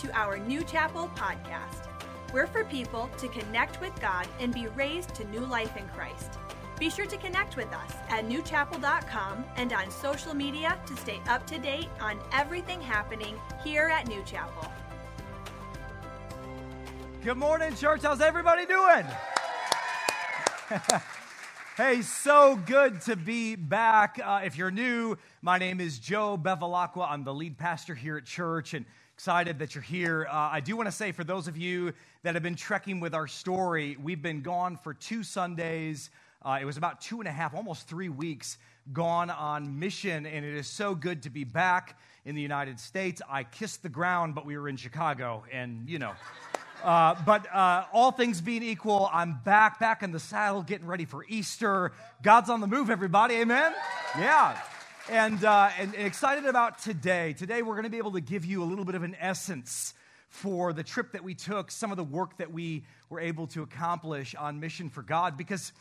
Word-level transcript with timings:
to 0.00 0.10
our 0.18 0.38
New 0.38 0.62
Chapel 0.62 1.10
podcast. 1.14 1.86
We're 2.32 2.46
for 2.46 2.64
people 2.64 3.10
to 3.18 3.28
connect 3.28 3.82
with 3.82 3.92
God 4.00 4.26
and 4.38 4.54
be 4.54 4.66
raised 4.68 5.14
to 5.16 5.24
new 5.28 5.40
life 5.40 5.76
in 5.76 5.86
Christ. 5.88 6.38
Be 6.78 6.88
sure 6.88 7.04
to 7.04 7.18
connect 7.18 7.58
with 7.58 7.70
us 7.74 7.92
at 8.08 8.26
newchapel.com 8.26 9.44
and 9.56 9.74
on 9.74 9.90
social 9.90 10.32
media 10.32 10.78
to 10.86 10.96
stay 10.96 11.20
up 11.28 11.46
to 11.48 11.58
date 11.58 11.88
on 12.00 12.18
everything 12.32 12.80
happening 12.80 13.36
here 13.62 13.88
at 13.88 14.08
New 14.08 14.22
Chapel. 14.22 14.72
Good 17.22 17.36
morning, 17.36 17.74
church. 17.76 18.00
How's 18.00 18.22
everybody 18.22 18.64
doing? 18.64 19.04
hey, 21.76 22.00
so 22.00 22.58
good 22.64 23.02
to 23.02 23.16
be 23.16 23.54
back. 23.54 24.18
Uh, 24.24 24.40
if 24.44 24.56
you're 24.56 24.70
new, 24.70 25.18
my 25.42 25.58
name 25.58 25.78
is 25.78 25.98
Joe 25.98 26.38
Bevelacqua. 26.42 27.06
I'm 27.10 27.24
the 27.24 27.34
lead 27.34 27.58
pastor 27.58 27.94
here 27.94 28.16
at 28.16 28.24
church 28.24 28.72
and 28.72 28.86
excited 29.20 29.58
that 29.58 29.74
you're 29.74 29.82
here. 29.82 30.26
Uh, 30.30 30.48
I 30.50 30.60
do 30.60 30.74
want 30.78 30.86
to 30.86 30.92
say 30.92 31.12
for 31.12 31.24
those 31.24 31.46
of 31.46 31.54
you 31.54 31.92
that 32.22 32.32
have 32.32 32.42
been 32.42 32.54
trekking 32.54 33.00
with 33.00 33.12
our 33.12 33.26
story, 33.26 33.98
we've 34.02 34.22
been 34.22 34.40
gone 34.40 34.78
for 34.78 34.94
two 34.94 35.22
Sundays. 35.22 36.08
Uh, 36.40 36.56
it 36.58 36.64
was 36.64 36.78
about 36.78 37.02
two 37.02 37.20
and 37.20 37.28
a 37.28 37.30
half, 37.30 37.54
almost 37.54 37.86
three 37.86 38.08
weeks 38.08 38.56
gone 38.94 39.28
on 39.28 39.78
mission, 39.78 40.24
and 40.24 40.42
it 40.46 40.54
is 40.54 40.66
so 40.66 40.94
good 40.94 41.24
to 41.24 41.28
be 41.28 41.44
back 41.44 41.98
in 42.24 42.34
the 42.34 42.40
United 42.40 42.80
States. 42.80 43.20
I 43.28 43.44
kissed 43.44 43.82
the 43.82 43.90
ground, 43.90 44.34
but 44.34 44.46
we 44.46 44.56
were 44.56 44.70
in 44.70 44.78
Chicago, 44.78 45.44
and 45.52 45.86
you 45.86 45.98
know. 45.98 46.12
Uh, 46.82 47.14
but 47.26 47.46
uh, 47.54 47.84
all 47.92 48.10
things 48.10 48.40
being 48.40 48.62
equal, 48.62 49.10
I'm 49.12 49.38
back, 49.44 49.78
back 49.78 50.02
in 50.02 50.12
the 50.12 50.18
saddle, 50.18 50.62
getting 50.62 50.86
ready 50.86 51.04
for 51.04 51.26
Easter. 51.28 51.92
God's 52.22 52.48
on 52.48 52.62
the 52.62 52.66
move, 52.66 52.88
everybody. 52.88 53.34
Amen? 53.34 53.74
Yeah. 54.18 54.58
And, 55.08 55.44
uh, 55.44 55.70
and, 55.78 55.94
excited 55.94 56.44
about 56.44 56.78
today. 56.78 57.32
Today, 57.32 57.62
we're 57.62 57.74
going 57.74 57.84
to 57.84 57.90
be 57.90 57.98
able 57.98 58.12
to 58.12 58.20
give 58.20 58.44
you 58.44 58.62
a 58.62 58.66
little 58.66 58.84
bit 58.84 58.94
of 58.94 59.02
an 59.02 59.16
essence 59.18 59.94
for 60.28 60.72
the 60.72 60.82
trip 60.82 61.12
that 61.12 61.24
we 61.24 61.34
took, 61.34 61.70
some 61.70 61.90
of 61.90 61.96
the 61.96 62.04
work 62.04 62.36
that 62.36 62.52
we 62.52 62.84
were 63.08 63.18
able 63.18 63.46
to 63.48 63.62
accomplish 63.62 64.34
on 64.34 64.60
mission 64.60 64.88
for 64.90 65.02
God. 65.02 65.36
Because, 65.36 65.72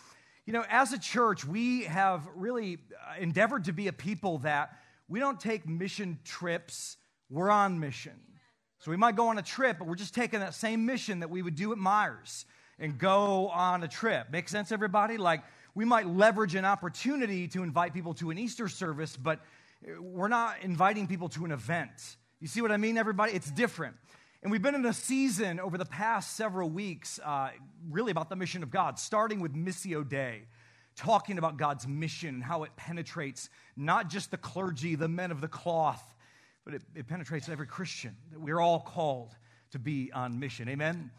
you 0.46 0.54
know, 0.54 0.64
as 0.70 0.94
a 0.94 0.98
church, 1.00 1.46
we 1.46 1.84
have 1.84 2.28
really 2.34 2.78
uh, 2.94 3.20
endeavored 3.20 3.66
to 3.66 3.74
be 3.74 3.88
a 3.88 3.94
people 3.94 4.40
that 4.40 4.80
we 5.10 5.20
don't 5.20 5.40
take 5.40 5.68
mission 5.68 6.18
trips, 6.24 6.98
we're 7.30 7.52
on 7.52 7.80
mission. 7.80 8.20
So 8.80 8.90
we 8.90 8.98
might 8.98 9.16
go 9.16 9.28
on 9.28 9.38
a 9.38 9.44
trip, 9.44 9.78
but 9.80 9.88
we're 9.88 9.96
just 9.96 10.16
taking 10.16 10.40
that 10.40 10.56
same 10.56 10.86
mission 10.86 11.20
that 11.20 11.30
we 11.30 11.42
would 11.42 11.56
do 11.56 11.72
at 11.74 11.78
Myers 11.78 12.46
and 12.80 12.98
go 12.98 13.50
on 13.50 13.84
a 13.84 13.88
trip. 13.88 14.28
Make 14.32 14.48
sense, 14.48 14.72
everybody? 14.72 15.18
Like 15.18 15.44
we 15.76 15.86
might 15.86 16.08
leverage 16.08 16.56
an 16.56 16.66
opportunity 16.66 17.48
to 17.50 17.64
invite 17.64 17.94
people 17.94 18.14
to 18.16 18.30
an 18.32 18.38
Easter 18.38 18.68
service, 18.68 19.16
but 19.16 19.40
we're 20.00 20.28
not 20.28 20.58
inviting 20.62 21.08
people 21.08 21.30
to 21.30 21.46
an 21.46 21.52
event. 21.52 22.18
You 22.40 22.48
see 22.48 22.62
what 22.62 22.72
I 22.72 22.78
mean, 22.78 22.98
everybody? 22.98 23.34
It's 23.34 23.52
different. 23.52 23.96
And 24.42 24.52
we've 24.52 24.62
been 24.62 24.76
in 24.76 24.86
a 24.86 24.94
season 24.94 25.60
over 25.60 25.78
the 25.78 25.86
past 25.86 26.38
several 26.38 26.70
weeks, 26.70 27.20
uh, 27.24 27.50
really 27.90 28.12
about 28.12 28.30
the 28.30 28.36
mission 28.36 28.64
of 28.64 28.72
God, 28.72 28.98
starting 28.98 29.42
with 29.42 29.54
Missio 29.54 30.08
Dei, 30.08 30.44
talking 30.96 31.38
about 31.38 31.58
God's 31.58 31.88
mission 31.88 32.36
and 32.36 32.44
how 32.44 32.64
it 32.64 32.72
penetrates 32.78 33.50
not 33.76 34.10
just 34.10 34.32
the 34.32 34.38
clergy, 34.38 34.96
the 34.96 35.10
men 35.10 35.32
of 35.32 35.42
the 35.42 35.48
cloth, 35.48 36.14
but 36.64 36.74
it, 36.74 36.82
it 36.96 37.08
penetrates 37.08 37.50
every 37.50 37.68
Christian 37.68 38.16
that 38.32 38.40
we're 38.40 38.60
all 38.60 38.80
called 38.80 39.36
to 39.72 39.80
be 39.80 40.12
on 40.14 40.40
mission. 40.40 40.70
Amen? 40.70 41.12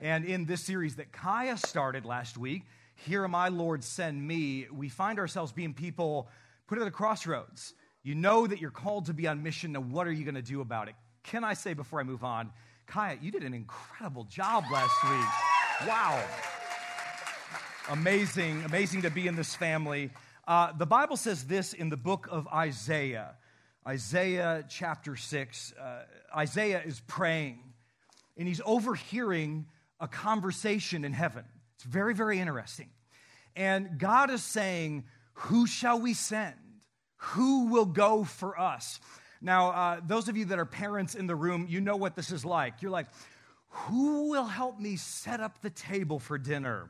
And 0.00 0.24
in 0.24 0.44
this 0.44 0.62
series 0.62 0.96
that 0.96 1.10
Kaya 1.10 1.56
started 1.56 2.04
last 2.04 2.38
week, 2.38 2.64
Here 3.06 3.24
Am 3.24 3.34
I, 3.34 3.48
Lord, 3.48 3.84
Send 3.84 4.26
Me, 4.26 4.66
we 4.72 4.88
find 4.88 5.18
ourselves 5.18 5.52
being 5.52 5.72
people 5.72 6.28
put 6.66 6.78
at 6.78 6.86
a 6.86 6.90
crossroads. 6.90 7.74
You 8.02 8.14
know 8.14 8.46
that 8.46 8.60
you're 8.60 8.70
called 8.70 9.06
to 9.06 9.14
be 9.14 9.28
on 9.28 9.42
mission. 9.42 9.72
Now, 9.72 9.80
what 9.80 10.06
are 10.06 10.12
you 10.12 10.24
going 10.24 10.34
to 10.34 10.42
do 10.42 10.60
about 10.60 10.88
it? 10.88 10.94
Can 11.22 11.44
I 11.44 11.54
say 11.54 11.74
before 11.74 12.00
I 12.00 12.02
move 12.02 12.24
on, 12.24 12.50
Kaya, 12.86 13.16
you 13.20 13.30
did 13.30 13.44
an 13.44 13.54
incredible 13.54 14.24
job 14.24 14.64
last 14.72 15.02
week. 15.04 15.88
Wow. 15.88 16.24
Amazing, 17.90 18.64
amazing 18.64 19.02
to 19.02 19.10
be 19.10 19.26
in 19.26 19.36
this 19.36 19.54
family. 19.54 20.10
Uh, 20.46 20.72
the 20.72 20.86
Bible 20.86 21.16
says 21.16 21.44
this 21.44 21.74
in 21.74 21.90
the 21.90 21.96
book 21.96 22.28
of 22.30 22.48
Isaiah. 22.48 23.36
Isaiah 23.86 24.64
chapter 24.68 25.16
6. 25.16 25.72
Uh, 25.72 26.02
Isaiah 26.36 26.82
is 26.84 27.00
praying, 27.06 27.60
and 28.36 28.48
he's 28.48 28.60
overhearing 28.64 29.66
a 30.00 30.08
conversation 30.08 31.04
in 31.04 31.12
heaven. 31.12 31.44
It's 31.76 31.84
very, 31.84 32.12
very 32.12 32.40
interesting. 32.40 32.88
And 33.58 33.98
God 33.98 34.30
is 34.30 34.44
saying, 34.44 35.04
Who 35.32 35.66
shall 35.66 36.00
we 36.00 36.14
send? 36.14 36.54
Who 37.16 37.66
will 37.66 37.86
go 37.86 38.22
for 38.22 38.58
us? 38.58 39.00
Now, 39.42 39.70
uh, 39.70 40.00
those 40.06 40.28
of 40.28 40.36
you 40.36 40.44
that 40.46 40.60
are 40.60 40.64
parents 40.64 41.16
in 41.16 41.26
the 41.26 41.34
room, 41.34 41.66
you 41.68 41.80
know 41.80 41.96
what 41.96 42.14
this 42.14 42.30
is 42.30 42.44
like. 42.44 42.82
You're 42.82 42.92
like, 42.92 43.08
Who 43.70 44.30
will 44.30 44.44
help 44.44 44.78
me 44.78 44.94
set 44.94 45.40
up 45.40 45.60
the 45.60 45.70
table 45.70 46.20
for 46.20 46.38
dinner? 46.38 46.88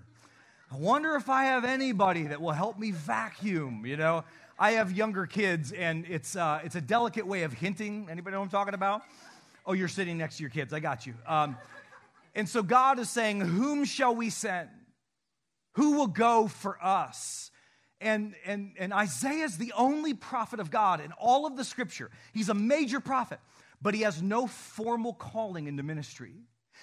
I 0.71 0.77
wonder 0.77 1.15
if 1.15 1.31
I 1.31 1.45
have 1.45 1.65
anybody 1.65 2.25
that 2.25 2.43
will 2.43 2.53
help 2.53 2.79
me 2.79 2.91
vacuum, 2.91 3.87
you 3.87 3.97
know? 3.97 4.25
I 4.59 4.73
have 4.73 4.93
younger 4.93 5.25
kids, 5.25 5.73
and 5.73 6.05
it's, 6.07 6.37
uh, 6.37 6.61
it's 6.65 6.75
a 6.75 6.83
delicate 6.83 7.27
way 7.27 7.45
of 7.45 7.55
hinting. 7.55 8.09
Anybody 8.11 8.35
know 8.35 8.41
what 8.41 8.47
I'm 8.47 8.51
talking 8.51 8.75
about? 8.75 9.03
Oh, 9.65 9.73
you're 9.73 9.89
sitting 9.89 10.19
next 10.19 10.37
to 10.37 10.43
your 10.43 10.51
kids. 10.51 10.75
I 10.75 10.81
got 10.81 11.07
you. 11.07 11.15
Um, 11.27 11.57
and 12.35 12.47
so 12.47 12.63
God 12.63 12.99
is 12.99 13.09
saying, 13.09 13.41
Whom 13.41 13.87
shall 13.87 14.15
we 14.15 14.29
send? 14.29 14.69
Who 15.73 15.93
will 15.93 16.07
go 16.07 16.49
for 16.49 16.83
us? 16.85 17.51
And, 18.01 18.35
and, 18.47 18.75
and 18.79 18.93
Isaiah 18.93 19.45
is 19.45 19.59
the 19.59 19.73
only 19.77 20.15
prophet 20.15 20.61
of 20.61 20.71
God 20.71 21.01
in 21.01 21.13
all 21.13 21.47
of 21.47 21.57
the 21.57 21.65
scripture. 21.65 22.11
He's 22.33 22.49
a 22.49 22.55
major 22.55 23.01
prophet, 23.01 23.41
but 23.83 23.95
he 23.95 24.03
has 24.03 24.23
no 24.23 24.47
formal 24.47 25.15
calling 25.15 25.67
into 25.67 25.83
ministry. 25.83 26.35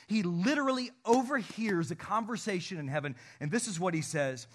He 0.08 0.24
literally 0.24 0.92
overhears 1.06 1.90
a 1.90 1.96
conversation 1.96 2.78
in 2.78 2.88
heaven, 2.88 3.16
and 3.40 3.50
this 3.50 3.68
is 3.68 3.80
what 3.80 3.94
he 3.94 4.02
says 4.02 4.48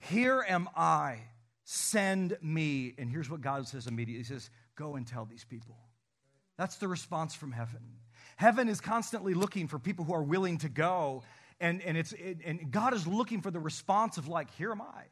Here 0.00 0.44
am 0.48 0.68
I 0.76 1.20
Send 1.70 2.34
me. 2.40 2.94
And 2.96 3.10
here's 3.10 3.28
what 3.28 3.42
God 3.42 3.68
says 3.68 3.86
immediately 3.86 4.22
He 4.22 4.24
says, 4.24 4.48
Go 4.74 4.96
and 4.96 5.06
tell 5.06 5.26
these 5.26 5.44
people. 5.44 5.76
That's 6.56 6.76
the 6.76 6.88
response 6.88 7.34
from 7.34 7.52
heaven. 7.52 7.82
Heaven 8.38 8.70
is 8.70 8.80
constantly 8.80 9.34
looking 9.34 9.68
for 9.68 9.78
people 9.78 10.06
who 10.06 10.14
are 10.14 10.22
willing 10.22 10.56
to 10.58 10.70
go. 10.70 11.24
And, 11.60 11.82
and, 11.82 11.96
it's, 11.96 12.12
it, 12.12 12.38
and 12.44 12.70
God 12.70 12.94
is 12.94 13.06
looking 13.06 13.40
for 13.40 13.50
the 13.50 13.58
response 13.58 14.16
of, 14.16 14.28
like, 14.28 14.50
here 14.54 14.70
am 14.70 14.80
I. 14.80 15.04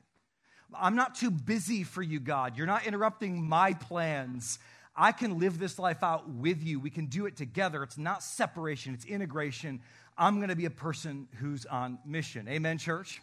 I'm 0.74 0.96
not 0.96 1.14
too 1.14 1.30
busy 1.30 1.82
for 1.82 2.02
you, 2.02 2.20
God. 2.20 2.56
You're 2.56 2.66
not 2.66 2.86
interrupting 2.86 3.42
my 3.46 3.72
plans. 3.74 4.58
I 4.94 5.12
can 5.12 5.38
live 5.38 5.58
this 5.58 5.78
life 5.78 6.02
out 6.02 6.28
with 6.28 6.62
you. 6.62 6.80
We 6.80 6.90
can 6.90 7.06
do 7.06 7.26
it 7.26 7.36
together. 7.36 7.82
It's 7.82 7.98
not 7.98 8.22
separation, 8.22 8.94
it's 8.94 9.04
integration. 9.04 9.80
I'm 10.18 10.36
going 10.36 10.48
to 10.48 10.56
be 10.56 10.64
a 10.64 10.70
person 10.70 11.28
who's 11.38 11.66
on 11.66 11.98
mission. 12.06 12.48
Amen, 12.48 12.78
church? 12.78 13.20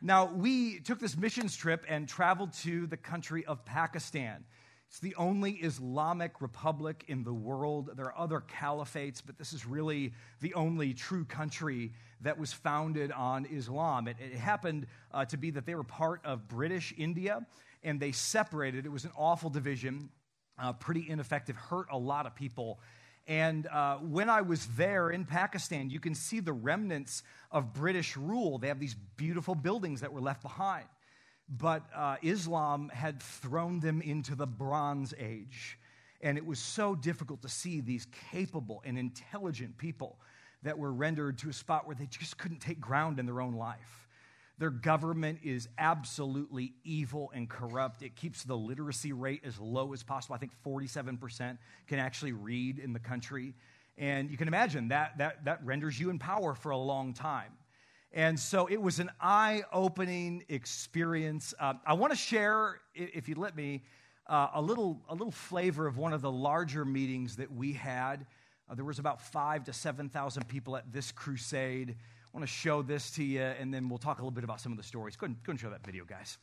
Now, 0.00 0.26
we 0.26 0.78
took 0.80 1.00
this 1.00 1.16
missions 1.16 1.56
trip 1.56 1.84
and 1.88 2.08
traveled 2.08 2.52
to 2.54 2.86
the 2.86 2.96
country 2.96 3.44
of 3.44 3.64
Pakistan. 3.64 4.44
It's 4.92 4.98
the 4.98 5.14
only 5.14 5.52
Islamic 5.52 6.42
republic 6.42 7.04
in 7.08 7.24
the 7.24 7.32
world. 7.32 7.88
There 7.96 8.04
are 8.04 8.18
other 8.18 8.42
caliphates, 8.42 9.22
but 9.24 9.38
this 9.38 9.54
is 9.54 9.64
really 9.64 10.12
the 10.42 10.52
only 10.52 10.92
true 10.92 11.24
country 11.24 11.92
that 12.20 12.38
was 12.38 12.52
founded 12.52 13.10
on 13.10 13.46
Islam. 13.46 14.06
It, 14.06 14.18
it 14.20 14.34
happened 14.34 14.86
uh, 15.10 15.24
to 15.24 15.38
be 15.38 15.50
that 15.52 15.64
they 15.64 15.74
were 15.74 15.82
part 15.82 16.20
of 16.26 16.46
British 16.46 16.92
India 16.98 17.40
and 17.82 17.98
they 17.98 18.12
separated. 18.12 18.84
It 18.84 18.90
was 18.90 19.06
an 19.06 19.12
awful 19.16 19.48
division, 19.48 20.10
uh, 20.58 20.74
pretty 20.74 21.08
ineffective, 21.08 21.56
hurt 21.56 21.86
a 21.90 21.96
lot 21.96 22.26
of 22.26 22.34
people. 22.34 22.78
And 23.26 23.66
uh, 23.68 23.96
when 23.96 24.28
I 24.28 24.42
was 24.42 24.66
there 24.76 25.08
in 25.08 25.24
Pakistan, 25.24 25.88
you 25.88 26.00
can 26.00 26.14
see 26.14 26.40
the 26.40 26.52
remnants 26.52 27.22
of 27.50 27.72
British 27.72 28.14
rule. 28.14 28.58
They 28.58 28.68
have 28.68 28.78
these 28.78 28.96
beautiful 29.16 29.54
buildings 29.54 30.02
that 30.02 30.12
were 30.12 30.20
left 30.20 30.42
behind. 30.42 30.84
But 31.58 31.82
uh, 31.94 32.16
Islam 32.22 32.88
had 32.88 33.22
thrown 33.22 33.80
them 33.80 34.00
into 34.00 34.34
the 34.34 34.46
Bronze 34.46 35.12
Age. 35.18 35.78
And 36.22 36.38
it 36.38 36.46
was 36.46 36.58
so 36.58 36.94
difficult 36.94 37.42
to 37.42 37.48
see 37.48 37.80
these 37.80 38.06
capable 38.30 38.80
and 38.84 38.98
intelligent 38.98 39.76
people 39.76 40.18
that 40.62 40.78
were 40.78 40.92
rendered 40.92 41.38
to 41.38 41.48
a 41.48 41.52
spot 41.52 41.86
where 41.86 41.96
they 41.96 42.06
just 42.06 42.38
couldn't 42.38 42.60
take 42.60 42.80
ground 42.80 43.18
in 43.18 43.26
their 43.26 43.40
own 43.40 43.54
life. 43.54 44.08
Their 44.58 44.70
government 44.70 45.40
is 45.42 45.68
absolutely 45.76 46.74
evil 46.84 47.32
and 47.34 47.48
corrupt. 47.48 48.02
It 48.02 48.14
keeps 48.14 48.44
the 48.44 48.56
literacy 48.56 49.12
rate 49.12 49.42
as 49.44 49.58
low 49.58 49.92
as 49.92 50.04
possible. 50.04 50.36
I 50.36 50.38
think 50.38 50.52
47% 50.64 51.58
can 51.88 51.98
actually 51.98 52.32
read 52.32 52.78
in 52.78 52.92
the 52.92 53.00
country. 53.00 53.54
And 53.98 54.30
you 54.30 54.36
can 54.36 54.48
imagine 54.48 54.88
that, 54.88 55.18
that, 55.18 55.44
that 55.46 55.64
renders 55.64 55.98
you 55.98 56.10
in 56.10 56.18
power 56.18 56.54
for 56.54 56.70
a 56.70 56.76
long 56.76 57.12
time. 57.12 57.52
And 58.14 58.38
so 58.38 58.66
it 58.66 58.80
was 58.80 58.98
an 58.98 59.10
eye 59.20 59.62
opening 59.72 60.44
experience. 60.48 61.54
Uh, 61.58 61.74
I 61.86 61.94
want 61.94 62.12
to 62.12 62.18
share, 62.18 62.80
if 62.94 63.28
you 63.28 63.36
let 63.36 63.56
me, 63.56 63.82
uh, 64.26 64.48
a, 64.54 64.62
little, 64.62 65.00
a 65.08 65.14
little 65.14 65.30
flavor 65.30 65.86
of 65.86 65.96
one 65.96 66.12
of 66.12 66.20
the 66.20 66.30
larger 66.30 66.84
meetings 66.84 67.36
that 67.36 67.50
we 67.50 67.72
had. 67.72 68.26
Uh, 68.70 68.74
there 68.74 68.84
was 68.84 68.98
about 68.98 69.20
five 69.20 69.64
to 69.64 69.72
7,000 69.72 70.46
people 70.46 70.76
at 70.76 70.92
this 70.92 71.10
crusade. 71.10 71.90
I 71.90 72.36
want 72.36 72.46
to 72.46 72.52
show 72.52 72.82
this 72.82 73.10
to 73.12 73.24
you, 73.24 73.40
and 73.40 73.72
then 73.72 73.88
we'll 73.88 73.98
talk 73.98 74.18
a 74.18 74.22
little 74.22 74.30
bit 74.30 74.44
about 74.44 74.60
some 74.60 74.72
of 74.72 74.78
the 74.78 74.84
stories. 74.84 75.16
Go 75.16 75.26
ahead, 75.26 75.36
go 75.44 75.50
and 75.50 75.60
show 75.60 75.70
that 75.70 75.84
video, 75.84 76.04
guys. 76.04 76.38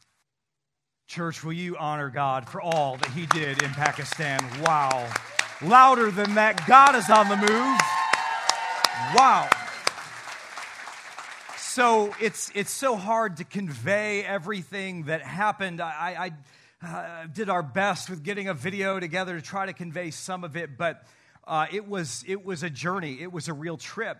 Church, 1.07 1.43
will 1.43 1.53
you 1.53 1.75
honor 1.77 2.09
God 2.09 2.47
for 2.47 2.61
all 2.61 2.97
that 2.97 3.09
He 3.11 3.25
did 3.27 3.63
in 3.63 3.69
Pakistan? 3.71 4.39
Wow. 4.61 5.11
Louder 5.61 6.11
than 6.11 6.35
that, 6.35 6.65
God 6.67 6.95
is 6.95 7.09
on 7.09 7.29
the 7.29 7.37
move. 7.37 7.79
Wow. 9.15 9.49
So 11.79 12.13
it's, 12.19 12.51
it's 12.55 12.71
so 12.71 12.97
hard 12.97 13.37
to 13.37 13.45
convey 13.45 14.21
everything 14.25 15.03
that 15.03 15.21
happened. 15.21 15.79
I, 15.79 16.33
I 16.83 16.85
uh, 16.85 17.27
did 17.27 17.49
our 17.49 17.63
best 17.63 18.09
with 18.09 18.21
getting 18.21 18.49
a 18.49 18.53
video 18.53 18.99
together 18.99 19.33
to 19.39 19.41
try 19.41 19.65
to 19.65 19.71
convey 19.71 20.11
some 20.11 20.43
of 20.43 20.57
it, 20.57 20.77
but 20.77 21.07
uh, 21.47 21.67
it, 21.71 21.87
was, 21.87 22.25
it 22.27 22.43
was 22.43 22.63
a 22.63 22.69
journey. 22.69 23.21
It 23.21 23.31
was 23.31 23.47
a 23.47 23.53
real 23.53 23.77
trip. 23.77 24.17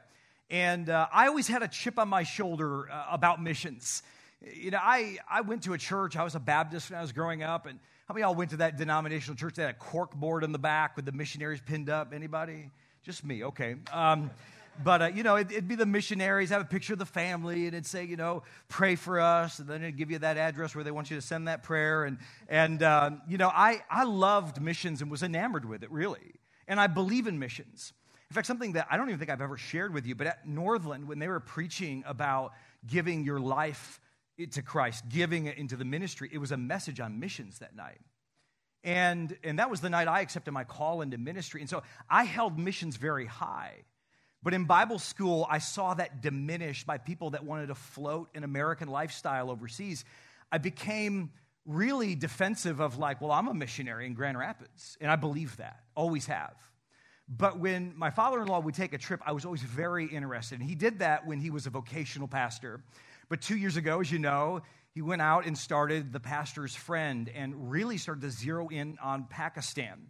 And 0.49 0.89
uh, 0.89 1.07
I 1.11 1.27
always 1.27 1.49
had 1.49 1.61
a 1.61 1.67
chip 1.67 1.99
on 1.99 2.07
my 2.07 2.23
shoulder 2.23 2.89
uh, 2.89 3.07
about 3.11 3.43
missions. 3.43 4.03
You 4.41 4.71
know, 4.71 4.79
I, 4.81 5.17
I 5.29 5.41
went 5.41 5.63
to 5.63 5.73
a 5.73 5.77
church, 5.77 6.15
I 6.15 6.23
was 6.23 6.35
a 6.35 6.39
Baptist 6.39 6.89
when 6.89 6.97
I 6.97 7.01
was 7.01 7.11
growing 7.11 7.43
up, 7.43 7.65
and 7.65 7.77
how 8.07 8.13
many 8.13 8.23
y'all 8.23 8.35
went 8.35 8.51
to 8.51 8.57
that 8.57 8.77
denominational 8.77 9.35
church 9.35 9.55
that 9.55 9.63
had 9.63 9.71
a 9.71 9.77
cork 9.77 10.15
board 10.15 10.45
in 10.45 10.53
the 10.53 10.59
back 10.59 10.95
with 10.95 11.03
the 11.03 11.11
missionaries 11.11 11.59
pinned 11.59 11.89
up? 11.89 12.13
Anybody? 12.13 12.69
Just 13.03 13.25
me, 13.25 13.43
okay. 13.43 13.75
Um, 13.91 14.31
but, 14.83 15.01
uh, 15.01 15.05
you 15.07 15.23
know, 15.23 15.35
it, 15.35 15.51
would 15.51 15.67
be 15.67 15.75
the 15.75 15.85
missionaries, 15.85 16.49
have 16.49 16.61
a 16.61 16.65
picture 16.65 16.93
of 16.93 16.99
the 16.99 17.05
family, 17.05 17.65
and 17.65 17.73
it'd 17.73 17.85
say, 17.85 18.03
you 18.03 18.15
know, 18.15 18.43
pray 18.67 18.95
for 18.95 19.19
us. 19.19 19.59
And 19.59 19.67
then 19.67 19.81
it'd 19.81 19.97
give 19.97 20.11
you 20.11 20.19
that 20.19 20.37
address 20.37 20.73
where 20.73 20.83
they 20.83 20.91
want 20.91 21.09
you 21.09 21.17
to 21.17 21.21
send 21.21 21.47
that 21.47 21.63
prayer. 21.63 22.05
And, 22.05 22.17
and 22.47 22.81
uh, 22.81 23.11
you 23.27 23.37
know, 23.37 23.49
I, 23.49 23.81
I 23.89 24.03
loved 24.03 24.61
missions 24.61 25.01
and 25.01 25.11
was 25.11 25.23
enamored 25.23 25.65
with 25.65 25.83
it, 25.83 25.91
really. 25.91 26.33
And 26.67 26.79
I 26.79 26.87
believe 26.87 27.27
in 27.27 27.39
missions. 27.39 27.93
In 28.29 28.35
fact, 28.35 28.47
something 28.47 28.73
that 28.73 28.87
I 28.91 28.97
don't 28.97 29.09
even 29.09 29.19
think 29.19 29.31
I've 29.31 29.41
ever 29.41 29.57
shared 29.57 29.93
with 29.93 30.05
you, 30.05 30.15
but 30.15 30.27
at 30.27 30.47
Northland, 30.47 31.07
when 31.07 31.19
they 31.19 31.27
were 31.27 31.39
preaching 31.39 32.03
about 32.05 32.53
giving 32.85 33.23
your 33.23 33.39
life 33.39 33.99
to 34.51 34.61
Christ, 34.61 35.09
giving 35.09 35.47
it 35.47 35.57
into 35.57 35.75
the 35.75 35.85
ministry, 35.85 36.29
it 36.31 36.37
was 36.37 36.51
a 36.51 36.57
message 36.57 36.99
on 36.99 37.19
missions 37.19 37.59
that 37.59 37.75
night. 37.75 37.99
And, 38.83 39.35
and 39.43 39.59
that 39.59 39.69
was 39.69 39.81
the 39.81 39.89
night 39.89 40.07
I 40.07 40.21
accepted 40.21 40.51
my 40.51 40.63
call 40.63 41.01
into 41.01 41.17
ministry. 41.17 41.59
And 41.59 41.69
so 41.69 41.83
I 42.09 42.23
held 42.23 42.57
missions 42.57 42.95
very 42.95 43.25
high. 43.25 43.83
But 44.41 44.53
in 44.53 44.65
Bible 44.65 44.99
school, 44.99 45.45
I 45.49 45.57
saw 45.57 45.93
that 45.95 46.21
diminished 46.21 46.87
by 46.87 46.97
people 46.97 47.31
that 47.31 47.43
wanted 47.43 47.67
to 47.67 47.75
float 47.75 48.29
an 48.35 48.43
American 48.43 48.87
lifestyle 48.87 49.51
overseas. 49.51 50.05
I 50.51 50.57
became 50.59 51.31
really 51.65 52.15
defensive 52.15 52.79
of, 52.79 52.97
like, 52.97 53.21
well, 53.21 53.31
I'm 53.31 53.47
a 53.47 53.53
missionary 53.53 54.05
in 54.05 54.13
Grand 54.13 54.37
Rapids, 54.37 54.97
and 55.01 55.11
I 55.11 55.17
believe 55.17 55.57
that, 55.57 55.83
always 55.93 56.25
have. 56.27 56.55
But 57.27 57.59
when 57.59 57.93
my 57.95 58.09
father 58.09 58.41
in 58.41 58.47
law 58.47 58.59
would 58.59 58.73
take 58.73 58.93
a 58.93 58.97
trip, 58.97 59.21
I 59.25 59.33
was 59.33 59.45
always 59.45 59.61
very 59.61 60.05
interested. 60.05 60.59
And 60.59 60.67
he 60.67 60.73
did 60.73 60.99
that 60.99 61.27
when 61.27 61.39
he 61.39 61.51
was 61.51 61.67
a 61.67 61.69
vocational 61.69 62.27
pastor. 62.27 62.81
But 63.27 63.41
two 63.41 63.55
years 63.55 63.77
ago, 63.77 63.99
as 63.99 64.11
you 64.11 64.17
know, 64.17 64.61
he 64.95 65.03
went 65.03 65.21
out 65.21 65.45
and 65.45 65.55
started 65.55 66.11
the 66.11 66.19
pastor's 66.19 66.73
friend 66.73 67.29
and 67.35 67.69
really 67.69 67.97
started 67.97 68.21
to 68.21 68.31
zero 68.31 68.67
in 68.69 68.97
on 69.03 69.27
Pakistan. 69.29 70.07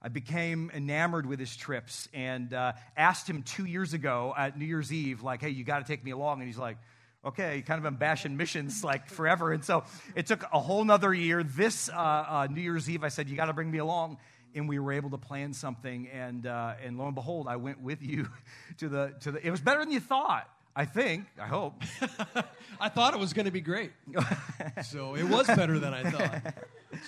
I 0.00 0.08
became 0.08 0.70
enamored 0.72 1.26
with 1.26 1.40
his 1.40 1.56
trips 1.56 2.08
and 2.14 2.54
uh, 2.54 2.72
asked 2.96 3.28
him 3.28 3.42
two 3.42 3.64
years 3.64 3.94
ago 3.94 4.32
at 4.36 4.56
New 4.56 4.64
Year's 4.64 4.92
Eve, 4.92 5.22
like, 5.22 5.40
hey, 5.40 5.50
you 5.50 5.64
got 5.64 5.80
to 5.80 5.84
take 5.84 6.04
me 6.04 6.12
along. 6.12 6.38
And 6.38 6.46
he's 6.46 6.58
like, 6.58 6.78
okay, 7.24 7.62
kind 7.62 7.84
of 7.84 7.98
been 7.98 8.36
missions 8.36 8.84
like 8.84 9.08
forever. 9.08 9.52
And 9.52 9.64
so 9.64 9.84
it 10.14 10.26
took 10.26 10.44
a 10.52 10.60
whole 10.60 10.84
nother 10.84 11.12
year. 11.12 11.42
This 11.42 11.88
uh, 11.88 11.92
uh, 11.94 12.48
New 12.48 12.60
Year's 12.60 12.88
Eve, 12.88 13.02
I 13.02 13.08
said, 13.08 13.28
you 13.28 13.36
got 13.36 13.46
to 13.46 13.52
bring 13.52 13.70
me 13.70 13.78
along. 13.78 14.18
And 14.54 14.68
we 14.68 14.78
were 14.78 14.92
able 14.92 15.10
to 15.10 15.18
plan 15.18 15.52
something. 15.52 16.08
And, 16.08 16.46
uh, 16.46 16.74
and 16.82 16.96
lo 16.96 17.06
and 17.06 17.14
behold, 17.14 17.48
I 17.48 17.56
went 17.56 17.80
with 17.82 18.00
you 18.00 18.28
to 18.78 18.88
the, 18.88 19.14
to 19.20 19.32
the, 19.32 19.46
it 19.46 19.50
was 19.50 19.60
better 19.60 19.80
than 19.80 19.90
you 19.90 20.00
thought. 20.00 20.48
I 20.78 20.84
think, 20.84 21.26
I 21.42 21.48
hope. 21.48 21.82
I 22.80 22.88
thought 22.88 23.12
it 23.12 23.18
was 23.18 23.32
going 23.32 23.46
to 23.46 23.50
be 23.50 23.60
great. 23.60 23.90
so 24.84 25.16
it 25.16 25.24
was 25.24 25.48
better 25.48 25.80
than 25.80 25.92
I 25.92 26.08
thought. 26.08 26.54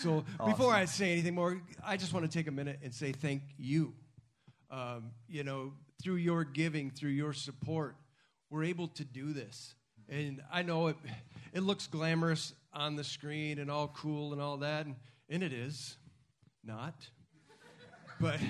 So 0.00 0.24
awesome. 0.40 0.50
before 0.56 0.74
I 0.74 0.86
say 0.86 1.12
anything 1.12 1.36
more, 1.36 1.62
I 1.86 1.96
just 1.96 2.12
want 2.12 2.28
to 2.28 2.38
take 2.38 2.48
a 2.48 2.50
minute 2.50 2.80
and 2.82 2.92
say 2.92 3.12
thank 3.12 3.42
you. 3.56 3.94
Um, 4.72 5.12
you 5.28 5.44
know, 5.44 5.74
through 6.02 6.16
your 6.16 6.42
giving, 6.42 6.90
through 6.90 7.10
your 7.10 7.32
support, 7.32 7.94
we're 8.50 8.64
able 8.64 8.88
to 8.88 9.04
do 9.04 9.32
this. 9.32 9.76
And 10.08 10.42
I 10.52 10.62
know 10.62 10.88
it, 10.88 10.96
it 11.52 11.60
looks 11.60 11.86
glamorous 11.86 12.54
on 12.72 12.96
the 12.96 13.04
screen 13.04 13.60
and 13.60 13.70
all 13.70 13.86
cool 13.86 14.32
and 14.32 14.42
all 14.42 14.56
that, 14.56 14.86
and, 14.86 14.96
and 15.28 15.44
it 15.44 15.52
is 15.52 15.96
not. 16.64 17.08
But 18.20 18.40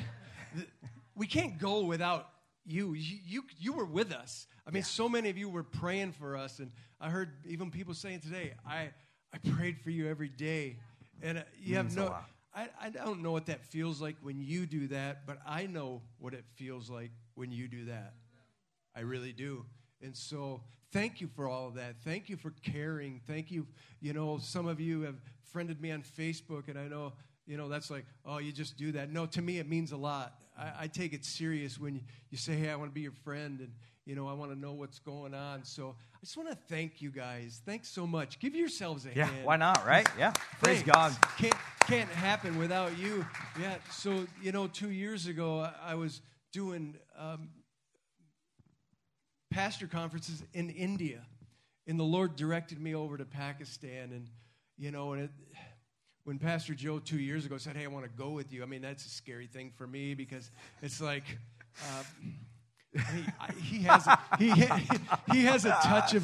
th- 0.54 0.68
we 1.14 1.26
can't 1.26 1.58
go 1.58 1.84
without 1.84 2.30
you. 2.70 2.94
you. 2.94 3.18
You, 3.24 3.44
you 3.58 3.72
were 3.72 3.84
with 3.84 4.12
us. 4.12 4.46
I 4.66 4.70
mean, 4.70 4.80
yeah. 4.80 4.86
so 4.86 5.08
many 5.08 5.30
of 5.30 5.38
you 5.38 5.48
were 5.48 5.62
praying 5.62 6.12
for 6.12 6.36
us, 6.36 6.58
and 6.58 6.70
I 7.00 7.10
heard 7.10 7.30
even 7.46 7.70
people 7.70 7.94
saying 7.94 8.20
today, 8.20 8.54
I, 8.66 8.90
I 9.32 9.38
prayed 9.52 9.80
for 9.80 9.90
you 9.90 10.08
every 10.08 10.28
day. 10.28 10.76
And 11.22 11.38
uh, 11.38 11.42
you 11.58 11.76
have 11.76 11.94
no, 11.94 12.14
I, 12.54 12.68
I 12.80 12.90
don't 12.90 13.22
know 13.22 13.32
what 13.32 13.46
that 13.46 13.64
feels 13.64 14.00
like 14.00 14.16
when 14.22 14.40
you 14.40 14.66
do 14.66 14.88
that, 14.88 15.26
but 15.26 15.38
I 15.46 15.66
know 15.66 16.02
what 16.18 16.34
it 16.34 16.44
feels 16.54 16.88
like 16.90 17.10
when 17.34 17.52
you 17.52 17.68
do 17.68 17.86
that. 17.86 18.14
I 18.96 19.00
really 19.00 19.32
do. 19.32 19.64
And 20.02 20.16
so, 20.16 20.62
thank 20.92 21.20
you 21.20 21.28
for 21.28 21.48
all 21.48 21.68
of 21.68 21.74
that. 21.74 21.96
Thank 22.02 22.28
you 22.28 22.36
for 22.36 22.50
caring. 22.62 23.20
Thank 23.26 23.50
you. 23.50 23.66
You 24.00 24.12
know, 24.12 24.38
some 24.38 24.66
of 24.66 24.80
you 24.80 25.02
have 25.02 25.16
friended 25.42 25.80
me 25.80 25.90
on 25.90 26.02
Facebook, 26.02 26.68
and 26.68 26.78
I 26.78 26.88
know, 26.88 27.12
you 27.50 27.56
know, 27.56 27.68
that's 27.68 27.90
like, 27.90 28.04
oh, 28.24 28.38
you 28.38 28.52
just 28.52 28.76
do 28.76 28.92
that. 28.92 29.10
No, 29.10 29.26
to 29.26 29.42
me, 29.42 29.58
it 29.58 29.68
means 29.68 29.90
a 29.90 29.96
lot. 29.96 30.38
I, 30.56 30.82
I 30.82 30.86
take 30.86 31.12
it 31.12 31.24
serious 31.24 31.80
when 31.80 31.96
you, 31.96 32.00
you 32.30 32.38
say, 32.38 32.54
hey, 32.54 32.70
I 32.70 32.76
want 32.76 32.92
to 32.92 32.94
be 32.94 33.00
your 33.00 33.10
friend. 33.24 33.58
And, 33.58 33.72
you 34.06 34.14
know, 34.14 34.28
I 34.28 34.34
want 34.34 34.52
to 34.52 34.56
know 34.56 34.72
what's 34.72 35.00
going 35.00 35.34
on. 35.34 35.64
So 35.64 35.96
I 36.14 36.18
just 36.20 36.36
want 36.36 36.48
to 36.50 36.54
thank 36.68 37.02
you 37.02 37.10
guys. 37.10 37.60
Thanks 37.66 37.88
so 37.88 38.06
much. 38.06 38.38
Give 38.38 38.54
yourselves 38.54 39.04
a 39.04 39.08
yeah, 39.16 39.26
hand. 39.26 39.44
why 39.44 39.56
not, 39.56 39.84
right? 39.84 40.06
Yeah. 40.16 40.32
Praise 40.62 40.84
God. 40.84 41.12
Can't, 41.38 41.56
can't 41.88 42.08
happen 42.10 42.56
without 42.56 42.96
you. 42.96 43.26
Yeah. 43.60 43.74
So, 43.90 44.28
you 44.40 44.52
know, 44.52 44.68
two 44.68 44.92
years 44.92 45.26
ago, 45.26 45.68
I 45.84 45.96
was 45.96 46.20
doing 46.52 46.94
um, 47.18 47.48
pastor 49.50 49.88
conferences 49.88 50.44
in 50.54 50.70
India, 50.70 51.22
and 51.88 51.98
the 51.98 52.04
Lord 52.04 52.36
directed 52.36 52.80
me 52.80 52.94
over 52.94 53.18
to 53.18 53.24
Pakistan. 53.24 54.12
And, 54.12 54.28
you 54.78 54.92
know, 54.92 55.14
and 55.14 55.24
it, 55.24 55.30
when 56.30 56.38
Pastor 56.38 56.74
Joe 56.74 57.00
two 57.00 57.18
years 57.18 57.44
ago 57.44 57.58
said, 57.58 57.76
Hey, 57.76 57.82
I 57.82 57.88
want 57.88 58.04
to 58.04 58.10
go 58.16 58.30
with 58.30 58.52
you, 58.52 58.62
I 58.62 58.66
mean, 58.66 58.82
that's 58.82 59.04
a 59.04 59.08
scary 59.08 59.48
thing 59.48 59.72
for 59.76 59.84
me 59.84 60.14
because 60.14 60.48
it's 60.80 61.00
like, 61.00 61.24
uh, 61.82 62.04
he, 62.94 63.78
he 63.78 63.82
has 63.82 64.06
a, 64.06 64.16
he, 64.38 64.48
he 65.32 65.44
has 65.46 65.64
a 65.64 65.76
touch 65.82 66.14
of 66.14 66.22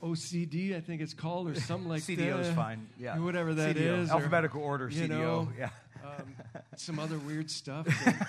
OCD, 0.00 0.76
I 0.76 0.80
think 0.80 1.02
it's 1.02 1.12
called, 1.12 1.50
or 1.50 1.56
something 1.56 1.88
like 1.88 2.02
CDO 2.02 2.18
that. 2.18 2.22
CDO 2.22 2.40
is 2.42 2.50
fine. 2.50 2.86
Yeah, 3.00 3.18
whatever 3.18 3.52
that 3.54 3.74
CDO. 3.74 3.98
is, 4.02 4.10
Alphabetical 4.10 4.60
or, 4.60 4.64
order. 4.64 4.90
CDO. 4.90 5.08
Know, 5.08 5.48
yeah. 5.58 5.70
Um, 6.04 6.36
some 6.76 7.00
other 7.00 7.18
weird 7.18 7.50
stuff 7.50 7.86
that, 8.04 8.28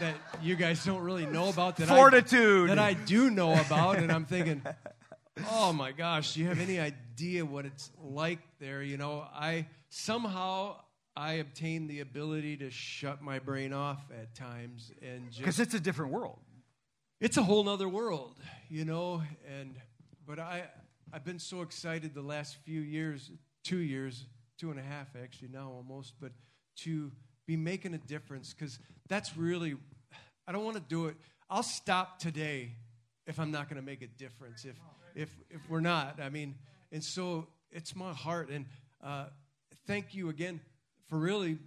that, 0.00 0.14
you 0.40 0.56
guys 0.56 0.82
don't 0.86 1.02
really 1.02 1.26
know 1.26 1.50
about. 1.50 1.76
That 1.76 1.88
Fortitude. 1.88 2.70
I, 2.70 2.74
that 2.74 2.82
I 2.82 2.94
do 2.94 3.28
know 3.28 3.52
about, 3.52 3.98
and 3.98 4.10
I'm 4.10 4.24
thinking, 4.24 4.62
oh 5.50 5.74
my 5.74 5.92
gosh, 5.92 6.32
do 6.32 6.40
you 6.40 6.46
have 6.46 6.60
any 6.60 6.80
idea 6.80 6.98
what 7.42 7.66
it's 7.66 7.90
like 8.02 8.40
there? 8.60 8.82
You 8.82 8.96
know, 8.96 9.24
I 9.32 9.66
somehow 9.88 10.76
I 11.16 11.34
obtain 11.34 11.86
the 11.88 12.00
ability 12.00 12.56
to 12.58 12.70
shut 12.70 13.22
my 13.22 13.38
brain 13.38 13.72
off 13.72 14.04
at 14.10 14.34
times 14.34 14.92
and 15.02 15.30
because 15.36 15.58
it's 15.58 15.74
a 15.74 15.80
different 15.80 16.12
world 16.12 16.38
it's 17.20 17.36
a 17.36 17.42
whole 17.42 17.68
other 17.68 17.88
world, 17.88 18.36
you 18.68 18.84
know. 18.84 19.22
And 19.58 19.74
but 20.26 20.38
I 20.38 20.64
I've 21.12 21.24
been 21.24 21.38
so 21.38 21.62
excited 21.62 22.14
the 22.14 22.22
last 22.22 22.56
few 22.64 22.80
years, 22.80 23.30
two 23.64 23.78
years, 23.78 24.26
two 24.58 24.70
and 24.70 24.78
a 24.78 24.82
half 24.82 25.08
actually 25.20 25.48
now 25.48 25.70
almost, 25.70 26.14
but 26.20 26.32
to 26.78 27.10
be 27.46 27.56
making 27.56 27.94
a 27.94 27.98
difference 27.98 28.54
because 28.54 28.78
that's 29.08 29.36
really 29.36 29.76
I 30.46 30.52
don't 30.52 30.64
want 30.64 30.76
to 30.76 30.82
do 30.82 31.06
it. 31.06 31.16
I'll 31.50 31.62
stop 31.62 32.18
today 32.18 32.72
if 33.26 33.40
I'm 33.40 33.50
not 33.50 33.68
going 33.68 33.80
to 33.80 33.86
make 33.86 34.02
a 34.02 34.06
difference. 34.06 34.64
If 34.64 34.76
if 35.14 35.30
if 35.50 35.60
we're 35.68 35.80
not, 35.80 36.20
I 36.22 36.28
mean, 36.28 36.54
and 36.92 37.02
so 37.02 37.46
it's 37.70 37.94
my 37.94 38.12
heart. 38.12 38.50
And 38.50 38.66
uh, 39.02 39.26
thank 39.86 40.14
you 40.14 40.28
again 40.28 40.60
for 41.08 41.18
really, 41.18 41.58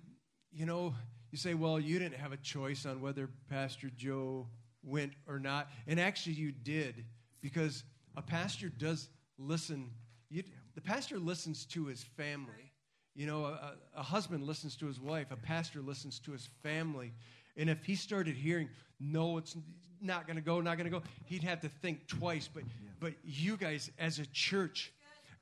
you 0.52 0.66
know, 0.66 0.94
you 1.32 1.38
say, 1.38 1.54
well, 1.54 1.80
you 1.80 1.98
didn't 2.00 2.18
have 2.18 2.32
a 2.32 2.38
choice 2.38 2.86
on 2.86 3.02
whether 3.02 3.30
Pastor 3.50 3.90
Joe 3.96 4.48
went 4.84 5.14
or 5.28 5.40
not. 5.40 5.70
And 5.88 6.00
actually, 6.00 6.34
you 6.34 6.52
did, 6.52 7.06
because 7.42 7.84
a 8.18 8.22
pastor 8.22 8.70
does 8.70 9.10
listen. 9.38 9.90
You, 10.30 10.44
the 10.76 10.82
pastor 10.82 11.20
listens 11.20 11.66
to 11.68 11.86
his 11.86 12.04
family. 12.04 12.72
You 13.16 13.28
know, 13.28 13.46
a, 13.46 13.76
a 13.96 14.04
husband 14.04 14.44
listens 14.44 14.76
to 14.78 14.88
his 14.88 15.00
wife, 15.00 15.28
a 15.32 15.36
pastor 15.36 15.82
listens 15.82 16.20
to 16.20 16.32
his 16.32 16.50
family. 16.64 17.14
And 17.58 17.70
if 17.70 17.84
he 17.84 17.96
started 17.96 18.36
hearing, 18.36 18.70
no, 19.00 19.38
it's 19.38 19.56
not 20.02 20.26
going 20.26 20.38
to 20.38 20.42
go, 20.42 20.62
not 20.62 20.78
going 20.78 20.90
to 20.90 20.98
go, 21.00 21.04
he'd 21.26 21.44
have 21.44 21.60
to 21.62 21.70
think 21.70 22.08
twice. 22.08 22.50
But, 22.54 22.64
but 23.00 23.14
you 23.24 23.58
guys, 23.58 23.92
as 24.00 24.20
a 24.20 24.26
church, 24.28 24.94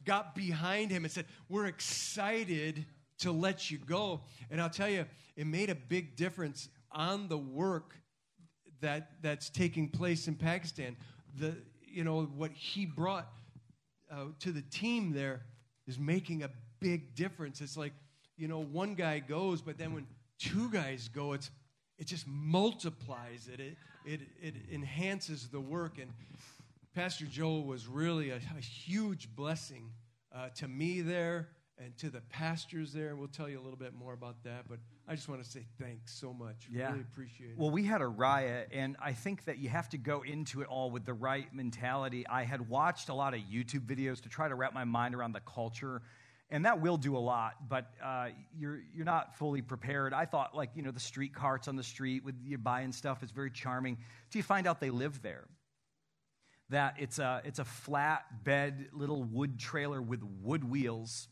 got 0.09 0.33
behind 0.33 0.89
him 0.89 1.03
and 1.03 1.13
said, 1.13 1.25
We're 1.49 1.67
excited 1.67 2.83
to 3.19 3.31
let 3.31 3.69
you 3.69 3.77
go. 3.77 4.21
And 4.49 4.59
I'll 4.59 4.69
tell 4.69 4.89
you, 4.89 5.05
it 5.35 5.45
made 5.45 5.69
a 5.69 5.75
big 5.75 6.15
difference 6.15 6.67
on 6.91 7.27
the 7.27 7.37
work 7.37 7.93
that 8.81 9.11
that's 9.21 9.51
taking 9.51 9.87
place 9.87 10.27
in 10.27 10.33
Pakistan. 10.33 10.97
The 11.37 11.53
you 11.85 12.03
know 12.03 12.23
what 12.23 12.51
he 12.51 12.87
brought 12.87 13.27
uh, 14.11 14.25
to 14.39 14.51
the 14.51 14.63
team 14.63 15.13
there 15.13 15.41
is 15.85 15.99
making 15.99 16.41
a 16.41 16.49
big 16.79 17.13
difference. 17.13 17.61
It's 17.61 17.77
like 17.77 17.93
you 18.35 18.47
know 18.47 18.63
one 18.63 18.95
guy 18.95 19.19
goes, 19.19 19.61
but 19.61 19.77
then 19.77 19.93
when 19.93 20.07
two 20.39 20.71
guys 20.71 21.07
go, 21.07 21.33
it's 21.33 21.51
it 21.99 22.07
just 22.07 22.25
multiplies 22.27 23.47
it. 23.53 23.59
It, 23.59 23.77
it, 24.05 24.21
it 24.41 24.55
enhances 24.71 25.49
the 25.49 25.59
work. 25.59 25.99
And 25.99 26.09
Pastor 26.95 27.25
Joel 27.25 27.63
was 27.63 27.85
really 27.85 28.31
a, 28.31 28.37
a 28.57 28.61
huge 28.61 29.35
blessing 29.35 29.91
uh, 30.33 30.49
to 30.55 30.67
me 30.67 31.01
there 31.01 31.49
and 31.77 31.95
to 31.97 32.09
the 32.09 32.21
pastors 32.21 32.91
there. 32.91 33.15
We'll 33.15 33.27
tell 33.27 33.49
you 33.49 33.59
a 33.59 33.63
little 33.63 33.77
bit 33.77 33.93
more 33.93 34.13
about 34.13 34.43
that. 34.43 34.65
But 34.67 34.79
I 35.07 35.15
just 35.15 35.29
want 35.29 35.43
to 35.43 35.49
say 35.49 35.65
thanks 35.79 36.13
so 36.13 36.33
much. 36.33 36.67
Yeah. 36.71 36.89
Really 36.89 37.01
appreciate 37.01 37.51
it. 37.51 37.57
Well, 37.57 37.71
we 37.71 37.83
had 37.83 38.01
a 38.01 38.07
riot, 38.07 38.69
and 38.71 38.97
I 39.01 39.13
think 39.13 39.45
that 39.45 39.57
you 39.59 39.69
have 39.69 39.89
to 39.89 39.97
go 39.97 40.21
into 40.21 40.61
it 40.61 40.67
all 40.67 40.91
with 40.91 41.05
the 41.05 41.13
right 41.13 41.53
mentality. 41.53 42.27
I 42.27 42.43
had 42.43 42.69
watched 42.69 43.09
a 43.09 43.13
lot 43.13 43.33
of 43.33 43.39
YouTube 43.41 43.85
videos 43.85 44.21
to 44.21 44.29
try 44.29 44.47
to 44.47 44.55
wrap 44.55 44.73
my 44.73 44.83
mind 44.83 45.15
around 45.15 45.31
the 45.31 45.41
culture 45.41 46.01
and 46.51 46.65
that 46.65 46.81
will 46.81 46.97
do 46.97 47.15
a 47.15 47.19
lot 47.19 47.55
but 47.67 47.91
uh, 48.03 48.29
you're, 48.57 48.81
you're 48.93 49.05
not 49.05 49.35
fully 49.35 49.61
prepared 49.61 50.13
i 50.13 50.25
thought 50.25 50.55
like 50.55 50.69
you 50.75 50.81
know 50.81 50.91
the 50.91 50.99
street 50.99 51.33
carts 51.33 51.67
on 51.67 51.75
the 51.75 51.83
street 51.83 52.23
with 52.23 52.35
you 52.43 52.57
buying 52.57 52.91
stuff 52.91 53.23
is 53.23 53.31
very 53.31 53.51
charming 53.51 53.97
till 54.29 54.39
you 54.39 54.43
find 54.43 54.67
out 54.67 54.79
they 54.79 54.89
live 54.89 55.21
there 55.21 55.45
that 56.69 56.95
it's 56.99 57.19
a, 57.19 57.41
it's 57.45 57.59
a 57.59 57.65
flat 57.65 58.43
bed 58.43 58.87
little 58.91 59.23
wood 59.23 59.59
trailer 59.59 60.01
with 60.01 60.21
wood 60.41 60.63
wheels 60.63 61.27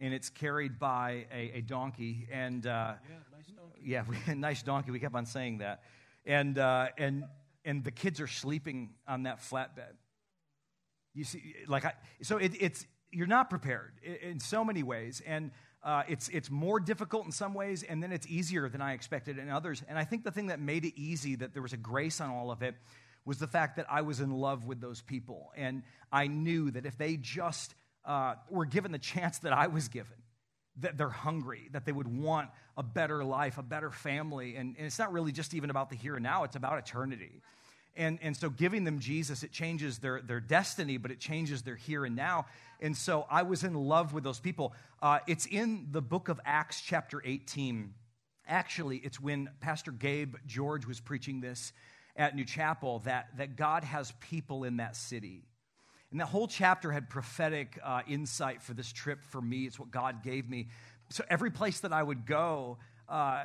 and 0.00 0.12
it's 0.12 0.28
carried 0.28 0.78
by 0.78 1.26
a, 1.32 1.58
a 1.58 1.60
donkey 1.60 2.28
and 2.30 2.66
uh, 2.66 2.94
yeah, 3.08 3.16
nice 3.36 3.46
donkey. 3.46 3.80
yeah 3.84 4.04
we, 4.28 4.34
nice 4.34 4.62
donkey 4.62 4.90
we 4.90 5.00
kept 5.00 5.14
on 5.14 5.26
saying 5.26 5.58
that 5.58 5.82
and, 6.26 6.58
uh, 6.58 6.88
and, 6.98 7.24
and 7.64 7.84
the 7.84 7.90
kids 7.90 8.20
are 8.20 8.26
sleeping 8.26 8.90
on 9.06 9.24
that 9.24 9.40
flatbed 9.40 9.96
you 11.14 11.24
see 11.24 11.54
like 11.68 11.84
I, 11.84 11.92
so 12.22 12.38
it, 12.38 12.52
it's 12.60 12.86
you're 13.14 13.26
not 13.26 13.48
prepared 13.48 13.92
in 14.22 14.40
so 14.40 14.64
many 14.64 14.82
ways. 14.82 15.22
And 15.24 15.52
uh, 15.82 16.02
it's, 16.08 16.28
it's 16.30 16.50
more 16.50 16.80
difficult 16.80 17.26
in 17.26 17.32
some 17.32 17.54
ways, 17.54 17.82
and 17.82 18.02
then 18.02 18.10
it's 18.12 18.26
easier 18.26 18.68
than 18.68 18.80
I 18.80 18.92
expected 18.94 19.38
in 19.38 19.48
others. 19.50 19.82
And 19.86 19.98
I 19.98 20.04
think 20.04 20.24
the 20.24 20.30
thing 20.30 20.48
that 20.48 20.58
made 20.60 20.84
it 20.84 20.94
easy, 20.96 21.36
that 21.36 21.52
there 21.52 21.62
was 21.62 21.72
a 21.72 21.78
grace 21.78 22.20
on 22.20 22.30
all 22.30 22.50
of 22.50 22.62
it, 22.62 22.74
was 23.24 23.38
the 23.38 23.46
fact 23.46 23.76
that 23.76 23.86
I 23.88 24.02
was 24.02 24.20
in 24.20 24.30
love 24.30 24.66
with 24.66 24.80
those 24.80 25.00
people. 25.00 25.52
And 25.56 25.82
I 26.12 26.26
knew 26.26 26.70
that 26.70 26.86
if 26.86 26.98
they 26.98 27.16
just 27.16 27.74
uh, 28.04 28.34
were 28.50 28.66
given 28.66 28.92
the 28.92 28.98
chance 28.98 29.38
that 29.38 29.52
I 29.52 29.68
was 29.68 29.88
given, 29.88 30.16
that 30.80 30.98
they're 30.98 31.08
hungry, 31.08 31.68
that 31.72 31.84
they 31.84 31.92
would 31.92 32.08
want 32.08 32.50
a 32.76 32.82
better 32.82 33.24
life, 33.24 33.58
a 33.58 33.62
better 33.62 33.90
family. 33.90 34.56
And, 34.56 34.74
and 34.76 34.86
it's 34.86 34.98
not 34.98 35.12
really 35.12 35.32
just 35.32 35.54
even 35.54 35.70
about 35.70 35.90
the 35.90 35.96
here 35.96 36.16
and 36.16 36.22
now, 36.22 36.44
it's 36.44 36.56
about 36.56 36.78
eternity. 36.78 37.40
And, 37.96 38.18
and 38.22 38.36
so 38.36 38.50
giving 38.50 38.82
them 38.84 38.98
Jesus, 38.98 39.44
it 39.44 39.52
changes 39.52 39.98
their, 39.98 40.20
their 40.20 40.40
destiny, 40.40 40.96
but 40.96 41.12
it 41.12 41.20
changes 41.20 41.62
their 41.62 41.76
here 41.76 42.04
and 42.04 42.16
now. 42.16 42.46
And 42.80 42.96
so 42.96 43.24
I 43.30 43.44
was 43.44 43.62
in 43.62 43.74
love 43.74 44.12
with 44.12 44.24
those 44.24 44.40
people. 44.40 44.74
Uh, 45.00 45.20
it's 45.28 45.46
in 45.46 45.88
the 45.92 46.02
book 46.02 46.28
of 46.28 46.40
Acts, 46.44 46.80
chapter 46.80 47.22
18. 47.24 47.94
Actually, 48.48 48.98
it's 48.98 49.20
when 49.20 49.48
Pastor 49.60 49.92
Gabe 49.92 50.34
George 50.44 50.86
was 50.86 51.00
preaching 51.00 51.40
this 51.40 51.72
at 52.16 52.36
New 52.36 52.44
Chapel 52.44 53.00
that, 53.00 53.28
that 53.38 53.56
God 53.56 53.84
has 53.84 54.12
people 54.20 54.64
in 54.64 54.76
that 54.76 54.96
city. 54.96 55.42
And 56.10 56.20
that 56.20 56.26
whole 56.26 56.46
chapter 56.46 56.92
had 56.92 57.10
prophetic 57.10 57.78
uh, 57.82 58.02
insight 58.06 58.62
for 58.62 58.72
this 58.72 58.92
trip 58.92 59.24
for 59.24 59.40
me. 59.40 59.64
It's 59.64 59.80
what 59.80 59.90
God 59.90 60.22
gave 60.22 60.48
me. 60.48 60.68
So 61.10 61.24
every 61.28 61.50
place 61.50 61.80
that 61.80 61.92
I 61.92 62.02
would 62.02 62.24
go, 62.24 62.78
uh, 63.08 63.44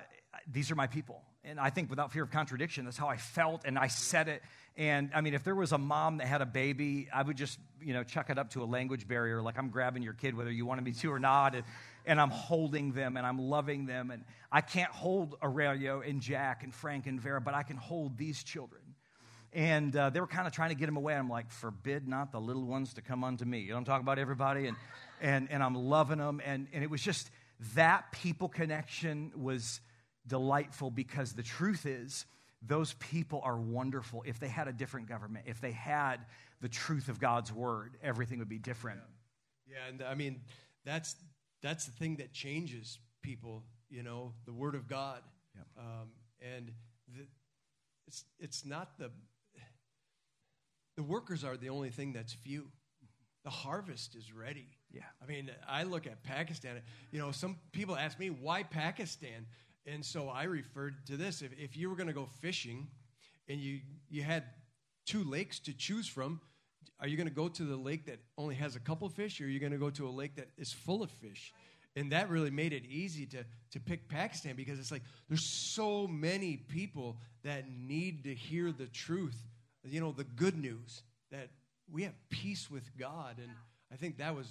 these 0.51 0.69
are 0.69 0.75
my 0.75 0.88
people. 0.88 1.21
And 1.43 1.59
I 1.59 1.69
think 1.69 1.89
without 1.89 2.11
fear 2.11 2.23
of 2.23 2.31
contradiction, 2.31 2.85
that's 2.85 2.97
how 2.97 3.07
I 3.07 3.17
felt, 3.17 3.61
and 3.65 3.79
I 3.79 3.88
said 3.88 4.27
it. 4.27 4.43
And 4.77 5.09
I 5.15 5.21
mean, 5.21 5.33
if 5.33 5.43
there 5.43 5.55
was 5.55 5.71
a 5.71 5.77
mom 5.77 6.17
that 6.17 6.27
had 6.27 6.41
a 6.41 6.45
baby, 6.45 7.09
I 7.13 7.23
would 7.23 7.38
just, 7.38 7.57
you 7.81 7.93
know, 7.93 8.03
chuck 8.03 8.29
it 8.29 8.38
up 8.38 8.51
to 8.51 8.63
a 8.63 8.65
language 8.65 9.07
barrier, 9.07 9.41
like 9.41 9.57
I'm 9.57 9.69
grabbing 9.69 10.03
your 10.03 10.13
kid, 10.13 10.35
whether 10.35 10.51
you 10.51 10.65
wanted 10.65 10.83
me 10.85 10.91
to 10.91 11.11
or 11.11 11.19
not. 11.19 11.55
And, 11.55 11.63
and 12.09 12.19
I'm 12.19 12.31
holding 12.31 12.91
them 12.91 13.17
and 13.17 13.25
I'm 13.25 13.37
loving 13.37 13.85
them. 13.85 14.09
And 14.09 14.23
I 14.51 14.61
can't 14.61 14.91
hold 14.91 15.35
Aurelio 15.43 16.01
and 16.01 16.21
Jack 16.21 16.63
and 16.63 16.73
Frank 16.73 17.05
and 17.05 17.21
Vera, 17.21 17.39
but 17.39 17.53
I 17.53 17.61
can 17.61 17.77
hold 17.77 18.17
these 18.17 18.43
children. 18.43 18.81
And 19.53 19.95
uh, 19.95 20.09
they 20.09 20.19
were 20.19 20.27
kind 20.27 20.47
of 20.47 20.53
trying 20.53 20.69
to 20.69 20.75
get 20.75 20.87
them 20.87 20.97
away. 20.97 21.13
I'm 21.13 21.29
like, 21.29 21.51
forbid 21.51 22.07
not 22.07 22.31
the 22.31 22.41
little 22.41 22.65
ones 22.65 22.95
to 22.95 23.03
come 23.03 23.23
unto 23.23 23.45
me. 23.45 23.59
You 23.59 23.71
know, 23.71 23.77
I'm 23.77 23.85
talking 23.85 24.03
about 24.03 24.17
everybody. 24.17 24.65
And, 24.65 24.77
and, 25.21 25.49
and 25.51 25.61
I'm 25.61 25.75
loving 25.75 26.17
them. 26.17 26.41
And, 26.43 26.67
and 26.73 26.83
it 26.83 26.89
was 26.89 27.01
just 27.01 27.29
that 27.75 28.11
people 28.11 28.49
connection 28.49 29.31
was 29.35 29.79
delightful 30.25 30.89
because 30.89 31.33
the 31.33 31.43
truth 31.43 31.85
is, 31.85 32.25
those 32.63 32.93
people 32.93 33.39
are 33.43 33.57
wonderful. 33.57 34.23
If 34.25 34.39
they 34.39 34.47
had 34.47 34.67
a 34.67 34.73
different 34.73 35.09
government, 35.09 35.45
if 35.47 35.61
they 35.61 35.71
had 35.71 36.25
the 36.59 36.69
truth 36.69 37.07
of 37.07 37.19
God's 37.19 37.53
word, 37.53 37.97
everything 38.01 38.39
would 38.39 38.49
be 38.49 38.57
different. 38.57 38.99
Yeah, 39.67 39.75
yeah 39.75 39.89
and 39.89 40.01
I 40.01 40.15
mean, 40.15 40.41
that's, 40.85 41.15
that's 41.61 41.85
the 41.85 41.91
thing 41.91 42.17
that 42.17 42.33
changes 42.33 42.99
people, 43.21 43.63
you 43.89 44.03
know, 44.03 44.33
the 44.45 44.53
word 44.53 44.75
of 44.75 44.87
God. 44.87 45.21
Yep. 45.55 45.65
Um, 45.77 46.09
and 46.55 46.71
the, 47.13 47.25
it's, 48.07 48.23
it's 48.39 48.65
not 48.65 48.97
the, 48.97 49.11
the 50.95 51.03
workers 51.03 51.43
are 51.43 51.57
the 51.57 51.69
only 51.69 51.89
thing 51.89 52.13
that's 52.13 52.33
few. 52.33 52.67
The 53.43 53.49
harvest 53.49 54.15
is 54.15 54.33
ready. 54.33 54.67
Yeah. 54.91 55.03
I 55.23 55.25
mean, 55.25 55.49
I 55.67 55.83
look 55.83 56.07
at 56.07 56.23
Pakistan. 56.23 56.81
You 57.11 57.19
know, 57.19 57.31
some 57.31 57.57
people 57.71 57.95
ask 57.95 58.19
me, 58.19 58.29
why 58.29 58.63
Pakistan? 58.63 59.45
And 59.85 60.03
so 60.03 60.27
I 60.29 60.43
referred 60.43 61.05
to 61.07 61.15
this. 61.15 61.41
If, 61.41 61.51
if 61.57 61.77
you 61.77 61.89
were 61.89 61.95
going 61.95 62.07
to 62.07 62.13
go 62.13 62.27
fishing 62.41 62.87
and 63.47 63.59
you, 63.59 63.79
you 64.09 64.23
had 64.23 64.43
two 65.05 65.23
lakes 65.23 65.59
to 65.59 65.73
choose 65.73 66.07
from, 66.07 66.41
are 67.00 67.08
you 67.08 67.15
going 67.15 67.29
to 67.29 67.34
go 67.34 67.48
to 67.48 67.63
the 67.63 67.77
lake 67.77 68.06
that 68.08 68.20
only 68.38 68.56
has 68.56 68.75
a 68.75 68.79
couple 68.79 69.08
fish 69.10 69.39
or 69.39 69.46
are 69.46 69.48
you 69.48 69.60
going 69.60 69.72
to 69.72 69.77
go 69.77 69.89
to 69.89 70.08
a 70.08 70.12
lake 70.12 70.36
that 70.36 70.50
is 70.58 70.74
full 70.74 71.01
of 71.01 71.10
fish? 71.10 71.53
And 71.96 72.12
that 72.12 72.29
really 72.29 72.51
made 72.51 72.74
it 72.74 72.84
easy 72.86 73.25
to, 73.27 73.44
to 73.72 73.79
pick 73.79 74.08
Pakistan 74.10 74.56
because 74.56 74.79
it's 74.79 74.91
like 74.91 75.01
there's 75.27 75.46
so 75.46 76.08
many 76.08 76.58
people 76.58 77.18
that 77.44 77.65
need 77.70 78.24
to 78.25 78.34
hear 78.34 78.72
the 78.72 78.86
truth, 78.88 79.38
you 79.84 80.00
know, 80.00 80.12
the 80.12 80.24
good 80.24 80.58
news 80.58 81.03
that 81.32 81.50
we 81.91 82.03
have 82.03 82.13
peace 82.29 82.70
with 82.70 82.98
God. 82.98 83.38
And 83.38 83.50
I 83.91 83.96
think 83.96 84.18
that 84.18 84.36
was, 84.36 84.48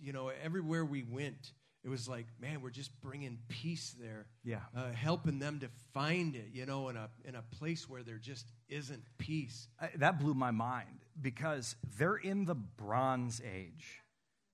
you 0.00 0.12
know, 0.12 0.30
everywhere 0.42 0.84
we 0.84 1.02
went, 1.02 1.52
it 1.82 1.88
was 1.88 2.08
like, 2.08 2.26
man, 2.38 2.60
we're 2.60 2.70
just 2.70 2.90
bringing 3.00 3.38
peace 3.48 3.94
there. 3.98 4.26
Yeah. 4.44 4.60
Uh, 4.76 4.92
helping 4.92 5.38
them 5.38 5.60
to 5.60 5.68
find 5.94 6.34
it, 6.34 6.48
you 6.52 6.66
know, 6.66 6.88
in 6.90 6.96
a, 6.96 7.08
in 7.24 7.34
a 7.34 7.42
place 7.58 7.88
where 7.88 8.02
there 8.02 8.18
just 8.18 8.46
isn't 8.68 9.02
peace. 9.18 9.66
I, 9.80 9.88
that 9.96 10.20
blew 10.20 10.34
my 10.34 10.50
mind 10.50 11.04
because 11.20 11.76
they're 11.98 12.16
in 12.16 12.44
the 12.44 12.54
Bronze 12.54 13.40
Age. 13.40 14.02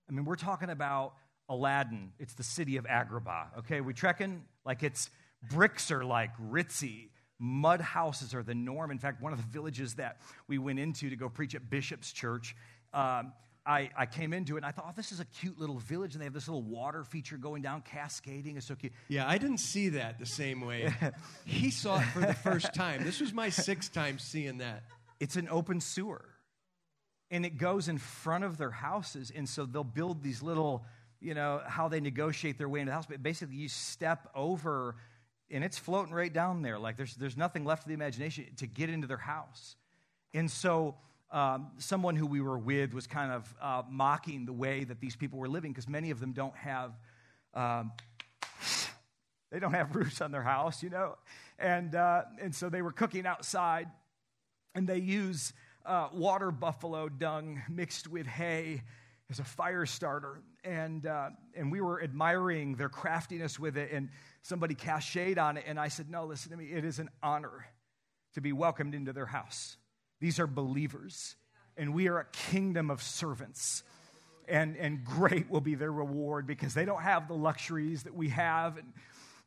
I 0.09 0.13
mean, 0.13 0.25
we're 0.25 0.37
talking 0.37 0.71
about 0.71 1.15
Aladdin. 1.49 2.13
It's 2.19 2.35
the 2.35 2.45
city 2.45 2.77
of 2.77 2.85
Agrabah. 2.85 3.59
Okay, 3.59 3.81
we 3.81 3.93
trekking 3.93 4.45
like 4.65 4.85
it's 4.85 5.11
bricks 5.51 5.91
are 5.91 6.05
like 6.05 6.31
ritzy. 6.39 7.09
Mud 7.39 7.81
houses 7.81 8.35
are 8.35 8.43
the 8.43 8.55
norm. 8.55 8.91
In 8.91 8.99
fact, 8.99 9.21
one 9.21 9.33
of 9.33 9.39
the 9.39 9.49
villages 9.49 9.95
that 9.95 10.19
we 10.49 10.59
went 10.59 10.79
into 10.79 11.11
to 11.11 11.17
go 11.17 11.29
preach 11.29 11.55
at 11.55 11.69
Bishop's 11.69 12.13
Church, 12.13 12.57
um, 12.95 13.33
I, 13.67 13.91
I 13.97 14.07
came 14.07 14.33
into 14.33 14.55
it 14.55 14.59
and 14.59 14.67
I 14.67 14.71
thought, 14.71 14.87
oh, 14.89 14.93
this 14.95 15.11
is 15.11 15.19
a 15.19 15.25
cute 15.25 15.59
little 15.59 15.79
village, 15.79 16.15
and 16.15 16.21
they 16.21 16.27
have 16.27 16.33
this 16.33 16.47
little 16.47 16.63
water 16.63 17.03
feature 17.03 17.37
going 17.37 17.63
down, 17.63 17.83
cascading. 17.83 18.57
It's 18.57 18.67
so 18.67 18.77
cute. 18.77 18.93
Yeah, 19.09 19.29
I 19.29 19.39
didn't 19.39 19.59
see 19.59 19.91
that 19.91 20.19
the 20.19 20.27
same 20.27 20.61
way. 20.61 20.95
he 21.45 21.71
saw 21.71 21.99
it 21.99 22.05
for 22.05 22.21
the 22.21 22.35
first 22.35 22.73
time. 22.75 23.03
This 23.03 23.21
was 23.21 23.33
my 23.33 23.49
sixth 23.49 23.93
time 23.93 24.19
seeing 24.19 24.59
that. 24.59 24.85
It's 25.19 25.37
an 25.37 25.49
open 25.51 25.81
sewer, 25.81 26.25
and 27.31 27.45
it 27.45 27.59
goes 27.59 27.89
in 27.89 27.99
front 27.99 28.45
of 28.45 28.57
their 28.57 28.71
houses, 28.71 29.33
and 29.35 29.49
so 29.49 29.67
they'll 29.67 29.83
build 29.83 30.23
these 30.23 30.43
little, 30.43 30.85
you 31.21 31.35
know, 31.35 31.61
how 31.67 31.89
they 31.89 32.01
negotiate 32.01 32.59
their 32.59 32.69
way 32.69 32.81
into 32.81 32.91
the 32.91 32.95
house. 32.95 33.07
But 33.07 33.23
basically, 33.23 33.57
you 33.57 33.69
step 33.69 34.29
over, 34.35 34.95
and 35.51 35.65
it's 35.65 35.79
floating 35.79 36.15
right 36.15 36.33
down 36.33 36.63
there. 36.63 36.79
Like 36.79 36.97
there's 36.97 37.17
there's 37.17 37.37
nothing 37.37 37.65
left 37.65 37.83
for 37.83 37.89
the 37.89 37.95
imagination 37.95 38.47
to 38.59 38.67
get 38.69 38.91
into 38.91 39.09
their 39.09 39.17
house, 39.17 39.75
and 40.33 40.49
so 40.49 40.95
um, 41.37 41.67
someone 41.77 42.17
who 42.17 42.27
we 42.27 42.41
were 42.41 42.57
with 42.57 42.95
was 42.95 43.07
kind 43.07 43.31
of 43.31 43.55
uh, 43.61 43.83
mocking 43.91 44.47
the 44.47 44.55
way 44.55 44.85
that 44.85 45.01
these 45.01 45.15
people 45.15 45.39
were 45.39 45.49
living 45.49 45.71
because 45.71 45.87
many 45.87 46.11
of 46.11 46.19
them 46.19 46.33
don't 46.33 46.57
have 46.57 46.93
um, 47.53 47.93
they 49.53 49.59
don't 49.59 49.75
have 49.75 49.95
roofs 49.95 50.23
on 50.23 50.33
their 50.33 50.43
house 50.43 50.83
you 50.83 50.89
know? 50.89 51.17
And 51.59 51.95
uh, 51.95 52.23
and 52.41 52.55
so 52.55 52.71
they 52.71 52.81
were 52.81 52.91
cooking 52.91 53.27
outside 53.27 53.89
and 54.75 54.89
they 54.89 54.97
use 54.97 55.53
uh, 55.85 56.09
water 56.15 56.51
buffalo 56.51 57.11
dung 57.11 57.63
mixed 57.69 58.09
with 58.09 58.27
hay 58.27 58.83
as 59.29 59.39
a 59.39 59.45
fire 59.45 59.85
starter. 59.85 60.41
And 60.65 61.07
uh, 61.07 61.31
and 61.55 61.71
we 61.71 61.83
were 61.83 62.03
admiring 62.03 62.77
their 62.77 62.89
craftiness 62.89 63.59
with 63.59 63.77
it 63.77 63.91
and 63.93 64.09
somebody 64.41 64.75
shade 65.01 65.39
on 65.39 65.59
it 65.59 65.65
and 65.67 65.79
i 65.79 65.89
said 65.89 66.09
no 66.09 66.25
listen 66.25 66.53
to 66.53 66.57
me 66.57 66.67
it 66.67 66.85
is 66.85 66.99
an 66.99 67.11
honor 67.23 67.67
to 68.33 68.41
be 68.41 68.53
welcomed 68.53 68.95
into 68.95 69.13
their 69.13 69.27
house 69.27 69.77
these 70.21 70.41
are 70.41 70.47
believers, 70.47 71.37
and 71.77 71.95
we 71.95 72.09
are 72.09 72.19
a 72.19 72.25
kingdom 72.27 72.91
of 72.91 73.03
servants. 73.03 73.83
And, 74.49 74.77
and 74.77 75.05
great 75.05 75.51
will 75.51 75.61
be 75.61 75.75
their 75.75 75.91
reward 75.91 76.47
because 76.47 76.73
they 76.73 76.85
don't 76.85 77.03
have 77.03 77.27
the 77.27 77.35
luxuries 77.35 78.05
that 78.05 78.15
we 78.15 78.29
have. 78.29 78.77
And, 78.77 78.93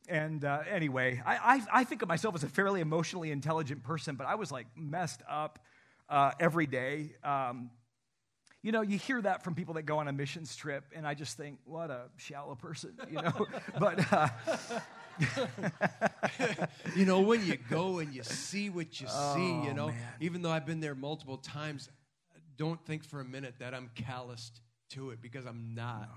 and 0.10 0.46
uh, 0.46 0.60
anyway, 0.70 1.22
I, 1.26 1.36
I, 1.38 1.62
I, 1.72 1.84
think 1.86 2.02
of 2.02 2.10
myself 2.10 2.36
as 2.36 2.44
a 2.44 2.50
fairly 2.50 2.82
emotionally 2.82 3.32
intelligent 3.32 3.82
person, 3.84 4.16
but 4.16 4.28
I 4.28 4.36
was 4.36 4.52
like 4.52 4.68
messed 4.76 5.22
up 5.30 5.60
uh, 6.10 6.32
every 6.38 6.68
day. 6.68 7.14
Um, 7.24 7.70
you 8.62 8.74
know, 8.74 8.82
you 8.82 8.98
hear 8.98 9.22
that 9.22 9.46
from 9.46 9.56
people 9.56 9.76
that 9.76 9.84
go 9.84 10.00
on 10.00 10.10
a 10.10 10.12
missions 10.12 10.54
trip, 10.54 10.84
and 10.94 11.08
I 11.08 11.14
just 11.14 11.38
think, 11.38 11.60
what 11.64 11.90
a 11.90 12.08
shallow 12.18 12.56
person, 12.56 12.94
you 13.10 13.22
know? 13.22 13.48
but. 13.80 14.12
Uh, 14.12 14.28
you 16.96 17.06
know, 17.06 17.22
when 17.22 17.46
you 17.46 17.58
go 17.70 18.00
and 18.00 18.14
you 18.14 18.24
see 18.24 18.70
what 18.70 19.00
you 19.00 19.08
Oh, 19.10 19.36
see, 19.36 19.68
you 19.68 19.74
know, 19.74 19.88
man. 19.88 19.98
even 20.20 20.42
though 20.42 20.52
I've 20.52 20.66
been 20.66 20.80
there 20.80 20.96
multiple 20.96 21.38
times, 21.38 21.90
don't 22.58 22.84
think 22.86 23.04
for 23.04 23.20
a 23.22 23.26
minute 23.26 23.56
that 23.60 23.74
I'm 23.74 23.90
calloused 23.96 24.60
to 24.92 25.12
it 25.12 25.22
because 25.22 25.46
I'm 25.46 25.74
not. 25.76 26.10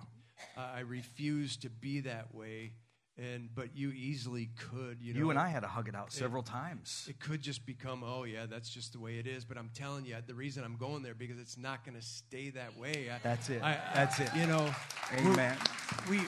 Uh, 0.56 0.60
I 0.74 0.80
refuse 0.80 1.56
to 1.58 1.70
be 1.70 2.00
that 2.00 2.34
way. 2.34 2.72
And 3.18 3.50
but 3.54 3.76
you 3.76 3.90
easily 3.92 4.48
could, 4.56 4.96
you 5.02 5.12
know. 5.12 5.18
You 5.18 5.30
and 5.30 5.38
I 5.38 5.48
had 5.48 5.60
to 5.60 5.68
hug 5.68 5.86
it 5.86 5.94
out 5.94 6.10
several 6.10 6.42
times. 6.42 7.04
It 7.10 7.20
could 7.20 7.42
just 7.42 7.66
become, 7.66 8.02
oh 8.02 8.24
yeah, 8.24 8.46
that's 8.46 8.70
just 8.70 8.94
the 8.94 8.98
way 9.00 9.18
it 9.18 9.26
is. 9.26 9.44
But 9.44 9.58
I'm 9.58 9.68
telling 9.74 10.06
you, 10.06 10.16
the 10.26 10.34
reason 10.34 10.64
I'm 10.64 10.76
going 10.76 11.02
there 11.02 11.12
because 11.14 11.38
it's 11.38 11.58
not 11.58 11.84
going 11.84 11.94
to 11.94 12.02
stay 12.04 12.48
that 12.50 12.74
way. 12.78 13.10
I, 13.14 13.18
That's 13.22 13.50
it. 13.50 13.62
I- 13.62 13.72
I- 13.74 13.80
That's 13.94 14.18
it. 14.18 14.30
You 14.34 14.46
know, 14.46 14.74
Amen. 15.18 15.56
we 16.08 16.20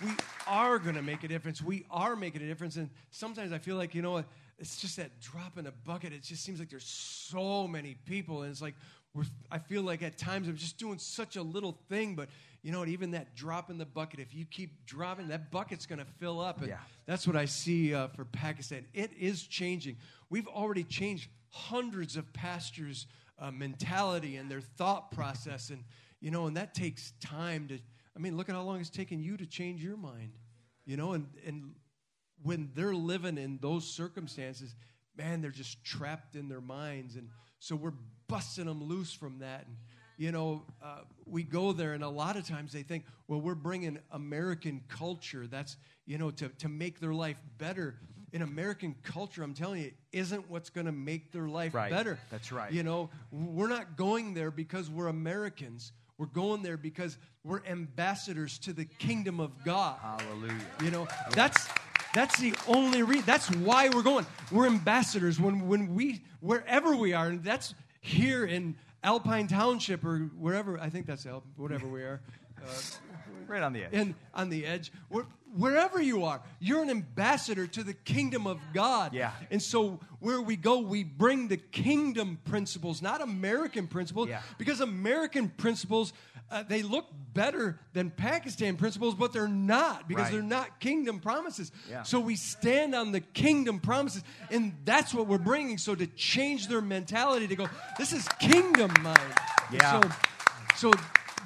we 0.00 0.12
are 0.46 0.78
going 0.78 0.94
to 0.96 1.02
make 1.02 1.24
a 1.24 1.28
difference. 1.28 1.62
We 1.62 1.84
are 1.90 2.16
making 2.16 2.42
a 2.42 2.46
difference. 2.46 2.76
And 2.76 2.90
sometimes 3.10 3.52
I 3.52 3.58
feel 3.58 3.76
like 3.76 3.94
you 3.94 4.02
know 4.02 4.12
what? 4.12 4.26
It's 4.58 4.80
just 4.80 4.96
that 4.98 5.20
drop 5.20 5.58
in 5.58 5.64
the 5.64 5.72
bucket. 5.84 6.12
It 6.12 6.22
just 6.22 6.44
seems 6.44 6.58
like 6.60 6.70
there's 6.70 6.84
so 6.86 7.66
many 7.66 7.96
people, 8.06 8.42
and 8.42 8.50
it's 8.52 8.62
like 8.62 8.74
we're, 9.12 9.24
I 9.50 9.58
feel 9.58 9.82
like 9.82 10.02
at 10.02 10.16
times 10.16 10.48
I'm 10.48 10.56
just 10.56 10.78
doing 10.78 10.98
such 10.98 11.36
a 11.36 11.42
little 11.42 11.78
thing, 11.88 12.14
but 12.14 12.28
you 12.62 12.70
know 12.72 12.78
what? 12.78 12.88
Even 12.88 13.10
that 13.12 13.34
drop 13.34 13.68
in 13.68 13.78
the 13.78 13.84
bucket, 13.84 14.20
if 14.20 14.32
you 14.34 14.44
keep 14.44 14.86
dropping, 14.86 15.28
that 15.28 15.50
bucket's 15.50 15.86
going 15.86 15.98
to 15.98 16.04
fill 16.04 16.40
up. 16.40 16.58
And 16.60 16.68
Yeah. 16.68 16.78
that's 17.04 17.26
what 17.26 17.36
I 17.36 17.44
see 17.46 17.94
uh, 17.94 18.08
for 18.08 18.24
Pakistan. 18.24 18.86
It 18.94 19.12
is 19.18 19.42
changing. 19.42 19.96
We've 20.30 20.48
already 20.48 20.84
changed 20.84 21.28
hundreds 21.50 22.16
of 22.16 22.32
pastors' 22.32 23.06
uh, 23.38 23.50
mentality 23.50 24.36
and 24.36 24.48
their 24.50 24.60
thought 24.60 25.10
process, 25.10 25.70
and 25.70 25.82
you 26.20 26.30
know, 26.30 26.46
and 26.46 26.56
that 26.56 26.74
takes 26.74 27.12
time 27.20 27.66
to. 27.68 27.78
I 28.16 28.20
mean, 28.20 28.36
look 28.36 28.48
at 28.48 28.54
how 28.54 28.62
long 28.62 28.80
it's 28.80 28.90
taken 28.90 29.20
you 29.22 29.36
to 29.36 29.46
change 29.46 29.82
your 29.82 29.96
mind, 29.96 30.32
you 30.86 30.96
know, 30.96 31.12
and 31.12 31.26
and 31.46 31.74
when 32.42 32.70
they're 32.74 32.94
living 32.94 33.38
in 33.38 33.58
those 33.60 33.86
circumstances, 33.86 34.74
man, 35.16 35.40
they're 35.40 35.50
just 35.50 35.82
trapped 35.84 36.36
in 36.36 36.48
their 36.48 36.60
minds, 36.60 37.16
and 37.16 37.28
so 37.58 37.74
we're 37.76 37.94
busting 38.28 38.66
them 38.66 38.84
loose 38.84 39.12
from 39.12 39.38
that. 39.40 39.66
And 39.66 39.76
you 40.16 40.30
know, 40.30 40.62
uh, 40.82 41.00
we 41.26 41.42
go 41.42 41.72
there, 41.72 41.92
and 41.94 42.04
a 42.04 42.08
lot 42.08 42.36
of 42.36 42.46
times 42.46 42.72
they 42.72 42.82
think, 42.82 43.04
well, 43.26 43.40
we're 43.40 43.54
bringing 43.56 43.98
American 44.12 44.82
culture. 44.88 45.46
That's 45.48 45.76
you 46.06 46.18
know 46.18 46.30
to 46.32 46.48
to 46.48 46.68
make 46.68 47.00
their 47.00 47.14
life 47.14 47.40
better. 47.58 47.96
In 48.32 48.42
American 48.42 48.96
culture, 49.04 49.44
I'm 49.44 49.54
telling 49.54 49.80
you, 49.82 49.92
isn't 50.10 50.50
what's 50.50 50.68
going 50.68 50.86
to 50.86 50.92
make 50.92 51.30
their 51.30 51.46
life 51.46 51.72
Right. 51.72 51.88
better. 51.88 52.18
That's 52.32 52.50
right. 52.50 52.72
You 52.72 52.82
know, 52.82 53.10
we're 53.30 53.68
not 53.68 53.96
going 53.96 54.34
there 54.34 54.50
because 54.50 54.90
we're 54.90 55.06
Americans. 55.06 55.92
We're 56.18 56.26
going 56.26 56.62
there 56.62 56.76
because 56.76 57.18
we're 57.42 57.64
ambassadors 57.66 58.58
to 58.60 58.72
the 58.72 58.84
kingdom 58.84 59.40
of 59.40 59.64
God. 59.64 59.98
Hallelujah. 60.00 60.54
You 60.82 60.90
know, 60.90 61.08
that's 61.32 61.68
that's 62.14 62.38
the 62.38 62.54
only 62.68 63.02
reason. 63.02 63.24
That's 63.26 63.50
why 63.50 63.88
we're 63.88 64.02
going. 64.02 64.24
We're 64.52 64.66
ambassadors 64.66 65.40
when 65.40 65.66
when 65.66 65.94
we 65.94 66.22
wherever 66.40 66.94
we 66.94 67.12
are, 67.12 67.28
and 67.28 67.42
that's 67.42 67.74
here 68.00 68.44
in 68.44 68.76
Alpine 69.02 69.48
Township 69.48 70.04
or 70.04 70.30
wherever. 70.38 70.78
I 70.78 70.88
think 70.88 71.06
that's 71.06 71.26
Alp, 71.26 71.44
whatever 71.56 71.88
we 71.88 72.02
are. 72.02 72.20
Uh, 72.62 72.68
Right 73.46 73.62
on 73.62 73.72
the 73.72 73.84
edge. 73.84 73.90
and 73.92 74.14
on 74.34 74.48
the 74.50 74.66
edge, 74.66 74.92
where, 75.08 75.26
wherever 75.56 76.00
you 76.00 76.24
are, 76.24 76.40
you're 76.60 76.82
an 76.82 76.90
ambassador 76.90 77.66
to 77.66 77.82
the 77.84 77.94
kingdom 77.94 78.46
of 78.46 78.58
God. 78.72 79.14
Yeah. 79.14 79.32
And 79.50 79.62
so 79.62 80.00
where 80.20 80.40
we 80.40 80.56
go, 80.56 80.80
we 80.80 81.04
bring 81.04 81.48
the 81.48 81.56
kingdom 81.56 82.38
principles, 82.44 83.00
not 83.02 83.20
American 83.20 83.86
principles, 83.86 84.28
Yeah. 84.28 84.40
because 84.58 84.80
American 84.80 85.48
principles 85.48 86.12
uh, 86.50 86.62
they 86.62 86.82
look 86.82 87.06
better 87.32 87.80
than 87.94 88.10
Pakistan 88.10 88.76
principles, 88.76 89.14
but 89.14 89.32
they're 89.32 89.48
not 89.48 90.06
because 90.06 90.24
Right. 90.24 90.32
they're 90.32 90.42
not 90.42 90.78
kingdom 90.78 91.18
promises. 91.18 91.72
Yeah. 91.90 92.02
So 92.02 92.20
we 92.20 92.36
stand 92.36 92.94
on 92.94 93.12
the 93.12 93.20
kingdom 93.20 93.80
promises, 93.80 94.22
and 94.50 94.74
that's 94.84 95.14
what 95.14 95.26
we're 95.26 95.38
bringing. 95.38 95.78
So 95.78 95.94
to 95.94 96.06
change 96.06 96.68
their 96.68 96.82
mentality, 96.82 97.48
to 97.48 97.56
go, 97.56 97.66
this 97.98 98.12
is 98.12 98.28
kingdom 98.38 98.92
mind. 99.02 99.18
Yeah. 99.72 100.02
So, 100.02 100.90
so 100.90 100.92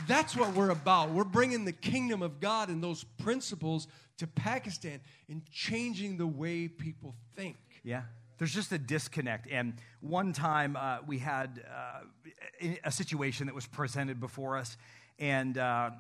that's 0.07 0.37
what 0.37 0.55
we're 0.55 0.71
about. 0.71 1.11
We're 1.11 1.25
bringing 1.25 1.65
the 1.65 1.73
kingdom 1.73 2.23
of 2.23 2.41
God 2.41 2.69
and 2.69 2.83
those 2.83 3.05
principles 3.05 3.89
to 4.19 4.27
Pakistan 4.27 5.01
and 5.29 5.43
changing 5.51 6.17
the 6.17 6.27
way 6.27 6.69
people 6.69 7.15
think. 7.37 7.57
Yeah. 7.83 8.03
There's 8.39 8.55
just 8.55 8.71
a 8.73 8.79
disconnect. 8.79 9.49
And 9.51 9.75
one 10.01 10.33
time 10.33 10.77
uh, 10.77 10.99
we 11.07 11.19
had 11.19 11.65
uh, 11.69 12.69
a 12.85 12.93
situation 12.93 13.47
that 13.47 13.55
was 13.55 13.67
presented 13.67 14.21
before 14.21 14.57
us. 14.57 14.77
And 15.19 15.59
uh, 15.59 15.91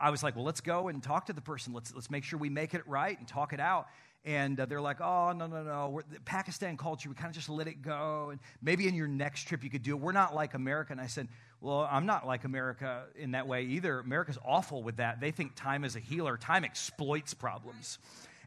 I 0.00 0.08
was 0.08 0.22
like, 0.22 0.34
well, 0.34 0.44
let's 0.44 0.62
go 0.62 0.88
and 0.88 1.02
talk 1.02 1.26
to 1.26 1.34
the 1.34 1.42
person. 1.42 1.74
Let's, 1.74 1.94
let's 1.94 2.10
make 2.10 2.24
sure 2.24 2.38
we 2.38 2.48
make 2.48 2.72
it 2.72 2.86
right 2.88 3.18
and 3.18 3.28
talk 3.28 3.52
it 3.52 3.60
out. 3.60 3.88
And 4.24 4.58
uh, 4.60 4.66
they're 4.66 4.80
like, 4.80 5.00
oh, 5.00 5.32
no, 5.32 5.46
no, 5.46 5.64
no. 5.64 5.88
We're, 5.88 6.02
the 6.02 6.20
Pakistan 6.20 6.76
culture, 6.76 7.08
we 7.08 7.14
kind 7.16 7.28
of 7.28 7.34
just 7.34 7.48
let 7.48 7.66
it 7.66 7.82
go. 7.82 8.28
And 8.30 8.40
maybe 8.60 8.86
in 8.86 8.94
your 8.94 9.08
next 9.08 9.48
trip 9.48 9.64
you 9.64 9.70
could 9.70 9.82
do 9.82 9.96
it. 9.96 10.00
We're 10.00 10.12
not 10.12 10.34
like 10.34 10.54
America. 10.54 10.92
And 10.92 11.00
I 11.00 11.08
said, 11.08 11.28
well, 11.60 11.88
I'm 11.90 12.06
not 12.06 12.26
like 12.26 12.44
America 12.44 13.04
in 13.16 13.32
that 13.32 13.48
way 13.48 13.62
either. 13.62 13.98
America's 13.98 14.38
awful 14.44 14.82
with 14.82 14.96
that. 14.96 15.20
They 15.20 15.32
think 15.32 15.54
time 15.56 15.84
is 15.84 15.96
a 15.96 16.00
healer, 16.00 16.36
time 16.36 16.64
exploits 16.64 17.34
problems. 17.34 17.98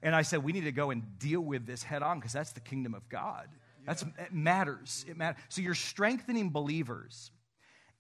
And 0.02 0.16
I 0.16 0.22
said, 0.22 0.44
we 0.44 0.54
need 0.54 0.66
to 0.66 0.72
go 0.72 0.92
and 0.92 1.18
deal 1.20 1.42
with 1.42 1.66
this 1.66 1.84
head 1.84 2.04
on 2.04 2.20
because 2.20 2.34
that's 2.34 2.52
the 2.52 2.60
kingdom 2.62 2.94
of 2.94 3.08
God. 3.10 3.48
That's, 3.86 4.04
it 4.04 4.34
matters. 4.34 5.06
It 5.08 5.18
matters. 5.18 5.42
So 5.50 5.62
you're 5.62 5.76
strengthening 5.76 6.52
believers 6.52 7.32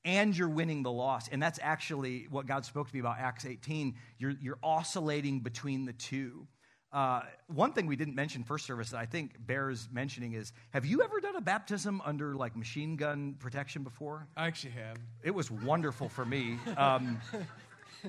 and 0.03 0.37
you're 0.37 0.49
winning 0.49 0.83
the 0.83 0.91
loss. 0.91 1.27
And 1.27 1.41
that's 1.41 1.59
actually 1.61 2.27
what 2.29 2.45
God 2.45 2.63
spoke 2.63 2.87
to 2.87 2.93
me 2.93 2.99
about 2.99 3.17
Acts 3.19 3.45
18. 3.45 3.95
You're, 4.17 4.35
you're 4.41 4.59
oscillating 4.63 5.39
between 5.39 5.85
the 5.85 5.93
two. 5.93 6.47
Uh, 6.95 7.23
one 7.47 7.73
thing 7.73 7.87
we 7.87 7.97
didn't 7.97 8.15
mention 8.15 8.41
first 8.41 8.65
service 8.65 8.91
that 8.91 8.99
I 8.99 9.05
think 9.05 9.35
bears 9.45 9.89
mentioning 9.91 10.31
is 10.31 10.53
have 10.69 10.85
you 10.85 11.03
ever 11.03 11.19
done 11.19 11.35
a 11.35 11.41
baptism 11.41 12.01
under 12.05 12.35
like 12.35 12.55
machine 12.55 12.95
gun 12.95 13.35
protection 13.37 13.83
before? 13.83 14.27
I 14.37 14.47
actually 14.47 14.71
have. 14.71 14.95
It 15.21 15.35
was 15.35 15.51
wonderful 15.51 16.07
for 16.07 16.23
me. 16.23 16.57
Um, 16.77 17.19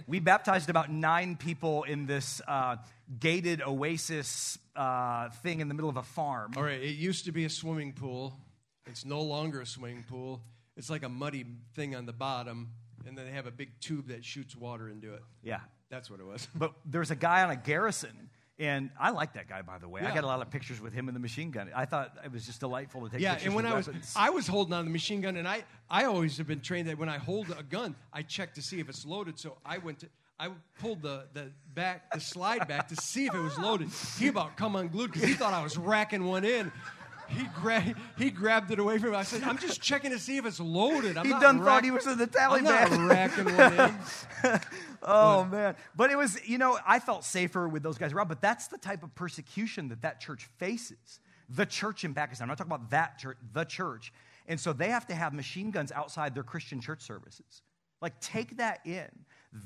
we 0.07 0.20
baptized 0.20 0.70
about 0.70 0.88
nine 0.88 1.35
people 1.35 1.83
in 1.83 2.07
this 2.07 2.40
uh, 2.46 2.77
gated 3.18 3.61
oasis 3.61 4.57
uh, 4.77 5.31
thing 5.42 5.59
in 5.59 5.66
the 5.66 5.75
middle 5.75 5.90
of 5.90 5.96
a 5.96 6.05
farm. 6.05 6.53
All 6.57 6.62
right, 6.62 6.81
it 6.81 6.94
used 6.94 7.25
to 7.25 7.33
be 7.33 7.44
a 7.44 7.51
swimming 7.51 7.92
pool. 7.92 8.38
It's 8.87 9.05
no 9.05 9.20
longer 9.20 9.62
a 9.62 9.66
swimming 9.66 10.05
pool. 10.09 10.42
It's 10.77 10.90
like 10.90 11.03
a 11.03 11.09
muddy 11.09 11.44
thing 11.75 11.96
on 11.96 12.07
the 12.07 12.12
bottom, 12.12 12.68
and 13.05 13.18
then 13.18 13.27
they 13.27 13.33
have 13.33 13.46
a 13.46 13.51
big 13.51 13.81
tube 13.81 14.07
that 14.09 14.25
shoots 14.25 14.55
water 14.55 14.88
into 14.88 15.12
it. 15.12 15.22
Yeah. 15.42 15.59
That's 15.88 16.11
what 16.11 16.20
it 16.20 16.27
was. 16.27 16.46
But 16.55 16.72
there's 16.85 17.11
a 17.11 17.16
guy 17.16 17.42
on 17.42 17.51
a 17.51 17.57
garrison, 17.57 18.29
and 18.59 18.90
I 18.99 19.11
like 19.11 19.35
that 19.35 19.49
guy, 19.49 19.62
by 19.62 19.79
the 19.79 19.88
way. 19.88 20.01
I 20.01 20.14
got 20.14 20.25
a 20.25 20.27
lot 20.27 20.40
of 20.40 20.51
pictures 20.51 20.81
with 20.81 20.92
him 20.95 21.09
and 21.09 21.14
the 21.14 21.21
machine 21.21 21.51
gun. 21.51 21.71
I 21.75 21.85
thought 21.85 22.16
it 22.25 22.33
was 22.33 22.47
just 22.47 22.61
delightful 22.61 23.03
to 23.03 23.11
take 23.11 23.21
Yeah, 23.21 23.33
pictures 23.35 23.47
and 23.47 23.55
when 23.55 23.66
I 23.66 23.75
was. 23.75 23.88
I 24.16 24.31
was 24.31 24.47
holding 24.47 24.73
on 24.73 24.85
the 24.85 24.90
machine 24.90 25.21
gun, 25.21 25.37
and 25.37 25.47
I 25.47 25.64
I 25.90 26.05
always 26.05 26.38
have 26.38 26.47
been 26.47 26.61
trained 26.61 26.88
that 26.88 26.99
when 26.99 27.09
I 27.09 27.19
hold 27.19 27.51
a 27.51 27.62
gun, 27.62 27.95
I 28.12 28.23
check 28.23 28.55
to 28.55 28.62
see 28.62 28.81
if 28.81 28.88
it's 28.88 29.05
loaded. 29.05 29.38
So 29.38 29.59
I 29.64 29.79
went 29.79 30.01
to 30.01 30.09
I 30.38 30.51
pulled 30.79 31.03
the 31.03 31.27
the 31.33 31.51
back 31.75 32.12
the 32.12 32.21
slide 32.21 32.66
back 32.69 32.88
to 32.88 32.97
see 32.97 33.27
if 33.27 33.35
it 33.35 33.40
was 33.40 33.59
loaded. 33.59 33.88
He 34.19 34.29
about 34.29 34.57
come 34.57 34.77
unglued 34.77 35.12
because 35.12 35.29
he 35.29 35.35
thought 35.35 35.53
I 35.53 35.62
was 35.62 35.77
racking 35.77 36.25
one 36.25 36.45
in. 36.45 36.73
He 37.29 37.45
grabbed 37.61 37.95
he 38.17 38.31
grabbed 38.31 38.71
it 38.71 38.79
away 38.79 38.99
from 38.99 39.11
me. 39.11 39.17
I 39.17 39.23
said, 39.23 39.43
"I'm 39.43 39.59
just 39.59 39.81
checking 39.81 40.11
to 40.11 40.19
see 40.19 40.37
if 40.37 40.47
it's 40.47 40.61
loaded." 40.61 41.17
I'm 41.17 41.25
he 41.27 41.33
done 41.33 41.59
rack- 41.61 41.67
thought 41.67 41.85
he 41.85 41.91
was 41.91 42.07
in 42.07 42.19
the 42.19 42.31
I'm 42.41 42.65
not 42.65 42.89
Taliban. 42.89 43.09
racking 43.09 43.57
one 43.57 43.91
in. 44.55 44.61
Oh 45.03 45.45
man! 45.45 45.77
But 45.95 46.11
it 46.11 46.17
was, 46.19 46.39
you 46.49 46.59
know, 46.59 46.79
I 46.85 46.99
felt 46.99 47.25
safer 47.25 47.69
with 47.69 47.83
those 47.83 47.97
guys 47.99 48.12
around. 48.12 48.29
But 48.29 48.41
that's 48.41 48.67
the 48.67 48.79
type 48.79 49.03
of 49.05 49.15
persecution 49.15 49.89
that 49.91 50.03
that 50.03 50.21
church 50.21 50.49
faces. 50.59 51.21
The 51.49 51.65
church 51.67 52.03
in 52.05 52.12
Pakistan. 52.12 52.47
I'm 52.47 52.49
not 52.49 52.59
talking 52.59 52.73
about 52.73 52.91
that 52.91 53.19
church. 53.19 53.37
The 53.53 53.65
church, 53.65 54.12
and 54.49 54.59
so 54.59 54.73
they 54.73 54.89
have 54.89 55.07
to 55.07 55.15
have 55.15 55.33
machine 55.33 55.71
guns 55.71 55.93
outside 55.93 56.35
their 56.35 56.43
Christian 56.43 56.81
church 56.81 57.03
services. 57.03 57.62
Like, 58.03 58.19
take 58.21 58.57
that 58.59 58.81
in. 58.85 59.09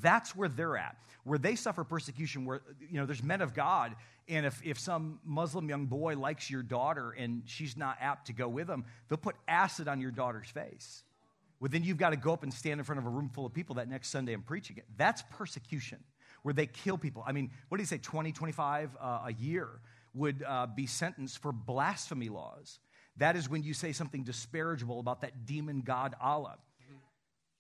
That's 0.03 0.37
where 0.37 0.49
they're 0.49 0.77
at, 0.77 0.97
where 1.25 1.39
they 1.39 1.55
suffer 1.57 1.85
persecution. 1.85 2.45
Where 2.45 2.61
you 2.79 3.01
know, 3.01 3.07
there's 3.07 3.23
men 3.23 3.41
of 3.41 3.55
God, 3.55 3.97
and 4.31 4.47
if 4.47 4.61
if 4.65 4.79
some 4.79 5.19
Muslim 5.25 5.69
young 5.69 5.87
boy 5.87 6.17
likes 6.17 6.49
your 6.49 6.63
daughter 6.63 7.11
and 7.11 7.43
she's 7.47 7.77
not 7.77 7.99
apt 8.01 8.29
to 8.29 8.33
go 8.33 8.49
with 8.49 8.69
him, 8.69 8.85
they'll 9.09 9.19
put 9.19 9.37
acid 9.49 9.89
on 9.89 10.01
your 10.01 10.11
daughter's 10.11 10.49
face. 10.49 11.03
Well, 11.59 11.69
then 11.71 11.85
you've 11.85 11.99
got 11.99 12.11
to 12.11 12.17
go 12.17 12.33
up 12.33 12.43
and 12.43 12.55
stand 12.55 12.81
in 12.81 12.85
front 12.85 13.01
of 13.01 13.07
a 13.07 13.11
room 13.11 13.29
full 13.29 13.45
of 13.45 13.53
people 13.53 13.75
that 13.75 13.89
next 13.89 14.09
Sunday 14.09 14.33
and 14.33 14.47
preaching 14.47 14.79
it. 14.79 14.85
That's 14.97 15.23
persecution, 15.31 15.99
where 16.43 16.55
they 16.55 16.67
kill 16.67 16.97
people. 16.97 17.23
I 17.27 17.33
mean, 17.33 17.51
what 17.69 17.77
do 17.77 17.83
you 17.83 17.87
say, 17.87 17.99
20, 17.99 18.33
25 18.33 18.97
uh, 18.99 19.21
a 19.27 19.33
year 19.35 19.69
would 20.15 20.43
uh, 20.47 20.67
be 20.75 20.87
sentenced 20.87 21.43
for 21.43 21.53
blasphemy 21.53 22.31
laws. 22.31 22.79
That 23.19 23.37
is 23.37 23.51
when 23.51 23.63
you 23.63 23.75
say 23.75 23.93
something 23.93 24.25
disparagable 24.25 25.01
about 25.01 25.21
that 25.21 25.45
demon 25.45 25.83
god 25.83 26.15
Allah. 26.21 26.57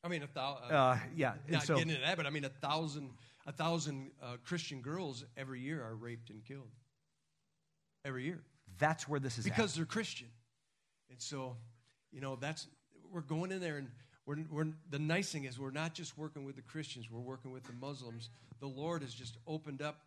I 0.02 0.08
mean, 0.08 0.22
a 0.22 0.26
thousand. 0.26 0.74
Uh, 0.74 0.96
yeah, 1.14 1.34
and 1.44 1.52
not 1.52 1.62
so 1.64 1.74
getting 1.74 1.90
into 1.90 2.02
that, 2.02 2.16
but 2.16 2.26
I 2.26 2.30
mean, 2.30 2.44
a 2.44 2.48
thousand 2.48 3.10
a 3.50 3.52
thousand 3.52 4.12
uh, 4.22 4.36
Christian 4.44 4.80
girls 4.80 5.24
every 5.36 5.60
year 5.60 5.82
are 5.82 5.96
raped 5.96 6.30
and 6.30 6.44
killed. 6.44 6.70
Every 8.04 8.24
year. 8.24 8.40
that's 8.78 9.08
where 9.08 9.20
this 9.20 9.38
is 9.38 9.46
at. 9.46 9.52
because 9.52 9.74
they're 9.74 9.84
Christian. 9.84 10.28
And 11.10 11.20
so, 11.20 11.56
you 12.12 12.20
know, 12.20 12.36
that's 12.36 12.68
we're 13.12 13.20
going 13.20 13.50
in 13.50 13.60
there, 13.60 13.76
and 13.78 13.88
we're, 14.24 14.36
we're 14.48 14.68
the 14.88 15.00
nice 15.00 15.32
thing 15.32 15.44
is 15.44 15.58
we're 15.58 15.72
not 15.72 15.92
just 15.94 16.16
working 16.16 16.44
with 16.44 16.54
the 16.54 16.62
Christians; 16.62 17.10
we're 17.10 17.18
working 17.18 17.50
with 17.50 17.64
the 17.64 17.72
Muslims. 17.72 18.30
The 18.60 18.68
Lord 18.68 19.02
has 19.02 19.12
just 19.12 19.36
opened 19.46 19.82
up 19.82 19.98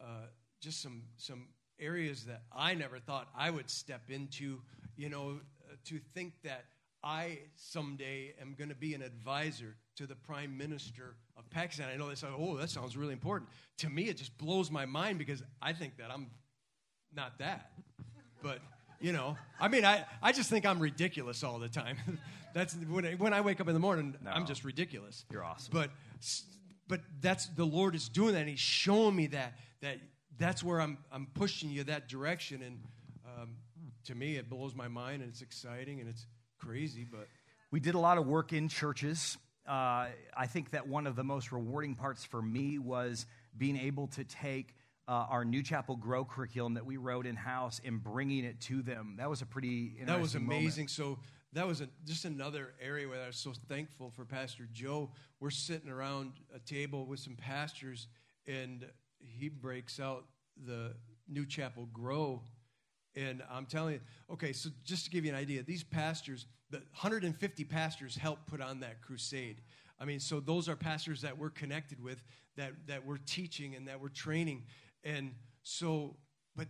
uh, 0.00 0.26
just 0.60 0.82
some 0.82 1.02
some 1.16 1.46
areas 1.78 2.24
that 2.24 2.42
I 2.52 2.74
never 2.74 2.98
thought 2.98 3.28
I 3.36 3.50
would 3.50 3.70
step 3.70 4.02
into, 4.08 4.60
you 4.96 5.08
know, 5.08 5.40
uh, 5.70 5.76
to 5.86 6.00
think 6.14 6.32
that 6.42 6.64
I 7.02 7.38
someday 7.54 8.34
am 8.40 8.54
going 8.58 8.70
to 8.70 8.74
be 8.74 8.94
an 8.94 9.02
advisor 9.02 9.76
to 9.96 10.06
the 10.06 10.16
prime 10.16 10.56
minister 10.56 11.14
of 11.36 11.48
Pakistan. 11.50 11.88
I 11.92 11.96
know 11.96 12.08
they 12.08 12.14
say, 12.14 12.26
oh, 12.36 12.56
that 12.56 12.70
sounds 12.70 12.96
really 12.96 13.12
important. 13.12 13.50
To 13.78 13.88
me, 13.88 14.04
it 14.04 14.16
just 14.16 14.36
blows 14.38 14.70
my 14.70 14.84
mind 14.84 15.18
because 15.18 15.42
I 15.62 15.72
think 15.72 15.96
that 15.98 16.10
I'm 16.10 16.30
not 17.14 17.38
that. 17.38 17.70
But, 18.42 18.58
you 19.00 19.12
know, 19.12 19.36
I 19.60 19.68
mean, 19.68 19.84
I, 19.84 20.04
I 20.22 20.32
just 20.32 20.50
think 20.50 20.66
I'm 20.66 20.80
ridiculous 20.80 21.44
all 21.44 21.58
the 21.58 21.68
time. 21.68 21.98
that's 22.54 22.74
when 22.74 23.06
I, 23.06 23.12
when 23.14 23.32
I 23.32 23.40
wake 23.40 23.60
up 23.60 23.68
in 23.68 23.74
the 23.74 23.80
morning, 23.80 24.16
No. 24.24 24.30
I'm 24.30 24.46
just 24.46 24.64
ridiculous. 24.64 25.24
You're 25.30 25.44
awesome. 25.44 25.72
But, 25.72 25.90
but 26.88 27.00
that's 27.20 27.46
the 27.46 27.64
Lord 27.64 27.94
is 27.94 28.08
doing 28.08 28.34
that. 28.34 28.40
And 28.40 28.48
he's 28.48 28.58
showing 28.58 29.14
me 29.14 29.28
that, 29.28 29.54
that 29.82 29.98
that's 30.38 30.64
where 30.64 30.80
I'm, 30.80 30.98
I'm 31.12 31.28
pushing 31.34 31.70
you 31.70 31.84
that 31.84 32.08
direction. 32.08 32.62
And 32.62 32.80
um, 33.40 33.50
to 34.04 34.14
me, 34.14 34.36
it 34.36 34.48
blows 34.50 34.74
my 34.74 34.88
mind 34.88 35.22
and 35.22 35.30
it's 35.30 35.42
exciting 35.42 36.00
and 36.00 36.08
it's 36.08 36.26
crazy, 36.58 37.06
but 37.10 37.28
We 37.70 37.80
did 37.80 37.94
a 37.94 37.98
lot 37.98 38.18
of 38.18 38.26
work 38.26 38.52
in 38.52 38.68
churches. 38.68 39.36
Uh, 39.66 40.06
I 40.36 40.46
think 40.46 40.70
that 40.70 40.88
one 40.88 41.06
of 41.06 41.16
the 41.16 41.24
most 41.24 41.52
rewarding 41.52 41.94
parts 41.94 42.24
for 42.24 42.40
me 42.40 42.78
was 42.78 43.26
being 43.56 43.76
able 43.76 44.06
to 44.08 44.24
take 44.24 44.74
uh, 45.06 45.26
our 45.30 45.44
New 45.44 45.62
Chapel 45.62 45.96
Grow 45.96 46.24
curriculum 46.24 46.74
that 46.74 46.86
we 46.86 46.96
wrote 46.96 47.26
in 47.26 47.36
house 47.36 47.80
and 47.84 48.02
bringing 48.02 48.44
it 48.44 48.60
to 48.62 48.82
them. 48.82 49.16
That 49.18 49.28
was 49.28 49.42
a 49.42 49.46
pretty 49.46 49.96
that 50.04 50.20
was 50.20 50.34
moment. 50.34 50.52
amazing. 50.52 50.88
So 50.88 51.18
that 51.52 51.66
was 51.66 51.80
a, 51.80 51.88
just 52.06 52.24
another 52.24 52.74
area 52.80 53.08
where 53.08 53.22
I 53.22 53.26
was 53.26 53.36
so 53.36 53.52
thankful 53.68 54.10
for 54.10 54.24
Pastor 54.24 54.68
Joe. 54.72 55.10
We're 55.40 55.50
sitting 55.50 55.90
around 55.90 56.32
a 56.54 56.58
table 56.58 57.06
with 57.06 57.20
some 57.20 57.36
pastors, 57.36 58.06
and 58.46 58.86
he 59.18 59.48
breaks 59.48 59.98
out 59.98 60.24
the 60.66 60.94
New 61.26 61.46
Chapel 61.46 61.88
Grow. 61.92 62.42
And 63.16 63.42
I'm 63.50 63.66
telling 63.66 63.94
you, 63.94 64.00
okay, 64.32 64.52
so 64.52 64.70
just 64.84 65.04
to 65.06 65.10
give 65.10 65.24
you 65.24 65.32
an 65.32 65.36
idea, 65.36 65.62
these 65.62 65.82
pastors, 65.82 66.46
the 66.70 66.78
150 66.78 67.64
pastors 67.64 68.16
helped 68.16 68.46
put 68.46 68.60
on 68.60 68.80
that 68.80 69.00
crusade. 69.02 69.62
I 70.00 70.04
mean, 70.04 70.20
so 70.20 70.40
those 70.40 70.68
are 70.68 70.76
pastors 70.76 71.22
that 71.22 71.36
we're 71.36 71.50
connected 71.50 72.02
with, 72.02 72.22
that, 72.56 72.72
that 72.86 73.04
we're 73.04 73.18
teaching 73.18 73.74
and 73.74 73.88
that 73.88 74.00
we're 74.00 74.08
training. 74.08 74.64
And 75.02 75.32
so, 75.62 76.16
but 76.54 76.68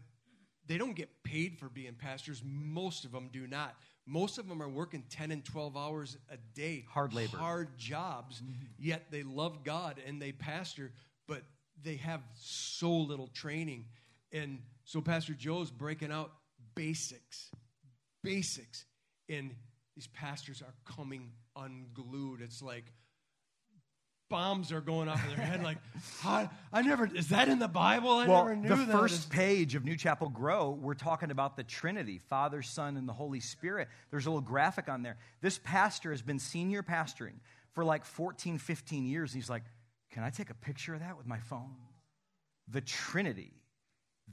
they 0.66 0.78
don't 0.78 0.94
get 0.94 1.10
paid 1.22 1.58
for 1.58 1.68
being 1.68 1.94
pastors. 1.94 2.42
Most 2.44 3.04
of 3.04 3.12
them 3.12 3.28
do 3.32 3.46
not. 3.46 3.74
Most 4.06 4.38
of 4.38 4.48
them 4.48 4.62
are 4.62 4.68
working 4.68 5.04
10 5.10 5.30
and 5.30 5.44
12 5.44 5.76
hours 5.76 6.16
a 6.30 6.38
day. 6.54 6.86
Hard 6.88 7.12
labor. 7.12 7.36
Hard 7.36 7.76
jobs. 7.76 8.40
Mm-hmm. 8.40 8.64
Yet 8.78 9.10
they 9.10 9.22
love 9.22 9.64
God 9.64 10.00
and 10.06 10.20
they 10.20 10.32
pastor, 10.32 10.92
but 11.26 11.42
they 11.82 11.96
have 11.96 12.22
so 12.34 12.90
little 12.90 13.28
training. 13.28 13.84
And 14.32 14.60
so 14.88 15.02
Pastor 15.02 15.34
Joe's 15.34 15.70
breaking 15.70 16.10
out 16.10 16.32
basics. 16.74 17.50
Basics. 18.24 18.86
And 19.28 19.54
these 19.94 20.06
pastors 20.06 20.62
are 20.62 20.72
coming 20.96 21.32
unglued. 21.54 22.40
It's 22.40 22.62
like, 22.62 22.84
bombs 24.30 24.72
are 24.72 24.80
going 24.80 25.10
off 25.10 25.22
in 25.28 25.36
their 25.36 25.44
head. 25.44 25.62
Like, 25.62 25.76
"How- 26.20 26.48
I 26.72 26.80
never, 26.80 27.04
is 27.04 27.28
that 27.28 27.50
in 27.50 27.58
the 27.58 27.68
Bible? 27.68 28.12
I 28.12 28.26
well, 28.26 28.44
never 28.44 28.56
knew 28.56 28.68
the 28.70 28.76
that. 28.76 28.98
first 28.98 29.28
page 29.28 29.74
of 29.74 29.84
New 29.84 29.94
Chapel 29.94 30.30
Grow, 30.30 30.70
we're 30.70 30.94
talking 30.94 31.30
about 31.30 31.58
the 31.58 31.64
Trinity 31.64 32.16
Father, 32.16 32.62
Son, 32.62 32.96
and 32.96 33.06
the 33.06 33.12
Holy 33.12 33.40
Spirit. 33.40 33.88
There's 34.10 34.24
a 34.24 34.30
little 34.30 34.40
graphic 34.40 34.88
on 34.88 35.02
there. 35.02 35.18
This 35.42 35.60
pastor 35.62 36.12
has 36.12 36.22
been 36.22 36.38
senior 36.38 36.82
pastoring 36.82 37.40
for 37.74 37.84
like 37.84 38.06
14, 38.06 38.56
15 38.56 39.04
years. 39.04 39.34
And 39.34 39.42
he's 39.42 39.50
like, 39.50 39.64
Can 40.12 40.22
I 40.22 40.30
take 40.30 40.48
a 40.48 40.54
picture 40.54 40.94
of 40.94 41.00
that 41.00 41.18
with 41.18 41.26
my 41.26 41.40
phone? 41.40 41.76
The 42.68 42.80
Trinity. 42.80 43.52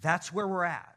That's 0.01 0.33
where 0.33 0.47
we're 0.47 0.65
at. 0.65 0.95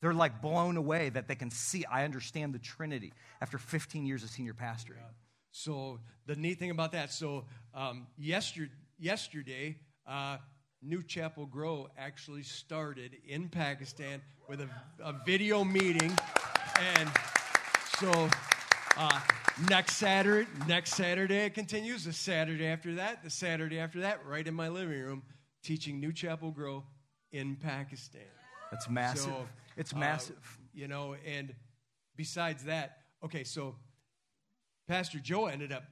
They're 0.00 0.14
like 0.14 0.42
blown 0.42 0.76
away 0.76 1.08
that 1.10 1.26
they 1.26 1.34
can 1.34 1.50
see, 1.50 1.84
I 1.84 2.04
understand 2.04 2.54
the 2.54 2.58
Trinity 2.58 3.12
after 3.40 3.58
15 3.58 4.06
years 4.06 4.22
of 4.22 4.30
senior 4.30 4.54
pastoring. 4.54 5.02
So 5.50 6.00
the 6.26 6.36
neat 6.36 6.58
thing 6.58 6.70
about 6.70 6.92
that, 6.92 7.12
so 7.12 7.44
um, 7.74 8.06
yesterday, 8.18 8.70
yesterday 8.98 9.76
uh, 10.06 10.36
New 10.82 11.02
Chapel 11.02 11.46
Grow 11.46 11.88
actually 11.96 12.42
started 12.42 13.16
in 13.26 13.48
Pakistan 13.48 14.20
with 14.48 14.60
a, 14.60 14.68
a 15.02 15.14
video 15.24 15.64
meeting, 15.64 16.16
and 16.98 17.10
so 17.98 18.28
uh, 18.98 19.20
next 19.70 19.96
Saturday, 19.96 20.48
next 20.68 20.94
Saturday 20.94 21.46
it 21.46 21.54
continues. 21.54 22.04
The 22.04 22.12
Saturday 22.12 22.66
after 22.66 22.94
that, 22.96 23.24
the 23.24 23.30
Saturday 23.30 23.78
after 23.78 24.00
that, 24.00 24.24
right 24.26 24.46
in 24.46 24.54
my 24.54 24.68
living 24.68 25.00
room, 25.00 25.22
teaching 25.62 25.98
New 25.98 26.12
Chapel 26.12 26.50
Grow 26.50 26.84
in 27.32 27.56
Pakistan. 27.56 28.35
That's 28.70 28.88
massive. 28.88 29.24
So, 29.24 29.48
it's 29.76 29.92
uh, 29.92 29.98
massive. 29.98 30.58
you 30.74 30.88
know, 30.88 31.16
and 31.26 31.54
besides 32.16 32.64
that, 32.64 32.98
okay, 33.24 33.44
so 33.44 33.74
Pastor 34.88 35.18
Joe 35.18 35.46
ended 35.46 35.72
up 35.72 35.84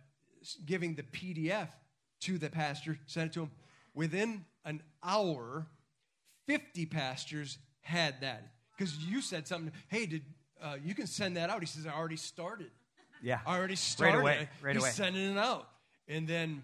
giving 0.65 0.95
the 0.95 1.03
PDF 1.03 1.69
to 2.21 2.39
the 2.39 2.51
pastor, 2.51 2.99
sent 3.07 3.31
it 3.31 3.35
to 3.35 3.43
him. 3.43 3.51
Within 3.95 4.45
an 4.65 4.83
hour, 5.03 5.67
50 6.47 6.87
pastors 6.87 7.59
had 7.81 8.21
that. 8.23 8.51
Because 8.77 8.99
you 8.99 9.21
said 9.21 9.47
something, 9.47 9.73
hey, 9.89 10.07
did 10.07 10.23
uh, 10.63 10.77
you 10.83 10.95
can 10.95 11.07
send 11.07 11.37
that 11.37 11.51
out? 11.51 11.61
He 11.61 11.67
says, 11.67 11.87
I 11.87 11.93
already 11.93 12.17
started. 12.17 12.71
yeah. 13.23 13.41
I 13.47 13.57
already 13.57 13.77
started. 13.77 14.15
Right 14.17 14.21
away, 14.21 14.49
right 14.63 14.75
He's 14.75 14.83
away. 14.83 14.91
sending 14.91 15.33
it 15.33 15.39
out. 15.39 15.69
And 16.09 16.27
then 16.27 16.63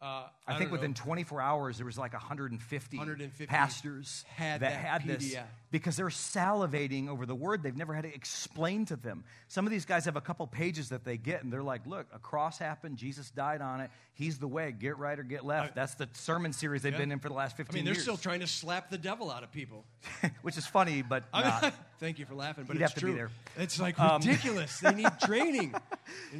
uh, 0.00 0.26
I, 0.50 0.54
I, 0.54 0.58
think 0.58 0.72
within 0.72 0.90
know. 0.92 0.96
24 0.96 1.40
hours, 1.40 1.76
there 1.76 1.86
was 1.86 1.98
like 1.98 2.12
150, 2.12 2.96
150 2.96 3.46
pastors 3.46 4.24
had 4.36 4.60
that, 4.60 4.70
that 4.72 4.74
had 4.74 5.06
this 5.06 5.36
because 5.70 5.96
they're 5.96 6.06
salivating 6.06 7.08
over 7.08 7.26
the 7.26 7.34
word. 7.34 7.62
They've 7.62 7.76
never 7.76 7.94
had 7.94 8.04
to 8.04 8.14
explain 8.14 8.84
to 8.86 8.96
them. 8.96 9.24
Some 9.48 9.66
of 9.66 9.70
these 9.70 9.84
guys 9.84 10.04
have 10.06 10.16
a 10.16 10.20
couple 10.20 10.46
pages 10.46 10.88
that 10.88 11.04
they 11.04 11.16
get, 11.16 11.42
and 11.44 11.52
they're 11.52 11.62
like, 11.62 11.86
"Look, 11.86 12.06
a 12.12 12.18
cross 12.18 12.58
happened. 12.58 12.96
Jesus 12.96 13.30
died 13.30 13.60
on 13.60 13.80
it. 13.80 13.90
He's 14.14 14.38
the 14.38 14.48
way. 14.48 14.72
Get 14.72 14.98
right 14.98 15.18
or 15.18 15.22
get 15.22 15.44
left." 15.44 15.74
That's 15.74 15.94
the 15.94 16.08
sermon 16.12 16.52
series 16.52 16.82
they've 16.82 16.92
Yeah. 16.92 16.98
been 16.98 17.12
in 17.12 17.20
for 17.20 17.28
the 17.28 17.34
last 17.34 17.56
15 17.56 17.72
I 17.72 17.74
mean, 17.76 17.84
they're 17.84 17.94
years, 17.94 18.02
still 18.02 18.16
trying 18.16 18.40
to 18.40 18.46
slap 18.46 18.90
the 18.90 18.98
devil 18.98 19.30
out 19.30 19.42
of 19.44 19.52
people. 19.52 19.84
which 20.42 20.56
is 20.56 20.66
funny, 20.66 21.02
but 21.02 21.24
not. 21.32 21.72
thank 22.00 22.18
you 22.18 22.24
for 22.26 22.34
laughing, 22.34 22.64
but 22.64 22.74
You'd 22.74 22.82
it's 22.82 22.92
have 22.92 23.00
to 23.00 23.06
be 23.06 23.12
true. 23.12 23.16
there. 23.18 23.30
It's 23.62 23.78
like 23.78 23.98
Um, 24.00 24.20
ridiculous. 24.22 24.80
they 24.80 24.94
need 24.94 25.10
training. 25.22 25.74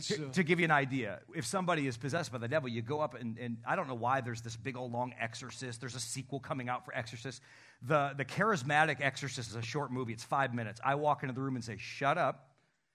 So, 0.00 0.28
to 0.30 0.42
give 0.42 0.58
you 0.58 0.64
an 0.64 0.70
idea, 0.70 1.20
if 1.34 1.46
somebody 1.46 1.86
is 1.86 1.96
possessed 1.96 2.32
by 2.32 2.38
the 2.38 2.48
devil, 2.48 2.68
you 2.68 2.80
go 2.82 3.00
up 3.00 3.14
and, 3.14 3.38
and 3.38 3.58
I 3.66 3.76
don't 3.76 3.86
know 3.88 3.94
why 4.00 4.20
there's 4.20 4.40
this 4.40 4.56
big 4.56 4.76
old 4.76 4.92
long 4.92 5.12
Exorcist. 5.20 5.80
There's 5.80 5.94
a 5.94 6.00
sequel 6.00 6.40
coming 6.40 6.68
out 6.68 6.84
for 6.84 6.94
Exorcist. 6.94 7.42
The, 7.82 8.12
the 8.16 8.24
charismatic 8.24 9.00
Exorcist 9.00 9.50
is 9.50 9.56
a 9.56 9.62
short 9.62 9.92
movie, 9.92 10.12
it's 10.12 10.24
five 10.24 10.54
minutes. 10.54 10.80
I 10.84 10.96
walk 10.96 11.22
into 11.22 11.34
the 11.34 11.40
room 11.40 11.54
and 11.56 11.64
say, 11.64 11.76
shut 11.78 12.18
up 12.18 12.48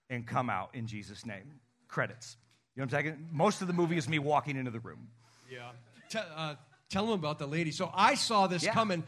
and 0.10 0.28
come 0.28 0.50
out 0.50 0.72
in 0.74 0.88
Jesus' 0.88 1.26
name. 1.26 1.60
Credits. 1.88 2.38
You 2.76 2.82
know 2.82 2.88
what 2.88 2.94
I'm 2.96 3.06
saying? 3.06 3.28
Most 3.32 3.62
of 3.62 3.68
the 3.68 3.74
movie 3.74 3.98
is 3.98 4.10
me 4.10 4.20
walking 4.20 4.58
into 4.58 4.72
the 4.72 4.80
room. 4.82 5.08
yeah. 5.50 5.72
Te- 6.10 6.20
uh, 6.36 6.56
tell 6.90 7.06
them 7.08 7.16
about 7.18 7.40
the 7.40 7.48
lady. 7.48 7.72
So 7.72 7.90
I 7.94 8.14
saw 8.16 8.46
this 8.48 8.64
Yeah. 8.64 8.74
coming, 8.74 9.04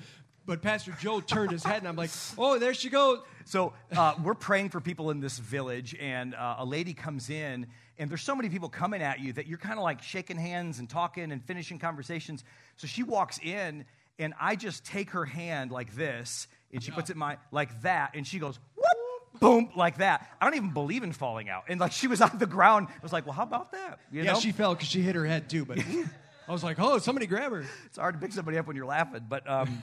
but 0.48 0.62
Pastor 0.64 0.96
Joe 1.00 1.20
turned 1.20 1.52
his 1.52 1.64
head, 1.64 1.78
and 1.80 1.88
I'm 1.88 1.96
like, 1.96 2.10
oh, 2.38 2.58
there 2.58 2.74
she 2.74 2.90
goes. 2.90 3.20
So 3.46 3.74
uh, 3.96 4.16
we're 4.24 4.34
praying 4.34 4.70
for 4.70 4.82
people 4.82 5.12
in 5.12 5.20
this 5.20 5.38
village, 5.38 5.96
and 6.00 6.34
uh, 6.34 6.56
a 6.60 6.66
lady 6.66 6.94
comes 6.96 7.30
in, 7.30 7.68
and 8.00 8.10
there's 8.10 8.22
so 8.22 8.36
many 8.36 8.50
people 8.50 8.70
coming 8.70 9.02
at 9.02 9.20
you 9.20 9.34
that 9.34 9.48
you're 9.48 9.58
kind 9.58 9.78
of 9.78 9.84
like 9.84 10.02
shaking 10.02 10.38
hands 10.38 10.80
and 10.80 10.90
talking 10.90 11.32
and 11.32 11.44
finishing 11.44 11.80
conversations. 11.80 12.44
So 12.78 12.88
she 12.88 13.04
walks 13.04 13.40
in, 13.40 13.86
and 14.20 14.34
I 14.40 14.56
just 14.56 14.86
take 14.86 15.12
her 15.12 15.26
hand 15.26 15.72
like 15.72 15.96
this, 15.96 16.48
and 16.72 16.84
she 16.84 16.92
puts 16.92 17.10
it 17.10 17.14
in 17.14 17.20
my 17.20 17.38
like 17.52 17.82
that, 17.82 18.12
and 18.14 18.26
she 18.26 18.40
goes 18.40 18.60
whoop, 18.76 19.40
boom 19.40 19.70
like 19.76 19.98
that. 19.98 20.30
I 20.40 20.46
don't 20.46 20.56
even 20.56 20.72
believe 20.72 21.04
in 21.04 21.12
falling 21.12 21.50
out, 21.50 21.64
and 21.68 21.80
like 21.80 21.92
she 21.92 22.08
was 22.08 22.22
on 22.22 22.38
the 22.38 22.46
ground. 22.46 22.88
I 22.90 23.04
was 23.04 23.14
like, 23.14 23.26
well, 23.26 23.34
how 23.34 23.44
about 23.44 23.72
that? 23.72 24.00
You 24.12 24.24
yeah, 24.24 24.34
know? 24.34 24.40
she 24.40 24.52
fell 24.52 24.74
because 24.76 24.90
she 24.90 25.02
hit 25.02 25.16
her 25.16 25.26
head 25.26 25.50
too. 25.50 25.66
But 25.66 25.80
I 26.48 26.52
was 26.52 26.64
like, 26.64 26.80
oh, 26.80 26.98
somebody 27.00 27.26
grab 27.26 27.52
her. 27.52 27.66
it's 27.86 27.98
hard 27.98 28.16
to 28.16 28.20
pick 28.20 28.32
somebody 28.32 28.58
up 28.58 28.68
when 28.68 28.76
you're 28.76 28.86
laughing, 28.86 29.26
but 29.28 29.50
um, 29.50 29.82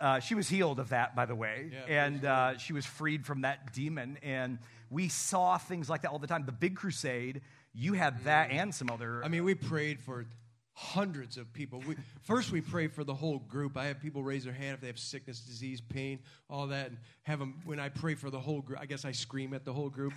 uh, 0.00 0.20
she 0.20 0.34
was 0.34 0.48
healed 0.48 0.78
of 0.78 0.90
that, 0.90 1.16
by 1.16 1.26
the 1.26 1.34
way, 1.34 1.70
Yeah, 1.72 2.04
and 2.06 2.24
uh, 2.24 2.58
she 2.58 2.72
was 2.72 2.84
freed 2.84 3.24
from 3.24 3.42
that 3.42 3.72
demon. 3.72 4.18
And 4.22 4.58
we 4.90 5.08
saw 5.08 5.58
things 5.58 5.88
like 5.88 6.02
that 6.02 6.10
all 6.10 6.18
the 6.18 6.26
time. 6.26 6.44
The 6.46 6.52
big 6.52 6.76
crusade, 6.76 7.40
you 7.74 7.94
had 7.94 8.24
that 8.24 8.50
and 8.50 8.74
some 8.74 8.90
other. 8.90 9.24
I 9.24 9.28
mean, 9.28 9.44
we 9.44 9.54
prayed 9.54 10.00
for 10.00 10.26
hundreds 10.72 11.38
of 11.38 11.50
people. 11.54 11.82
We, 11.86 11.96
first, 12.22 12.52
we 12.52 12.60
pray 12.60 12.88
for 12.88 13.02
the 13.02 13.14
whole 13.14 13.38
group. 13.38 13.76
I 13.78 13.86
have 13.86 14.00
people 14.00 14.22
raise 14.22 14.44
their 14.44 14.52
hand 14.52 14.74
if 14.74 14.80
they 14.82 14.86
have 14.88 14.98
sickness, 14.98 15.40
disease, 15.40 15.80
pain, 15.80 16.18
all 16.50 16.66
that, 16.66 16.88
and 16.88 16.98
have 17.22 17.38
them. 17.38 17.60
When 17.64 17.80
I 17.80 17.88
pray 17.88 18.14
for 18.14 18.28
the 18.30 18.38
whole 18.38 18.60
group, 18.60 18.78
I 18.80 18.86
guess 18.86 19.04
I 19.04 19.12
scream 19.12 19.54
at 19.54 19.64
the 19.64 19.72
whole 19.72 19.88
group 19.88 20.12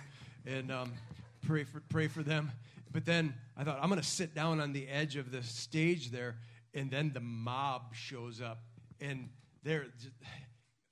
and 0.46 0.70
um, 0.70 0.92
pray 1.46 1.64
for 1.64 1.80
pray 1.88 2.08
for 2.08 2.22
them. 2.22 2.52
But 2.92 3.06
then 3.06 3.34
I 3.56 3.64
thought 3.64 3.78
I'm 3.80 3.88
going 3.88 4.00
to 4.00 4.06
sit 4.06 4.34
down 4.34 4.60
on 4.60 4.72
the 4.72 4.86
edge 4.88 5.16
of 5.16 5.30
the 5.30 5.42
stage 5.42 6.10
there, 6.10 6.36
and 6.74 6.90
then 6.90 7.12
the 7.14 7.20
mob 7.20 7.94
shows 7.94 8.40
up, 8.40 8.58
and 9.00 9.28
they're. 9.62 9.84
Just, 10.00 10.10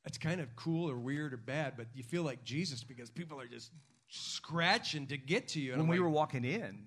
it's 0.04 0.16
kind 0.18 0.40
of 0.40 0.54
cool 0.56 0.90
or 0.90 0.96
weird 0.96 1.34
or 1.34 1.36
bad, 1.36 1.74
but 1.76 1.86
you 1.94 2.02
feel 2.02 2.22
like 2.22 2.42
Jesus 2.42 2.82
because 2.82 3.10
people 3.10 3.38
are 3.40 3.46
just 3.46 3.70
scratching 4.08 5.06
to 5.08 5.18
get 5.18 5.48
to 5.48 5.60
you. 5.60 5.72
And 5.72 5.80
when 5.82 5.86
I'm 5.86 5.90
we 5.90 5.96
like, 5.98 6.04
were 6.04 6.10
walking 6.10 6.44
in, 6.44 6.86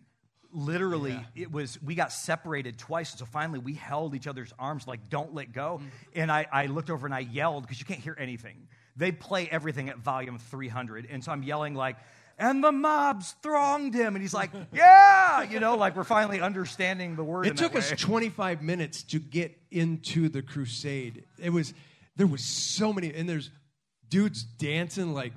literally, 0.52 1.12
Yeah. 1.12 1.44
it 1.44 1.52
was 1.52 1.82
we 1.84 1.94
got 1.96 2.12
separated 2.12 2.78
twice. 2.80 3.12
and 3.12 3.20
So 3.20 3.26
finally, 3.26 3.60
we 3.60 3.74
held 3.74 4.16
each 4.16 4.28
other's 4.28 4.54
arms, 4.58 4.88
like 4.88 5.10
"Don't 5.10 5.34
let 5.34 5.52
go." 5.54 5.80
Mm. 5.82 5.90
And 6.16 6.32
I, 6.32 6.48
I 6.52 6.66
looked 6.66 6.90
over 6.90 7.06
and 7.06 7.14
I 7.14 7.20
yelled 7.20 7.64
because 7.64 7.80
you 7.80 7.86
can't 7.86 8.00
hear 8.00 8.16
anything. 8.20 8.68
they 8.98 9.12
play 9.12 9.48
everything 9.50 9.90
at 9.90 9.98
volume 10.00 10.38
300. 10.38 11.08
And 11.10 11.24
so 11.24 11.32
I'm 11.32 11.44
yelling, 11.44 11.76
like, 11.76 11.96
and 12.42 12.64
the 12.64 12.72
mobs 12.72 13.36
thronged 13.44 13.94
him. 13.94 14.16
And 14.16 14.22
he's 14.22 14.34
like, 14.34 14.50
yeah, 14.74 15.44
you 15.44 15.60
know, 15.60 15.76
like 15.78 15.96
we're 15.96 16.04
finally 16.04 16.42
understanding 16.42 17.16
the 17.16 17.24
word. 17.24 17.46
It 17.46 17.56
took 17.56 17.76
us 17.76 17.92
25 17.92 18.64
minutes 18.64 19.04
to 19.04 19.20
get 19.20 19.56
into 19.70 20.28
the 20.28 20.42
crusade. 20.42 21.24
It 21.38 21.52
was, 21.52 21.74
there 22.16 22.26
was 22.26 22.44
so 22.44 22.92
many, 22.92 23.14
and 23.14 23.30
there's 23.30 23.52
dudes 24.10 24.44
dancing 24.44 25.14
like, 25.14 25.34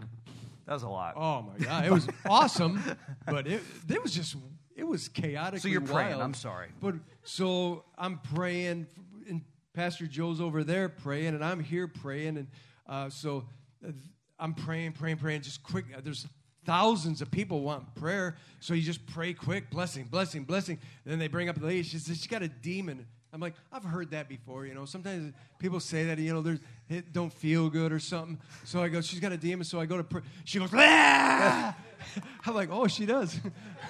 that 0.66 0.72
was 0.72 0.82
a 0.82 0.88
lot. 0.88 1.14
Oh 1.16 1.42
my 1.42 1.62
God. 1.62 1.84
It 1.84 1.92
was 1.92 2.08
awesome, 2.26 2.82
but 3.26 3.46
it, 3.46 3.60
it 3.86 4.02
was 4.02 4.14
just, 4.14 4.34
it 4.74 4.84
was 4.84 5.08
chaotic. 5.08 5.60
So 5.60 5.68
you're 5.68 5.82
praying. 5.82 6.20
I'm 6.20 6.32
sorry. 6.32 6.68
But 6.80 6.94
so 7.22 7.84
I'm 7.98 8.18
praying, 8.34 8.86
and 9.28 9.42
Pastor 9.74 10.06
Joe's 10.06 10.40
over 10.40 10.64
there 10.64 10.88
praying, 10.88 11.34
and 11.34 11.44
I'm 11.44 11.60
here 11.60 11.86
praying. 11.86 12.38
And 12.38 12.46
uh, 12.88 13.10
so 13.10 13.44
uh, 13.86 13.90
I'm 14.38 14.54
praying, 14.54 14.92
praying, 14.92 15.18
praying, 15.18 15.42
just 15.42 15.62
quick. 15.62 15.84
Uh, 15.94 16.00
there's 16.02 16.26
thousands 16.64 17.22
of 17.22 17.30
people 17.30 17.60
want 17.60 17.94
prayer. 17.94 18.36
So 18.60 18.74
you 18.74 18.82
just 18.82 19.04
pray 19.06 19.32
quick, 19.34 19.70
blessing, 19.70 20.04
blessing, 20.04 20.44
blessing. 20.44 20.78
And 21.04 21.12
then 21.12 21.18
they 21.18 21.28
bring 21.28 21.48
up 21.48 21.58
the 21.58 21.66
lady. 21.66 21.82
She 21.82 21.98
says, 21.98 22.20
She 22.20 22.28
got 22.28 22.42
a 22.42 22.48
demon. 22.48 23.06
I'm 23.32 23.40
like, 23.40 23.54
I've 23.72 23.82
heard 23.82 24.12
that 24.12 24.28
before. 24.28 24.64
You 24.64 24.74
know, 24.74 24.84
sometimes 24.84 25.34
people 25.58 25.80
say 25.80 26.04
that, 26.04 26.18
you 26.18 26.32
know, 26.32 26.40
there's 26.40 26.60
it 26.88 27.12
don't 27.12 27.32
feel 27.32 27.68
good 27.68 27.92
or 27.92 27.98
something. 27.98 28.38
So 28.64 28.82
I 28.82 28.88
go, 28.88 29.00
She's 29.00 29.20
got 29.20 29.32
a 29.32 29.36
demon. 29.36 29.64
So 29.64 29.80
I 29.80 29.86
go 29.86 29.96
to 29.96 30.04
pray. 30.04 30.22
She 30.44 30.58
goes, 30.58 30.70
ah! 30.72 31.76
I'm 32.46 32.54
like, 32.54 32.68
Oh, 32.70 32.86
she 32.86 33.06
does. 33.06 33.38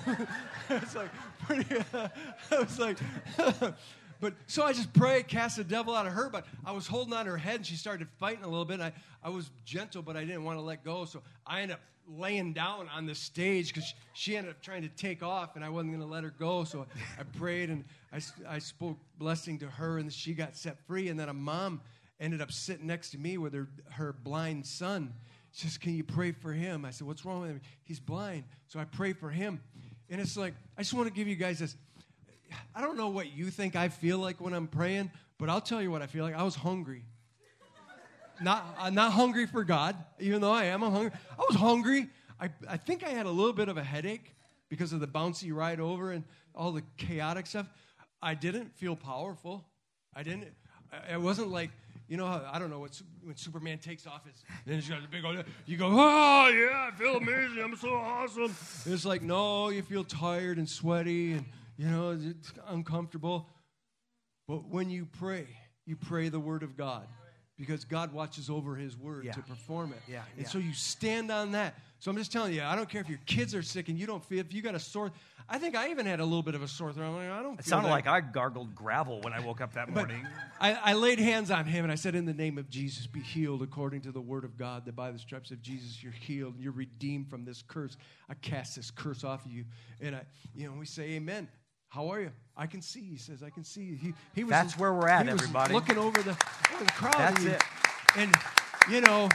it's 0.70 0.94
like, 0.94 1.10
pretty, 1.46 1.66
I 1.94 2.58
was 2.58 2.78
like, 2.78 2.98
But 4.24 4.32
so 4.46 4.62
I 4.62 4.72
just 4.72 4.90
prayed, 4.94 5.28
cast 5.28 5.58
the 5.58 5.64
devil 5.64 5.94
out 5.94 6.06
of 6.06 6.14
her, 6.14 6.30
but 6.30 6.46
I 6.64 6.72
was 6.72 6.86
holding 6.86 7.12
on 7.12 7.26
her 7.26 7.36
head 7.36 7.56
and 7.56 7.66
she 7.66 7.76
started 7.76 8.08
fighting 8.18 8.42
a 8.42 8.48
little 8.48 8.64
bit. 8.64 8.80
I, 8.80 8.90
I 9.22 9.28
was 9.28 9.50
gentle, 9.66 10.00
but 10.00 10.16
I 10.16 10.24
didn't 10.24 10.44
want 10.44 10.56
to 10.56 10.62
let 10.62 10.82
go. 10.82 11.04
So 11.04 11.20
I 11.46 11.60
ended 11.60 11.74
up 11.74 11.82
laying 12.08 12.54
down 12.54 12.88
on 12.88 13.04
the 13.04 13.14
stage 13.14 13.68
because 13.68 13.92
she 14.14 14.34
ended 14.34 14.52
up 14.52 14.62
trying 14.62 14.80
to 14.80 14.88
take 14.88 15.22
off 15.22 15.56
and 15.56 15.64
I 15.64 15.68
wasn't 15.68 15.90
going 15.90 16.00
to 16.00 16.10
let 16.10 16.24
her 16.24 16.32
go. 16.38 16.64
So 16.64 16.86
I 17.20 17.22
prayed 17.36 17.68
and 17.68 17.84
I, 18.14 18.20
I 18.48 18.60
spoke 18.60 18.96
blessing 19.18 19.58
to 19.58 19.66
her 19.66 19.98
and 19.98 20.10
she 20.10 20.32
got 20.32 20.56
set 20.56 20.78
free. 20.86 21.10
And 21.10 21.20
then 21.20 21.28
a 21.28 21.34
mom 21.34 21.82
ended 22.18 22.40
up 22.40 22.50
sitting 22.50 22.86
next 22.86 23.10
to 23.10 23.18
me 23.18 23.36
with 23.36 23.52
her, 23.52 23.68
her 23.90 24.14
blind 24.14 24.64
son. 24.64 25.12
She 25.52 25.66
says, 25.66 25.76
Can 25.76 25.94
you 25.94 26.02
pray 26.02 26.32
for 26.32 26.50
him? 26.50 26.86
I 26.86 26.92
said, 26.92 27.06
What's 27.06 27.26
wrong 27.26 27.42
with 27.42 27.50
him? 27.50 27.60
He's 27.82 28.00
blind. 28.00 28.44
So 28.68 28.80
I 28.80 28.84
pray 28.84 29.12
for 29.12 29.28
him. 29.28 29.60
And 30.08 30.18
it's 30.18 30.34
like, 30.34 30.54
I 30.78 30.80
just 30.80 30.94
want 30.94 31.08
to 31.08 31.14
give 31.14 31.28
you 31.28 31.36
guys 31.36 31.58
this. 31.58 31.76
I 32.74 32.80
don't 32.80 32.96
know 32.96 33.08
what 33.08 33.32
you 33.32 33.50
think 33.50 33.76
I 33.76 33.88
feel 33.88 34.18
like 34.18 34.40
when 34.40 34.52
I'm 34.52 34.66
praying, 34.66 35.10
but 35.38 35.48
I'll 35.48 35.60
tell 35.60 35.82
you 35.82 35.90
what 35.90 36.02
I 36.02 36.06
feel 36.06 36.24
like. 36.24 36.34
I 36.34 36.42
was 36.42 36.54
hungry. 36.54 37.04
Not, 38.40 38.92
not 38.92 39.12
hungry 39.12 39.46
for 39.46 39.62
God, 39.64 39.96
even 40.18 40.40
though 40.40 40.50
I 40.50 40.64
am. 40.64 40.82
I'm 40.82 40.92
hungry. 40.92 41.12
I 41.38 41.42
was 41.48 41.56
hungry. 41.56 42.08
I, 42.40 42.50
I 42.68 42.76
think 42.76 43.04
I 43.04 43.10
had 43.10 43.26
a 43.26 43.30
little 43.30 43.52
bit 43.52 43.68
of 43.68 43.76
a 43.76 43.84
headache 43.84 44.34
because 44.68 44.92
of 44.92 45.00
the 45.00 45.06
bouncy 45.06 45.54
ride 45.54 45.80
over 45.80 46.10
and 46.10 46.24
all 46.54 46.72
the 46.72 46.82
chaotic 46.96 47.46
stuff. 47.46 47.68
I 48.20 48.34
didn't 48.34 48.74
feel 48.76 48.96
powerful. 48.96 49.64
I 50.14 50.22
didn't. 50.22 50.48
It 51.10 51.20
wasn't 51.20 51.50
like 51.50 51.70
you 52.08 52.16
know. 52.16 52.26
I 52.26 52.58
don't 52.58 52.70
know 52.70 52.78
what 52.78 53.00
when 53.22 53.36
Superman 53.36 53.78
takes 53.78 54.06
off 54.06 54.24
his 54.24 54.42
then 54.66 54.76
he's 54.76 54.88
got 54.88 54.98
a 55.04 55.08
big 55.08 55.24
old. 55.24 55.44
You 55.66 55.76
go, 55.76 55.88
oh 55.90 56.48
yeah, 56.48 56.90
I 56.92 56.96
feel 56.96 57.16
amazing. 57.16 57.62
I'm 57.62 57.76
so 57.76 57.94
awesome. 57.94 58.54
It's 58.86 59.04
like 59.04 59.22
no, 59.22 59.68
you 59.70 59.82
feel 59.82 60.04
tired 60.04 60.58
and 60.58 60.68
sweaty 60.68 61.32
and 61.32 61.44
you 61.76 61.88
know 61.88 62.18
it's 62.20 62.52
uncomfortable. 62.68 63.48
But 64.46 64.68
when 64.68 64.90
you 64.90 65.06
pray, 65.06 65.46
you 65.86 65.96
pray 65.96 66.28
the 66.28 66.40
word 66.40 66.62
of 66.62 66.76
God 66.76 67.06
because 67.56 67.84
God 67.84 68.12
watches 68.12 68.50
over 68.50 68.74
His 68.76 68.96
word 68.96 69.24
Yeah. 69.24 69.32
to 69.32 69.42
perform 69.42 69.92
it. 69.92 70.02
Yeah, 70.08 70.22
And 70.36 70.44
yeah. 70.44 70.48
so 70.48 70.58
you 70.58 70.72
stand 70.74 71.30
on 71.30 71.52
that. 71.52 71.74
So 71.98 72.10
I'm 72.10 72.16
just 72.18 72.32
telling 72.32 72.52
you, 72.52 72.62
I 72.62 72.76
don't 72.76 72.88
care 72.88 73.00
if 73.00 73.08
your 73.08 73.20
kids 73.26 73.54
are 73.54 73.62
sick 73.62 73.88
and 73.88 73.98
you 73.98 74.06
don't 74.06 74.22
feel. 74.24 74.40
If 74.40 74.52
you 74.52 74.60
got 74.60 74.74
a 74.74 74.78
sore, 74.80 75.12
I 75.48 75.58
think 75.58 75.74
I 75.76 75.88
even 75.90 76.04
had 76.04 76.20
a 76.20 76.24
little 76.24 76.42
bit 76.42 76.54
of 76.54 76.62
a 76.62 76.68
sore 76.68 76.92
throat. 76.92 77.12
Like, 77.14 77.30
I 77.30 77.42
don't. 77.42 77.58
It 77.58 77.64
sounded 77.64 77.88
that. 77.88 77.92
like 77.92 78.06
I 78.06 78.20
gargled 78.20 78.74
gravel 78.74 79.20
when 79.22 79.32
I 79.32 79.40
woke 79.40 79.60
up 79.62 79.72
that 79.74 79.88
morning. 79.94 80.26
I, 80.60 80.74
I 80.74 80.92
laid 80.94 81.18
hands 81.18 81.50
on 81.50 81.64
him 81.64 81.84
and 81.84 81.92
I 81.92 81.94
said, 81.94 82.14
In 82.14 82.26
the 82.26 82.34
name 82.34 82.58
of 82.58 82.68
Jesus, 82.68 83.06
be 83.06 83.20
healed 83.20 83.62
according 83.62 84.02
to 84.02 84.12
the 84.12 84.20
word 84.20 84.44
of 84.44 84.58
God, 84.58 84.84
that 84.84 84.96
by 84.96 85.10
the 85.10 85.18
stripes 85.18 85.50
of 85.50 85.62
Jesus 85.62 86.02
you're 86.02 86.12
healed, 86.12 86.54
and 86.54 86.62
you're 86.62 86.72
redeemed 86.72 87.30
from 87.30 87.44
this 87.46 87.62
curse. 87.66 87.96
I 88.28 88.34
cast 88.34 88.76
this 88.76 88.90
curse 88.90 89.24
off 89.24 89.46
of 89.46 89.52
you. 89.52 89.64
And 90.02 90.16
I, 90.16 90.22
you 90.54 90.66
know, 90.68 90.74
we 90.78 90.84
say, 90.86 91.12
Amen. 91.12 91.48
How 91.94 92.08
are 92.08 92.20
you? 92.20 92.32
I 92.56 92.66
can 92.66 92.82
see. 92.82 93.02
He 93.02 93.16
says, 93.16 93.42
I 93.44 93.50
can 93.50 93.62
see. 93.62 93.94
He, 93.94 94.14
he 94.34 94.42
was, 94.42 94.50
That's 94.50 94.76
where 94.76 94.92
we're 94.92 95.08
at, 95.08 95.26
he 95.26 95.32
was 95.32 95.42
everybody. 95.42 95.74
Looking 95.74 95.96
over 95.96 96.20
the, 96.20 96.30
over 96.74 96.84
the 96.84 96.92
crowd. 96.92 97.14
That's 97.14 97.44
it. 97.44 97.62
And 98.16 98.34
you 98.90 99.00
know, 99.00 99.28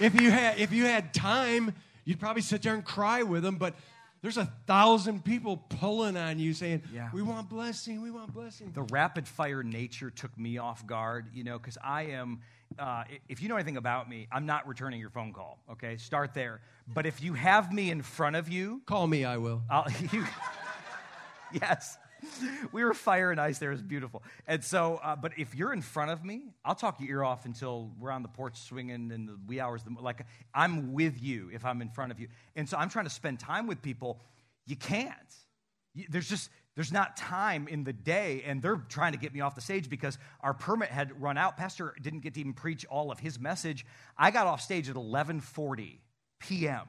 if 0.00 0.18
you 0.18 0.30
had 0.30 0.58
if 0.58 0.72
you 0.72 0.84
had 0.84 1.12
time, 1.12 1.74
you'd 2.06 2.18
probably 2.18 2.40
sit 2.42 2.62
there 2.62 2.74
and 2.74 2.84
cry 2.84 3.22
with 3.24 3.44
him. 3.44 3.56
But 3.56 3.74
there's 4.22 4.38
a 4.38 4.46
thousand 4.66 5.22
people 5.24 5.58
pulling 5.58 6.16
on 6.16 6.38
you, 6.38 6.54
saying, 6.54 6.82
Yeah. 6.92 7.10
"We 7.12 7.20
want 7.20 7.50
blessing. 7.50 8.00
We 8.00 8.10
want 8.10 8.32
blessing." 8.32 8.72
the 8.72 8.82
rapid 8.82 9.28
fire 9.28 9.62
nature 9.62 10.10
took 10.10 10.36
me 10.38 10.56
off 10.56 10.86
guard, 10.86 11.26
you 11.34 11.44
know, 11.44 11.58
because 11.58 11.76
I 11.84 12.04
am, 12.04 12.40
uh, 12.78 13.04
if 13.28 13.42
you 13.42 13.48
know 13.48 13.56
anything 13.56 13.76
about 13.76 14.08
me, 14.08 14.28
I'm 14.32 14.46
not 14.46 14.66
returning 14.66 14.98
your 14.98 15.10
phone 15.10 15.32
call, 15.34 15.58
okay? 15.72 15.98
Start 15.98 16.32
there. 16.34 16.60
But 16.92 17.04
if 17.04 17.22
you 17.22 17.34
have 17.34 17.70
me 17.72 17.90
in 17.90 18.00
front 18.02 18.34
of 18.36 18.48
you, 18.48 18.80
Call 18.86 19.06
me. 19.06 19.24
I 19.24 19.36
will. 19.36 19.62
I'll, 19.70 19.86
you, 20.12 20.24
yes. 21.60 21.98
We 22.72 22.84
were 22.84 22.94
fire 22.94 23.30
and 23.30 23.40
ice 23.40 23.58
there. 23.58 23.70
It 23.70 23.74
was 23.74 23.82
beautiful. 23.82 24.22
And 24.46 24.62
so, 24.64 25.00
uh, 25.02 25.14
but 25.14 25.32
if 25.38 25.54
you're 25.54 25.72
in 25.72 25.82
front 25.82 26.10
of 26.10 26.24
me, 26.24 26.42
I'll 26.64 26.74
talk 26.74 27.00
your 27.00 27.08
ear 27.08 27.24
off 27.24 27.44
until 27.44 27.92
we're 27.98 28.10
on 28.10 28.22
the 28.22 28.28
porch 28.28 28.60
swinging 28.60 29.10
in 29.12 29.26
the 29.26 29.38
wee 29.46 29.60
hours. 29.60 29.82
Like, 30.00 30.26
I'm 30.52 30.92
with 30.92 31.22
you 31.22 31.50
if 31.52 31.64
I'm 31.64 31.80
in 31.80 31.90
front 31.90 32.10
of 32.10 32.18
you. 32.18 32.28
And 32.56 32.68
so 32.68 32.76
I'm 32.76 32.88
trying 32.88 33.04
to 33.04 33.10
spend 33.10 33.38
time 33.38 33.66
with 33.66 33.82
people. 33.82 34.20
You 34.66 34.76
can't. 34.76 35.12
There's 36.08 36.28
just, 36.28 36.50
there's 36.74 36.92
not 36.92 37.16
time 37.16 37.68
in 37.68 37.84
the 37.84 37.92
day. 37.92 38.42
And 38.44 38.60
they're 38.60 38.82
trying 38.88 39.12
to 39.12 39.18
get 39.18 39.32
me 39.32 39.40
off 39.40 39.54
the 39.54 39.60
stage 39.60 39.88
because 39.88 40.18
our 40.40 40.54
permit 40.54 40.88
had 40.88 41.20
run 41.22 41.38
out. 41.38 41.56
Pastor 41.56 41.94
didn't 42.02 42.20
get 42.20 42.34
to 42.34 42.40
even 42.40 42.52
preach 42.52 42.84
all 42.86 43.12
of 43.12 43.20
his 43.20 43.38
message. 43.38 43.86
I 44.16 44.32
got 44.32 44.48
off 44.48 44.60
stage 44.60 44.88
at 44.88 44.96
1140 44.96 46.00
p.m. 46.40 46.86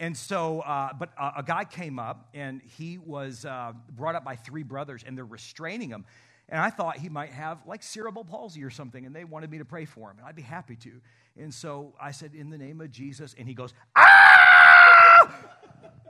And 0.00 0.16
so, 0.16 0.60
uh, 0.60 0.94
but 0.98 1.10
uh, 1.18 1.32
a 1.36 1.42
guy 1.42 1.64
came 1.64 1.98
up 1.98 2.30
and 2.32 2.62
he 2.78 2.96
was 2.96 3.44
uh, 3.44 3.72
brought 3.92 4.14
up 4.14 4.24
by 4.24 4.34
three 4.34 4.62
brothers 4.62 5.04
and 5.06 5.16
they're 5.16 5.26
restraining 5.26 5.90
him. 5.90 6.06
And 6.48 6.58
I 6.58 6.70
thought 6.70 6.96
he 6.96 7.10
might 7.10 7.30
have 7.30 7.58
like 7.66 7.82
cerebral 7.82 8.24
palsy 8.24 8.64
or 8.64 8.70
something 8.70 9.04
and 9.04 9.14
they 9.14 9.24
wanted 9.24 9.50
me 9.50 9.58
to 9.58 9.64
pray 9.66 9.84
for 9.84 10.10
him. 10.10 10.16
And 10.18 10.26
I'd 10.26 10.34
be 10.34 10.42
happy 10.42 10.74
to. 10.76 10.90
And 11.38 11.52
so 11.52 11.92
I 12.00 12.12
said, 12.12 12.34
In 12.34 12.48
the 12.48 12.56
name 12.56 12.80
of 12.80 12.90
Jesus. 12.90 13.34
And 13.38 13.46
he 13.46 13.52
goes, 13.52 13.74
Ah! 13.94 15.36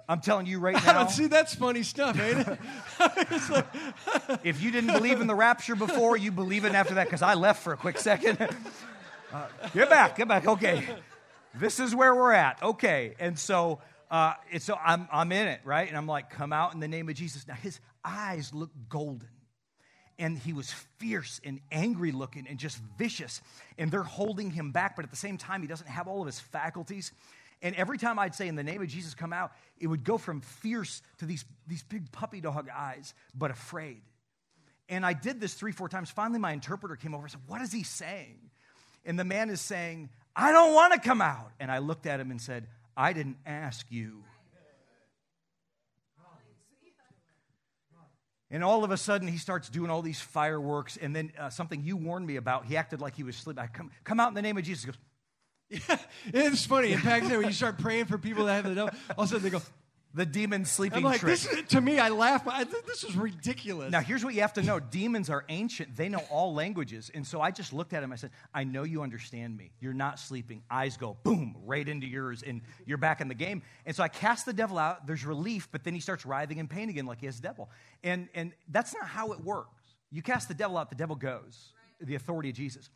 I'm 0.08 0.20
telling 0.20 0.46
you 0.46 0.60
right 0.60 0.74
now, 0.84 0.90
I 0.90 0.92
don't 0.92 1.10
See, 1.10 1.26
that's 1.26 1.56
funny 1.56 1.82
stuff, 1.82 2.18
ain't 2.18 2.46
it? 2.46 2.58
Like- 3.50 3.66
if 4.44 4.62
you 4.62 4.70
didn't 4.70 4.92
believe 4.92 5.20
in 5.20 5.26
the 5.26 5.34
rapture 5.34 5.74
before, 5.74 6.16
you 6.16 6.30
believe 6.30 6.64
it 6.64 6.74
after 6.74 6.94
that 6.94 7.06
because 7.06 7.22
I 7.22 7.34
left 7.34 7.64
for 7.64 7.72
a 7.72 7.76
quick 7.76 7.98
second. 7.98 8.38
Uh, 9.32 9.46
get 9.72 9.88
back, 9.88 10.16
get 10.16 10.26
back. 10.26 10.44
Okay. 10.44 10.84
This 11.54 11.80
is 11.80 11.94
where 11.94 12.14
we're 12.14 12.32
at. 12.32 12.62
Okay. 12.62 13.14
And 13.18 13.38
so, 13.38 13.80
uh, 14.10 14.34
it's, 14.50 14.64
so 14.64 14.76
I'm, 14.82 15.08
I'm 15.12 15.32
in 15.32 15.48
it, 15.48 15.60
right? 15.64 15.88
And 15.88 15.96
I'm 15.96 16.06
like, 16.06 16.30
come 16.30 16.52
out 16.52 16.74
in 16.74 16.80
the 16.80 16.88
name 16.88 17.08
of 17.08 17.14
Jesus. 17.14 17.46
Now, 17.46 17.54
his 17.54 17.80
eyes 18.04 18.54
look 18.54 18.70
golden. 18.88 19.28
And 20.18 20.36
he 20.36 20.52
was 20.52 20.70
fierce 20.98 21.40
and 21.44 21.60
angry 21.72 22.12
looking 22.12 22.46
and 22.46 22.58
just 22.58 22.78
vicious. 22.98 23.40
And 23.78 23.90
they're 23.90 24.02
holding 24.02 24.50
him 24.50 24.70
back, 24.70 24.94
but 24.94 25.04
at 25.04 25.10
the 25.10 25.16
same 25.16 25.38
time, 25.38 25.62
he 25.62 25.66
doesn't 25.68 25.88
have 25.88 26.08
all 26.08 26.20
of 26.20 26.26
his 26.26 26.38
faculties. 26.38 27.12
And 27.62 27.74
every 27.74 27.96
time 27.96 28.18
I'd 28.18 28.34
say, 28.34 28.46
in 28.46 28.54
the 28.54 28.62
name 28.62 28.82
of 28.82 28.88
Jesus, 28.88 29.14
come 29.14 29.32
out, 29.32 29.52
it 29.78 29.86
would 29.86 30.04
go 30.04 30.18
from 30.18 30.42
fierce 30.42 31.00
to 31.18 31.26
these, 31.26 31.44
these 31.66 31.82
big 31.82 32.12
puppy 32.12 32.40
dog 32.40 32.68
eyes, 32.68 33.14
but 33.34 33.50
afraid. 33.50 34.02
And 34.90 35.06
I 35.06 35.12
did 35.12 35.40
this 35.40 35.54
three, 35.54 35.72
four 35.72 35.88
times. 35.88 36.10
Finally, 36.10 36.40
my 36.40 36.52
interpreter 36.52 36.96
came 36.96 37.14
over 37.14 37.24
and 37.24 37.30
said, 37.30 37.40
What 37.46 37.62
is 37.62 37.72
he 37.72 37.82
saying? 37.82 38.50
And 39.04 39.18
the 39.18 39.24
man 39.24 39.48
is 39.48 39.60
saying, 39.60 40.10
I 40.34 40.52
don't 40.52 40.74
want 40.74 40.94
to 40.94 41.00
come 41.00 41.20
out. 41.20 41.50
And 41.58 41.70
I 41.70 41.78
looked 41.78 42.06
at 42.06 42.20
him 42.20 42.30
and 42.30 42.40
said, 42.40 42.66
I 42.96 43.12
didn't 43.12 43.36
ask 43.46 43.86
you. 43.90 44.24
And 48.52 48.64
all 48.64 48.82
of 48.82 48.90
a 48.90 48.96
sudden, 48.96 49.28
he 49.28 49.38
starts 49.38 49.68
doing 49.68 49.90
all 49.90 50.02
these 50.02 50.20
fireworks. 50.20 50.96
And 50.96 51.14
then 51.14 51.32
uh, 51.38 51.50
something 51.50 51.82
you 51.84 51.96
warned 51.96 52.26
me 52.26 52.36
about, 52.36 52.66
he 52.66 52.76
acted 52.76 53.00
like 53.00 53.14
he 53.14 53.22
was 53.22 53.36
sleeping. 53.36 53.62
I 53.62 53.68
come, 53.68 53.92
come 54.02 54.18
out 54.18 54.28
in 54.28 54.34
the 54.34 54.42
name 54.42 54.58
of 54.58 54.64
Jesus. 54.64 54.84
He 54.84 55.76
goes, 55.78 55.88
yeah, 55.88 55.96
it's 56.50 56.66
funny. 56.66 56.92
In 56.92 57.00
Pakistan, 57.00 57.38
when 57.38 57.46
you 57.46 57.52
start 57.52 57.78
praying 57.78 58.06
for 58.06 58.18
people 58.18 58.46
that 58.46 58.54
have 58.54 58.64
the 58.64 58.74
devil, 58.74 58.90
all 59.16 59.24
of 59.24 59.30
a 59.30 59.34
sudden 59.34 59.44
they 59.44 59.50
go, 59.50 59.62
the 60.12 60.26
demon 60.26 60.64
sleeping 60.64 60.98
I'm 60.98 61.04
like, 61.04 61.20
trick. 61.20 61.32
this 61.32 61.46
is, 61.46 61.68
to 61.68 61.80
me, 61.80 61.98
I 61.98 62.08
laugh. 62.08 62.46
I, 62.48 62.64
this 62.64 63.04
is 63.04 63.16
ridiculous. 63.16 63.92
Now, 63.92 64.00
here's 64.00 64.24
what 64.24 64.34
you 64.34 64.40
have 64.40 64.54
to 64.54 64.62
know 64.62 64.80
demons 64.80 65.30
are 65.30 65.44
ancient, 65.48 65.96
they 65.96 66.08
know 66.08 66.22
all 66.30 66.52
languages. 66.52 67.10
And 67.14 67.26
so 67.26 67.40
I 67.40 67.50
just 67.50 67.72
looked 67.72 67.92
at 67.92 68.02
him. 68.02 68.12
I 68.12 68.16
said, 68.16 68.30
I 68.52 68.64
know 68.64 68.82
you 68.82 69.02
understand 69.02 69.56
me. 69.56 69.70
You're 69.80 69.94
not 69.94 70.18
sleeping. 70.18 70.62
Eyes 70.70 70.96
go 70.96 71.16
boom, 71.22 71.56
right 71.64 71.88
into 71.88 72.06
yours, 72.06 72.42
and 72.42 72.62
you're 72.86 72.98
back 72.98 73.20
in 73.20 73.28
the 73.28 73.34
game. 73.34 73.62
And 73.86 73.94
so 73.94 74.02
I 74.02 74.08
cast 74.08 74.46
the 74.46 74.52
devil 74.52 74.78
out. 74.78 75.06
There's 75.06 75.24
relief, 75.24 75.68
but 75.70 75.84
then 75.84 75.94
he 75.94 76.00
starts 76.00 76.26
writhing 76.26 76.58
in 76.58 76.66
pain 76.66 76.88
again 76.88 77.06
like 77.06 77.20
he 77.20 77.26
has 77.26 77.36
the 77.36 77.42
devil. 77.42 77.70
And, 78.02 78.28
and 78.34 78.52
that's 78.68 78.94
not 78.94 79.06
how 79.06 79.32
it 79.32 79.40
works. 79.40 79.68
You 80.10 80.22
cast 80.22 80.48
the 80.48 80.54
devil 80.54 80.76
out, 80.76 80.90
the 80.90 80.96
devil 80.96 81.14
goes, 81.14 81.72
the 82.00 82.16
authority 82.16 82.50
of 82.50 82.56
Jesus. 82.56 82.90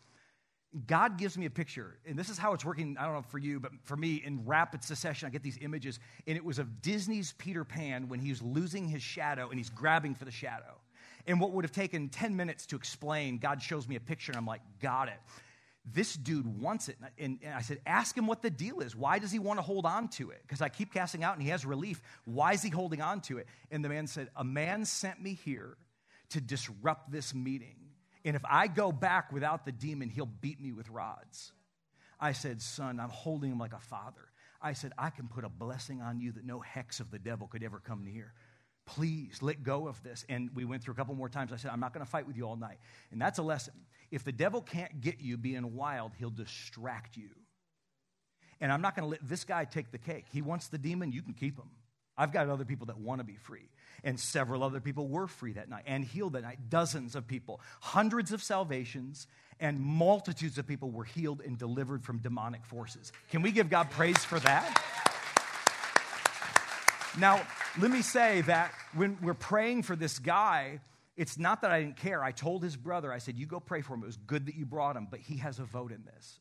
God 0.87 1.19
gives 1.19 1.39
me 1.39 1.47
a 1.47 1.51
picture, 1.51 1.99
and 2.05 2.19
this 2.19 2.29
is 2.29 2.37
how 2.37 2.53
it's 2.53 2.65
working. 2.65 2.97
I 2.99 3.05
don't 3.05 3.15
know 3.15 3.23
for 3.23 3.39
you, 3.39 3.61
but 3.61 3.71
for 3.85 3.97
me, 3.97 4.21
in 4.25 4.45
rapid 4.45 4.83
succession, 4.83 5.29
I 5.29 5.31
get 5.31 5.45
these 5.45 5.59
images, 5.61 6.01
and 6.27 6.37
it 6.37 6.45
was 6.45 6.59
of 6.59 6.83
Disney's 6.83 7.33
Peter 7.39 7.65
Pan 7.65 8.09
when 8.09 8.19
he's 8.19 8.43
losing 8.43 8.89
his 8.89 9.01
shadow 9.01 9.51
and 9.51 9.59
he's 9.59 9.71
grabbing 9.71 10.17
for 10.17 10.25
the 10.25 10.33
shadow. 10.33 10.81
And 11.27 11.41
what 11.41 11.53
would 11.53 11.65
have 11.65 11.73
taken 11.73 12.09
10 12.09 12.35
minutes 12.35 12.67
to 12.67 12.77
explain, 12.77 13.39
God 13.39 13.63
shows 13.63 13.87
me 13.87 13.95
a 13.95 14.01
picture, 14.01 14.33
and 14.33 14.37
I'm 14.37 14.47
like, 14.47 14.63
got 14.81 15.09
it. 15.09 15.19
This 15.87 16.17
dude 16.17 16.61
wants 16.61 16.89
it. 16.89 16.97
And, 17.19 17.39
I 17.55 17.63
said, 17.63 17.79
ask 17.87 18.17
him 18.17 18.27
what 18.27 18.43
the 18.43 18.51
deal 18.51 18.81
is. 18.81 18.97
Why 18.97 19.19
does 19.19 19.31
he 19.31 19.39
want 19.39 19.59
to 19.59 19.63
hold 19.63 19.87
on 19.87 20.09
to 20.09 20.31
it? 20.31 20.41
Because 20.43 20.61
I 20.61 20.71
keep 20.71 20.93
casting 20.93 21.23
out 21.23 21.35
and 21.35 21.43
he 21.43 21.51
has 21.51 21.65
relief. 21.65 22.03
Why 22.25 22.53
is 22.53 22.63
he 22.63 22.71
holding 22.71 23.01
on 23.01 23.21
to 23.23 23.39
it? 23.39 23.47
And 23.71 23.85
the 23.85 23.91
man 23.91 24.07
said, 24.07 24.29
A 24.35 24.45
man 24.45 24.87
sent 24.87 25.23
me 25.23 25.39
here 25.45 25.77
to 26.31 26.41
disrupt 26.41 27.13
this 27.13 27.35
meeting. 27.35 27.77
And 28.25 28.37
if 28.37 28.43
I 28.49 28.69
go 28.69 28.91
back 28.91 29.33
without 29.33 29.65
the 29.65 29.73
demon, 29.73 30.09
he'll 30.09 30.27
beat 30.27 30.61
me 30.61 30.73
with 30.73 30.89
rods. 30.89 31.53
I 32.19 32.33
said, 32.33 32.63
Son, 32.63 32.99
I'm 32.99 33.11
holding 33.11 33.53
him 33.53 33.59
like 33.59 33.75
a 33.75 33.81
father. 33.81 34.29
I 34.63 34.73
said, 34.73 34.93
I 34.97 35.11
can 35.11 35.29
put 35.29 35.45
a 35.45 35.49
blessing 35.51 36.01
on 36.01 36.21
you 36.21 36.33
that 36.33 36.45
no 36.45 36.61
hex 36.61 37.01
of 37.01 37.11
the 37.11 37.19
devil 37.19 37.47
could 37.47 37.63
ever 37.63 37.81
come 37.81 38.03
near. 38.03 38.33
Please 38.87 39.39
let 39.43 39.63
go 39.63 39.89
of 39.89 40.03
this. 40.03 40.25
And 40.29 40.51
we 40.55 40.65
went 40.65 40.83
through 40.83 40.95
a 40.95 40.97
couple 40.97 41.15
more 41.15 41.29
times. 41.29 41.53
I 41.53 41.57
said, 41.57 41.71
I'm 41.71 41.81
not 41.81 41.93
going 41.93 42.05
to 42.05 42.11
fight 42.11 42.27
with 42.27 42.37
you 42.37 42.45
all 42.45 42.57
night. 42.57 42.79
And 43.11 43.21
that's 43.21 43.39
a 43.39 43.43
lesson. 43.43 43.75
If 44.11 44.25
the 44.25 44.33
devil 44.33 44.63
can't 44.63 45.01
get 45.01 45.21
you 45.21 45.37
being 45.37 45.75
wild, 45.75 46.13
he'll 46.19 46.31
distract 46.31 47.17
you. 47.17 47.31
And 48.61 48.73
I'm 48.73 48.81
not 48.81 48.95
going 48.97 49.05
to 49.05 49.11
let 49.11 49.27
this 49.27 49.45
guy 49.45 49.65
take 49.65 49.91
the 49.91 49.99
cake. 49.99 50.27
He 50.33 50.41
wants 50.41 50.69
the 50.69 50.79
demon, 50.79 51.13
you 51.13 51.23
can 51.23 51.35
keep 51.35 51.59
him. 51.59 51.69
I've 52.17 52.33
got 52.33 52.49
other 52.49 52.65
people 52.65 52.87
that 52.87 52.99
want 52.99 53.21
to 53.21 53.25
be 53.25 53.37
free. 53.37 53.69
And 54.05 54.21
several 54.21 54.63
other 54.63 54.81
people 54.81 55.09
were 55.09 55.27
free 55.27 55.53
that 55.55 55.69
night 55.69 55.85
and 55.87 56.05
healed 56.05 56.35
that 56.35 56.43
night. 56.43 56.59
Dozens 56.69 57.17
of 57.17 57.27
people, 57.27 57.61
hundreds 57.81 58.33
of 58.33 58.43
salvations, 58.43 59.27
and 59.61 59.81
multitudes 59.81 60.59
of 60.59 60.67
people 60.67 60.91
were 60.91 61.05
healed 61.05 61.41
and 61.41 61.57
delivered 61.59 62.05
from 62.05 62.19
demonic 62.19 62.65
forces. 62.65 63.13
Can 63.31 63.43
we 63.43 63.51
give 63.51 63.71
God 63.71 63.91
praise 63.91 64.19
for 64.19 64.39
that? 64.41 64.83
Now, 67.19 67.41
let 67.81 67.91
me 67.91 68.03
say 68.03 68.41
that 68.43 68.73
when 68.95 69.17
we're 69.23 69.35
praying 69.35 69.85
for 69.85 69.95
this 69.97 70.19
guy, 70.19 70.81
it's 71.17 71.39
not 71.39 71.63
that 71.63 71.71
I 71.71 71.81
didn't 71.81 71.97
care. 71.97 72.23
I 72.23 72.33
told 72.33 72.63
his 72.63 72.77
brother, 72.77 73.13
I 73.13 73.19
said, 73.19 73.39
You 73.39 73.47
go 73.47 73.61
pray 73.61 73.83
for 73.83 73.95
him. 73.95 74.03
It 74.03 74.07
was 74.07 74.17
good 74.17 74.47
that 74.47 74.57
you 74.57 74.67
brought 74.67 74.97
him, 74.97 75.07
but 75.11 75.21
he 75.21 75.37
has 75.39 75.59
a 75.61 75.65
vote 75.65 75.93
in 75.93 76.05
this. 76.05 76.41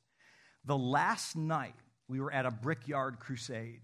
The 0.65 0.77
last 0.77 1.35
night 1.35 1.75
we 2.07 2.19
were 2.19 2.31
at 2.31 2.45
a 2.45 2.51
brickyard 2.51 3.19
crusade, 3.19 3.81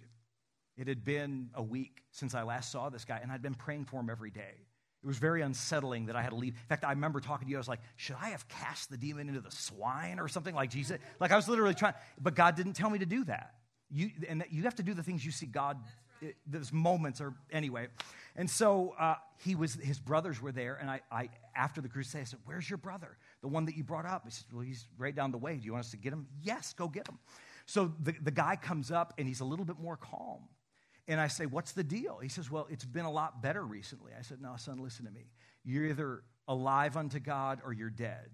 it 0.80 0.88
had 0.88 1.04
been 1.04 1.50
a 1.54 1.62
week 1.62 2.04
since 2.12 2.34
I 2.34 2.44
last 2.44 2.72
saw 2.72 2.90
this 2.90 3.04
guy, 3.04 3.20
and 3.22 3.32
I'd 3.32 3.42
been 3.42 3.54
praying 3.54 3.86
for 3.86 4.00
him 4.00 4.10
every 4.10 4.32
day. 4.32 4.56
It 5.04 5.08
was 5.08 5.18
very 5.18 5.42
unsettling 5.42 6.06
that 6.06 6.16
I 6.16 6.22
had 6.22 6.30
to 6.30 6.36
leave. 6.36 6.54
In 6.54 6.68
fact, 6.68 6.86
I 6.86 6.92
remember 6.92 7.20
talking 7.20 7.48
to 7.48 7.52
you. 7.52 7.58
I 7.58 7.60
was 7.60 7.68
like, 7.68 7.82
should 7.98 8.16
I 8.22 8.30
have 8.30 8.48
cast 8.48 8.90
the 8.90 8.98
demon 8.98 9.28
into 9.28 9.42
the 9.42 9.52
swine 9.52 10.20
or 10.20 10.30
something 10.30 10.56
like 10.56 10.70
Jesus? 10.70 10.98
Like 11.20 11.32
I 11.32 11.36
was 11.36 11.50
literally 11.50 11.74
trying, 11.74 11.96
but 12.22 12.34
God 12.34 12.56
didn't 12.56 12.74
tell 12.74 12.90
me 12.90 13.00
to 13.00 13.06
do 13.06 13.26
that. 13.26 13.56
You, 13.92 14.12
and 14.28 14.46
you 14.50 14.64
have 14.64 14.76
to 14.76 14.84
do 14.84 14.94
the 14.94 15.04
things 15.04 15.26
you 15.26 15.32
see 15.32 15.48
God, 15.48 15.78
right. 16.22 16.30
it, 16.30 16.38
those 16.48 16.72
moments 16.72 17.20
are, 17.22 17.34
anyway. 17.52 17.88
And 18.36 18.50
so 18.50 18.94
uh, 19.00 19.16
he 19.38 19.56
was, 19.56 19.74
his 19.74 20.00
brothers 20.00 20.42
were 20.42 20.52
there. 20.52 20.78
And 20.80 20.90
I, 20.90 21.02
I, 21.12 21.30
after 21.56 21.82
the 21.82 21.90
crusade, 21.90 22.22
I 22.22 22.26
said, 22.26 22.40
where's 22.46 22.70
your 22.70 22.78
brother? 22.78 23.18
The 23.42 23.48
one 23.48 23.66
that 23.66 23.76
you 23.76 23.84
brought 23.84 24.06
up. 24.06 24.24
He 24.26 24.32
said, 24.32 24.46
well, 24.54 24.62
he's 24.62 24.88
right 24.98 25.16
down 25.16 25.32
the 25.32 25.38
way. 25.38 25.56
Do 25.56 25.66
you 25.66 25.74
want 25.74 25.86
us 25.86 25.92
to 25.92 25.98
get 25.98 26.14
him? 26.14 26.28
Yes, 26.42 26.74
go 26.74 26.88
get 26.88 27.08
him. 27.08 27.20
So 27.66 27.94
the, 28.02 28.14
the 28.22 28.32
guy 28.32 28.56
comes 28.56 28.92
up 28.92 29.14
and 29.18 29.28
he's 29.28 29.40
a 29.40 29.46
little 29.46 29.66
bit 29.66 29.80
more 29.80 29.98
calm. 29.98 30.40
And 31.10 31.20
I 31.20 31.28
say, 31.28 31.48
What's 31.48 31.72
the 31.72 31.84
deal? 31.84 32.20
He 32.22 32.30
says, 32.30 32.50
Well, 32.52 32.68
it's 32.70 32.86
been 32.86 33.06
a 33.06 33.12
lot 33.12 33.42
better 33.42 33.64
recently. 33.64 34.12
I 34.18 34.22
said, 34.22 34.42
No, 34.42 34.54
son, 34.58 34.82
listen 34.82 35.06
to 35.06 35.12
me. 35.12 35.26
You're 35.66 35.86
either 35.86 36.24
alive 36.48 36.96
unto 36.96 37.20
God 37.20 37.60
or 37.66 37.74
you're 37.74 37.90
dead. 37.90 38.30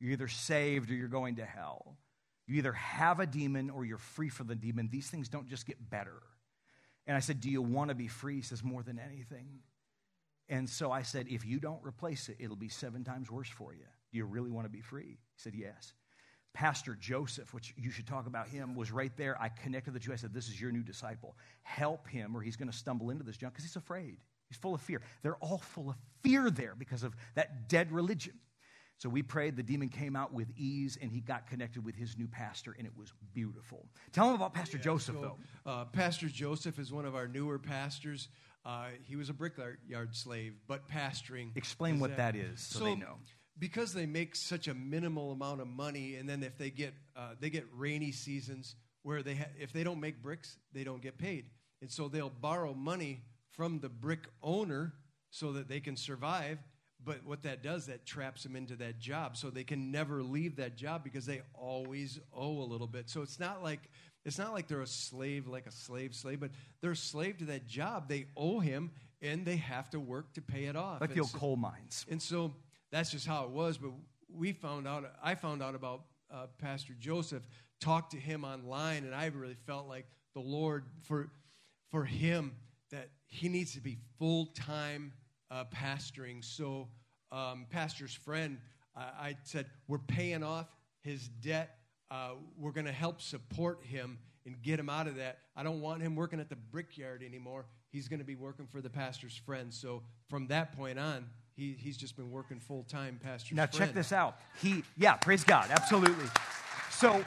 You're 0.00 0.12
either 0.12 0.28
saved 0.28 0.90
or 0.90 0.94
you're 0.94 1.08
going 1.08 1.36
to 1.36 1.44
hell. 1.44 1.98
You 2.46 2.56
either 2.56 2.72
have 2.72 3.18
a 3.18 3.26
demon 3.26 3.68
or 3.68 3.84
you're 3.84 3.98
free 3.98 4.28
from 4.28 4.46
the 4.46 4.54
demon. 4.54 4.88
These 4.92 5.10
things 5.10 5.28
don't 5.28 5.48
just 5.48 5.66
get 5.66 5.90
better. 5.90 6.22
And 7.06 7.16
I 7.16 7.20
said, 7.20 7.40
Do 7.40 7.50
you 7.50 7.60
want 7.60 7.88
to 7.88 7.96
be 7.96 8.06
free? 8.06 8.36
He 8.36 8.42
says, 8.42 8.62
More 8.62 8.84
than 8.84 9.00
anything. 9.00 9.48
And 10.48 10.70
so 10.70 10.92
I 10.92 11.02
said, 11.02 11.26
If 11.28 11.44
you 11.44 11.58
don't 11.58 11.84
replace 11.84 12.28
it, 12.28 12.36
it'll 12.38 12.54
be 12.54 12.68
seven 12.68 13.02
times 13.02 13.28
worse 13.28 13.48
for 13.48 13.74
you. 13.74 13.86
Do 14.12 14.18
you 14.18 14.24
really 14.24 14.52
want 14.52 14.66
to 14.66 14.70
be 14.70 14.82
free? 14.82 15.18
He 15.18 15.18
said, 15.36 15.54
Yes. 15.56 15.92
Pastor 16.54 16.96
Joseph, 16.98 17.52
which 17.52 17.74
you 17.76 17.90
should 17.90 18.06
talk 18.06 18.26
about 18.28 18.46
him, 18.48 18.76
was 18.76 18.92
right 18.92 19.14
there. 19.16 19.36
I 19.42 19.48
connected 19.48 19.92
the 19.92 19.98
two. 19.98 20.12
I 20.12 20.16
said, 20.16 20.32
This 20.32 20.48
is 20.48 20.58
your 20.60 20.70
new 20.70 20.82
disciple. 20.82 21.36
Help 21.62 22.08
him, 22.08 22.34
or 22.34 22.40
he's 22.40 22.56
going 22.56 22.70
to 22.70 22.76
stumble 22.76 23.10
into 23.10 23.24
this 23.24 23.36
junk 23.36 23.54
because 23.54 23.64
he's 23.64 23.76
afraid. 23.76 24.18
He's 24.48 24.56
full 24.56 24.74
of 24.74 24.80
fear. 24.80 25.02
They're 25.22 25.36
all 25.36 25.58
full 25.58 25.90
of 25.90 25.96
fear 26.22 26.50
there 26.50 26.74
because 26.78 27.02
of 27.02 27.16
that 27.34 27.68
dead 27.68 27.90
religion. 27.90 28.34
So 28.98 29.08
we 29.08 29.22
prayed. 29.22 29.56
The 29.56 29.64
demon 29.64 29.88
came 29.88 30.14
out 30.14 30.32
with 30.32 30.48
ease, 30.56 30.96
and 31.02 31.10
he 31.10 31.20
got 31.20 31.48
connected 31.48 31.84
with 31.84 31.96
his 31.96 32.16
new 32.16 32.28
pastor, 32.28 32.76
and 32.78 32.86
it 32.86 32.92
was 32.96 33.12
beautiful. 33.34 33.86
Tell 34.12 34.28
him 34.28 34.36
about 34.36 34.54
Pastor 34.54 34.76
yeah, 34.76 34.84
Joseph, 34.84 35.16
so, 35.16 35.36
though. 35.66 35.70
Uh, 35.70 35.84
pastor 35.86 36.28
Joseph 36.28 36.78
is 36.78 36.92
one 36.92 37.04
of 37.04 37.16
our 37.16 37.26
newer 37.26 37.58
pastors. 37.58 38.28
Uh, 38.64 38.86
he 39.02 39.16
was 39.16 39.28
a 39.28 39.34
brickyard 39.34 40.14
slave, 40.14 40.54
but 40.68 40.88
pastoring. 40.88 41.50
Explain 41.56 41.98
what 41.98 42.16
that, 42.16 42.34
that 42.34 42.36
is 42.36 42.60
so, 42.60 42.78
so 42.78 42.84
they 42.84 42.94
know 42.94 43.16
because 43.58 43.92
they 43.92 44.06
make 44.06 44.34
such 44.34 44.68
a 44.68 44.74
minimal 44.74 45.32
amount 45.32 45.60
of 45.60 45.68
money, 45.68 46.16
and 46.16 46.28
then 46.28 46.42
if 46.42 46.58
they 46.58 46.70
get 46.70 46.94
uh, 47.16 47.34
they 47.40 47.50
get 47.50 47.64
rainy 47.76 48.12
seasons 48.12 48.74
where 49.02 49.22
they 49.22 49.36
ha- 49.36 49.52
if 49.58 49.72
they 49.72 49.84
don't 49.84 50.00
make 50.00 50.22
bricks, 50.22 50.56
they 50.72 50.84
don't 50.84 51.02
get 51.02 51.18
paid, 51.18 51.46
and 51.80 51.90
so 51.90 52.08
they'll 52.08 52.30
borrow 52.30 52.74
money 52.74 53.22
from 53.52 53.78
the 53.80 53.88
brick 53.88 54.28
owner 54.42 54.92
so 55.30 55.52
that 55.52 55.68
they 55.68 55.80
can 55.80 55.96
survive. 55.96 56.58
But 57.04 57.18
what 57.26 57.42
that 57.42 57.62
does, 57.62 57.86
that 57.86 58.06
traps 58.06 58.44
them 58.44 58.56
into 58.56 58.76
that 58.76 58.98
job, 58.98 59.36
so 59.36 59.50
they 59.50 59.64
can 59.64 59.92
never 59.92 60.22
leave 60.22 60.56
that 60.56 60.76
job 60.76 61.04
because 61.04 61.26
they 61.26 61.42
always 61.52 62.18
owe 62.32 62.58
a 62.62 62.64
little 62.64 62.86
bit. 62.86 63.10
So 63.10 63.20
it's 63.20 63.38
not 63.38 63.62
like 63.62 63.90
it's 64.24 64.38
not 64.38 64.54
like 64.54 64.68
they're 64.68 64.80
a 64.80 64.86
slave, 64.86 65.46
like 65.46 65.66
a 65.66 65.72
slave 65.72 66.14
slave, 66.14 66.40
but 66.40 66.50
they're 66.80 66.92
a 66.92 66.96
slave 66.96 67.38
to 67.38 67.44
that 67.46 67.66
job. 67.66 68.08
They 68.08 68.26
owe 68.36 68.58
him, 68.58 68.90
and 69.20 69.44
they 69.44 69.56
have 69.56 69.90
to 69.90 70.00
work 70.00 70.32
to 70.34 70.40
pay 70.40 70.64
it 70.64 70.76
off. 70.76 71.00
Like 71.00 71.12
the 71.12 71.20
old 71.20 71.30
so, 71.30 71.38
coal 71.38 71.56
mines. 71.56 72.06
And 72.10 72.22
so 72.22 72.54
that's 72.94 73.10
just 73.10 73.26
how 73.26 73.44
it 73.44 73.50
was. 73.50 73.76
But 73.76 73.90
we 74.32 74.52
found 74.52 74.86
out, 74.86 75.04
I 75.22 75.34
found 75.34 75.62
out 75.62 75.74
about 75.74 76.02
uh, 76.32 76.46
Pastor 76.58 76.94
Joseph, 76.98 77.42
talked 77.80 78.12
to 78.12 78.16
him 78.16 78.44
online, 78.44 79.04
and 79.04 79.14
I 79.14 79.26
really 79.26 79.56
felt 79.66 79.88
like 79.88 80.06
the 80.34 80.40
Lord, 80.40 80.84
for, 81.02 81.30
for 81.90 82.04
him, 82.04 82.52
that 82.90 83.10
he 83.26 83.48
needs 83.48 83.74
to 83.74 83.80
be 83.80 83.98
full 84.18 84.46
time 84.46 85.12
uh, 85.50 85.64
pastoring. 85.74 86.44
So, 86.44 86.88
um, 87.32 87.66
Pastor's 87.68 88.14
friend, 88.14 88.58
I, 88.96 89.00
I 89.00 89.36
said, 89.42 89.66
We're 89.88 89.98
paying 89.98 90.42
off 90.42 90.66
his 91.02 91.28
debt. 91.28 91.78
Uh, 92.10 92.30
we're 92.56 92.72
going 92.72 92.86
to 92.86 92.92
help 92.92 93.20
support 93.20 93.80
him 93.84 94.18
and 94.46 94.60
get 94.62 94.78
him 94.78 94.88
out 94.88 95.08
of 95.08 95.16
that. 95.16 95.38
I 95.56 95.62
don't 95.62 95.80
want 95.80 96.02
him 96.02 96.14
working 96.14 96.38
at 96.38 96.48
the 96.48 96.56
brickyard 96.56 97.22
anymore. 97.22 97.66
He's 97.90 98.08
going 98.08 98.20
to 98.20 98.26
be 98.26 98.36
working 98.36 98.66
for 98.66 98.80
the 98.80 98.90
pastor's 98.90 99.36
friend. 99.36 99.72
So 99.72 100.02
from 100.28 100.46
that 100.48 100.76
point 100.76 100.98
on, 100.98 101.26
he, 101.56 101.76
he's 101.78 101.96
just 101.96 102.16
been 102.16 102.30
working 102.30 102.58
full 102.58 102.84
time, 102.84 103.20
Pastor. 103.22 103.54
Now, 103.54 103.66
check 103.66 103.94
this 103.94 104.12
out. 104.12 104.36
He, 104.60 104.82
yeah, 104.96 105.14
praise 105.14 105.44
God, 105.44 105.70
absolutely. 105.70 106.26
So, 106.90 107.24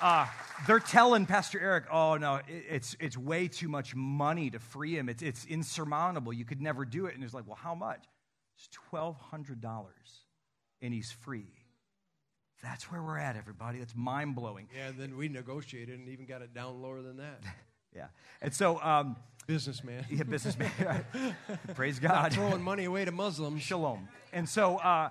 uh, 0.00 0.26
they're 0.66 0.80
telling 0.80 1.26
Pastor 1.26 1.60
Eric, 1.60 1.84
oh 1.92 2.16
no, 2.16 2.36
it, 2.36 2.44
it's, 2.48 2.96
it's 3.00 3.16
way 3.16 3.48
too 3.48 3.68
much 3.68 3.94
money 3.94 4.50
to 4.50 4.58
free 4.58 4.96
him. 4.96 5.08
It's, 5.08 5.22
it's 5.22 5.44
insurmountable. 5.46 6.32
You 6.32 6.44
could 6.44 6.60
never 6.60 6.84
do 6.84 7.06
it. 7.06 7.14
And 7.14 7.22
he's 7.22 7.34
like, 7.34 7.46
well, 7.46 7.58
how 7.60 7.74
much? 7.74 8.04
It's 8.56 8.68
$1,200 8.92 9.84
and 10.82 10.94
he's 10.94 11.10
free. 11.10 11.46
That's 12.62 12.90
where 12.90 13.02
we're 13.02 13.18
at, 13.18 13.36
everybody. 13.36 13.78
That's 13.78 13.94
mind 13.94 14.34
blowing. 14.34 14.68
Yeah, 14.74 14.88
and 14.88 14.98
then 14.98 15.16
we 15.16 15.28
negotiated 15.28 15.98
and 15.98 16.08
even 16.08 16.26
got 16.26 16.42
it 16.42 16.54
down 16.54 16.82
lower 16.82 17.02
than 17.02 17.18
that. 17.18 17.42
yeah. 17.98 18.06
And 18.40 18.54
so, 18.54 18.80
um, 18.80 19.16
Businessman. 19.46 20.04
Yeah, 20.10 20.24
businessman. 20.24 20.70
Praise 21.74 21.98
God. 21.98 22.12
Not 22.12 22.32
throwing 22.34 22.62
money 22.62 22.84
away 22.84 23.06
to 23.06 23.12
Muslims. 23.12 23.62
Shalom. 23.62 24.06
And 24.30 24.46
so 24.46 24.76
uh, 24.76 25.08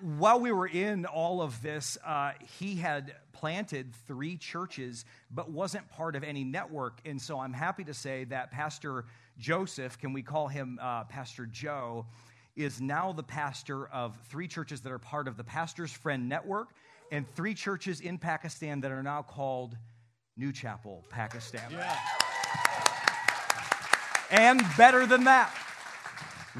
while 0.00 0.40
we 0.40 0.52
were 0.52 0.66
in 0.66 1.04
all 1.04 1.42
of 1.42 1.60
this, 1.60 1.98
uh, 2.04 2.32
he 2.58 2.76
had 2.76 3.14
planted 3.34 3.94
three 4.06 4.38
churches, 4.38 5.04
but 5.30 5.50
wasn't 5.50 5.86
part 5.90 6.16
of 6.16 6.24
any 6.24 6.44
network. 6.44 7.00
And 7.04 7.20
so 7.20 7.38
I'm 7.38 7.52
happy 7.52 7.84
to 7.84 7.92
say 7.92 8.24
that 8.24 8.50
Pastor 8.50 9.04
Joseph, 9.38 9.98
can 9.98 10.14
we 10.14 10.22
call 10.22 10.48
him 10.48 10.78
uh, 10.80 11.04
Pastor 11.04 11.44
Joe, 11.44 12.06
is 12.56 12.80
now 12.80 13.12
the 13.12 13.22
pastor 13.22 13.86
of 13.88 14.16
three 14.30 14.48
churches 14.48 14.80
that 14.80 14.92
are 14.92 14.98
part 14.98 15.28
of 15.28 15.36
the 15.36 15.44
Pastor's 15.44 15.92
Friend 15.92 16.26
Network 16.26 16.70
and 17.10 17.26
three 17.34 17.52
churches 17.52 18.00
in 18.00 18.16
Pakistan 18.16 18.80
that 18.80 18.90
are 18.90 19.02
now 19.02 19.20
called 19.20 19.76
New 20.36 20.52
Chapel, 20.52 21.04
Pakistan. 21.10 21.70
Yeah. 21.70 21.96
And 24.30 24.62
better 24.76 25.06
than 25.06 25.24
that, 25.24 25.54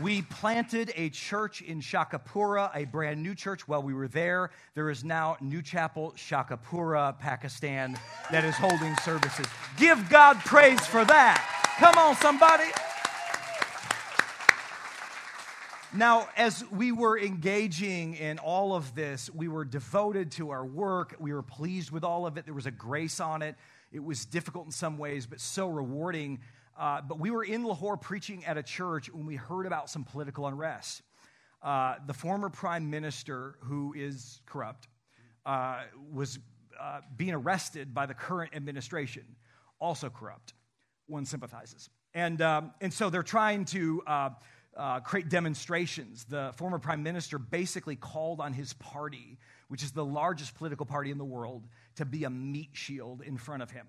we 0.01 0.23
planted 0.23 0.93
a 0.97 1.11
church 1.11 1.61
in 1.61 1.81
Sheikhupura, 1.81 2.71
a 2.75 2.85
brand 2.87 3.23
new 3.23 3.35
church. 3.35 3.69
While 3.69 3.83
we 3.83 3.93
were 3.93 4.09
there, 4.09 4.51
there 4.75 4.89
is 4.89 5.05
now 5.05 5.37
New 5.41 5.63
Chapel, 5.63 6.15
Sheikhupura, 6.17 7.19
Pakistan, 7.19 7.99
that 8.31 8.45
is 8.45 8.55
holding 8.55 8.97
services. 8.97 9.47
Give 9.77 10.09
God 10.09 10.39
praise 10.41 10.81
for 10.87 11.05
that. 11.05 11.77
Come 11.79 11.97
on, 11.99 12.17
somebody. 12.17 12.71
Now, 15.95 16.31
as 16.39 16.65
we 16.71 16.91
were 16.91 17.19
engaging 17.19 18.15
in 18.15 18.39
all 18.39 18.75
of 18.75 18.95
this, 18.95 19.29
we 19.35 19.47
were 19.49 19.67
devoted 19.67 20.31
to 20.33 20.49
our 20.49 20.65
work. 20.65 21.15
We 21.21 21.35
were 21.35 21.43
pleased 21.43 21.91
with 21.91 22.03
all 22.03 22.27
of 22.27 22.39
it. 22.39 22.47
There 22.47 22.55
was 22.55 22.65
a 22.65 22.71
grace 22.71 23.21
on 23.21 23.43
it. 23.43 23.57
It 23.93 24.03
was 24.03 24.25
difficult 24.25 24.65
in 24.65 24.73
some 24.73 24.97
ways, 24.97 25.27
but 25.27 25.39
so 25.39 25.69
rewarding. 25.69 26.41
Uh, 26.79 27.03
but 27.03 27.21
we 27.21 27.31
were 27.31 27.45
in 27.45 27.63
Lahore 27.63 27.99
preaching 27.99 28.43
at 28.47 28.57
a 28.57 28.63
church 28.63 29.13
when 29.13 29.27
we 29.27 29.37
heard 29.37 29.67
about 29.67 29.91
some 29.91 30.03
political 30.03 30.47
unrest. 30.47 31.03
Uh, 31.63 31.97
the 32.07 32.15
former 32.15 32.49
prime 32.49 32.89
minister, 32.89 33.57
who 33.61 33.93
is 33.95 34.41
corrupt, 34.47 34.89
uh, 35.45 35.83
was 36.11 36.39
uh, 36.81 37.01
being 37.19 37.35
arrested 37.35 37.93
by 37.93 38.07
the 38.07 38.15
current 38.15 38.55
administration, 38.55 39.25
also 39.79 40.09
corrupt. 40.09 40.55
One 41.07 41.27
sympathizes. 41.27 41.91
And, 42.15 42.41
um, 42.41 42.73
and 42.81 42.91
so 42.91 43.11
they're 43.11 43.23
trying 43.23 43.67
to 43.67 44.03
uh, 44.77 45.01
create 45.01 45.29
demonstrations. 45.29 46.25
The 46.25 46.53
former 46.57 46.79
prime 46.79 47.03
minister 47.03 47.39
basically 47.39 47.97
called 47.97 48.41
on 48.41 48.53
his 48.53 48.73
party, 48.75 49.39
which 49.69 49.83
is 49.83 49.93
the 49.93 50.05
largest 50.05 50.55
political 50.55 50.87
party 50.87 51.11
in 51.11 51.19
the 51.19 51.25
world, 51.25 51.67
to 51.97 52.05
be 52.05 52.25
a 52.25 52.31
meat 52.31 52.71
shield 52.73 53.23
in 53.23 53.37
front 53.37 53.63
of 53.63 53.71
him. 53.71 53.87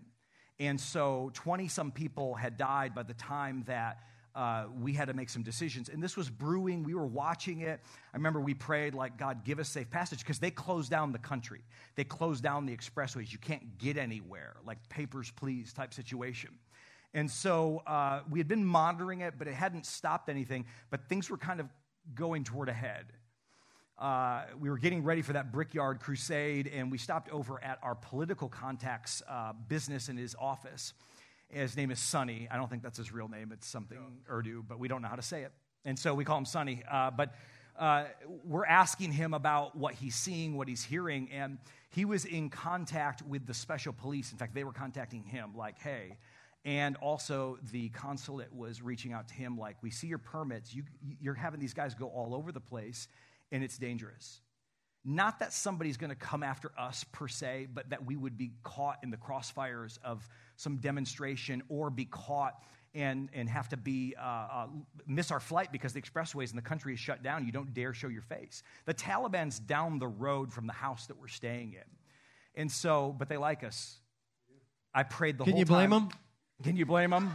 And 0.60 0.80
so 0.80 1.32
20 1.34 1.68
some 1.68 1.92
people 1.92 2.36
had 2.36 2.58
died 2.58 2.94
by 2.94 3.04
the 3.04 3.16
time 3.16 3.64
that 3.68 4.00
uh, 4.36 4.66
we 4.82 4.94
had 4.94 5.08
to 5.08 5.14
make 5.14 5.30
some 5.30 5.44
decisions. 5.44 5.90
And 5.90 6.02
this 6.02 6.18
was 6.18 6.30
brewing. 6.30 6.84
We 6.84 6.96
were 6.96 7.06
watching 7.06 7.62
it. 7.62 7.80
I 8.14 8.18
remember 8.18 8.42
we 8.42 8.54
prayed, 8.54 8.96
like, 8.96 9.18
God, 9.18 9.44
give 9.44 9.60
us 9.60 9.70
safe 9.70 9.90
passage, 9.90 10.20
because 10.20 10.40
they 10.40 10.50
closed 10.50 10.90
down 10.90 11.12
the 11.12 11.20
country. 11.20 11.62
They 11.96 12.04
closed 12.04 12.44
down 12.44 12.66
the 12.66 12.76
expressways. 12.76 13.32
You 13.32 13.38
can't 13.38 13.78
get 13.78 13.96
anywhere, 13.98 14.56
like 14.66 14.78
papers, 14.90 15.32
please 15.36 15.72
type 15.72 15.94
situation. 15.94 16.50
And 17.14 17.30
so 17.30 17.84
uh, 17.86 18.22
we 18.30 18.40
had 18.40 18.48
been 18.48 18.66
monitoring 18.66 19.22
it, 19.22 19.36
but 19.38 19.48
it 19.48 19.54
hadn't 19.54 19.86
stopped 19.86 20.30
anything. 20.30 20.66
But 20.90 21.08
things 21.08 21.30
were 21.30 21.38
kind 21.38 21.60
of 21.60 21.68
going 22.16 22.44
toward 22.44 22.70
a 22.70 22.74
head. 22.74 23.06
Uh, 23.98 24.44
we 24.60 24.70
were 24.70 24.78
getting 24.78 25.04
ready 25.04 25.22
for 25.22 25.34
that 25.34 25.52
Brickyard 25.52 26.00
crusade, 26.00 26.70
and 26.74 26.92
we 26.92 26.98
stopped 26.98 27.30
over 27.30 27.64
at 27.64 27.78
our 27.84 27.96
political 27.96 28.50
contact's 28.50 29.22
uh, 29.30 29.54
business 29.68 30.10
in 30.10 30.18
his 30.18 30.36
office. 30.40 30.94
His 31.50 31.78
name 31.78 31.92
is 31.92 32.00
Sonny. 32.00 32.48
I 32.50 32.58
don't 32.58 32.70
think 32.70 32.82
that's 32.82 32.98
his 32.98 33.14
real 33.14 33.28
name. 33.28 33.52
It's 33.54 33.68
something 33.68 34.00
Urdu, 34.30 34.64
but 34.68 34.80
we 34.80 34.88
don't 34.88 35.04
know 35.04 35.08
how 35.08 35.16
to 35.16 35.22
say 35.22 35.44
it. 35.44 35.52
And 35.86 35.98
so 35.98 36.16
we 36.16 36.26
call 36.26 36.40
him 36.40 36.46
Sonny. 36.46 36.82
Uh, 36.92 37.12
but 37.12 37.36
uh, 37.78 38.06
we're 38.44 38.66
asking 38.66 39.12
him 39.12 39.34
about 39.36 39.76
what 39.76 39.94
he's 39.94 40.16
seeing, 40.16 40.58
what 40.58 40.68
he's 40.68 40.84
hearing, 40.84 41.30
and 41.32 41.60
he 41.90 42.06
was 42.06 42.26
in 42.26 42.50
contact 42.50 43.22
with 43.22 43.46
the 43.46 43.54
special 43.54 43.94
police. 43.94 44.32
In 44.32 44.38
fact, 44.40 44.56
they 44.56 44.64
were 44.64 44.74
contacting 44.74 45.24
him, 45.24 45.52
like, 45.56 45.80
hey, 45.80 46.18
and 46.66 46.96
also, 46.98 47.58
the 47.72 47.90
consulate 47.90 48.54
was 48.54 48.82
reaching 48.82 49.12
out 49.12 49.28
to 49.28 49.34
him 49.34 49.58
like, 49.58 49.76
We 49.84 49.92
see 49.92 50.08
your 50.08 50.18
permits. 50.18 50.74
You, 50.74 50.84
you're 51.20 51.34
having 51.34 51.60
these 51.60 51.74
guys 51.74 51.94
go 51.94 52.08
all 52.08 52.34
over 52.34 52.52
the 52.52 52.62
place, 52.62 53.10
and 53.52 53.64
it's 53.64 53.78
dangerous. 53.78 54.40
Not 55.04 55.40
that 55.40 55.52
somebody's 55.52 55.98
going 55.98 56.12
to 56.12 56.16
come 56.16 56.44
after 56.44 56.72
us 56.78 57.04
per 57.12 57.28
se, 57.28 57.68
but 57.74 57.90
that 57.90 58.06
we 58.06 58.16
would 58.16 58.38
be 58.38 58.54
caught 58.64 59.00
in 59.04 59.12
the 59.12 59.18
crossfires 59.18 59.98
of 60.06 60.26
some 60.56 60.78
demonstration 60.78 61.62
or 61.68 61.90
be 61.90 62.06
caught 62.06 62.54
and, 62.96 63.28
and 63.34 63.50
have 63.50 63.68
to 63.70 63.78
be 63.78 64.16
uh, 64.18 64.24
uh, 64.24 64.68
miss 65.06 65.32
our 65.32 65.42
flight 65.42 65.74
because 65.74 65.92
the 65.92 66.02
expressways 66.02 66.52
in 66.52 66.56
the 66.56 66.62
country 66.62 66.94
is 66.94 67.00
shut 67.00 67.22
down. 67.22 67.46
You 67.46 67.52
don't 67.52 67.74
dare 67.74 67.94
show 67.94 68.08
your 68.08 68.22
face. 68.22 68.64
The 68.86 68.94
Taliban's 68.94 69.60
down 69.60 70.00
the 70.00 70.08
road 70.08 70.54
from 70.54 70.68
the 70.68 70.74
house 70.74 71.08
that 71.08 71.20
we're 71.20 71.28
staying 71.28 71.74
in, 71.74 72.62
and 72.62 72.72
so, 72.72 73.14
but 73.18 73.28
they 73.28 73.38
like 73.38 73.66
us. 73.66 74.00
I 74.94 75.04
prayed 75.04 75.38
the 75.38 75.44
Can 75.44 75.54
whole 75.54 75.62
time. 75.62 75.68
Can 75.68 75.74
you 75.74 75.88
blame 75.88 75.90
them? 75.90 76.10
Can 76.62 76.76
you 76.76 76.86
blame 76.86 77.10
them? 77.10 77.32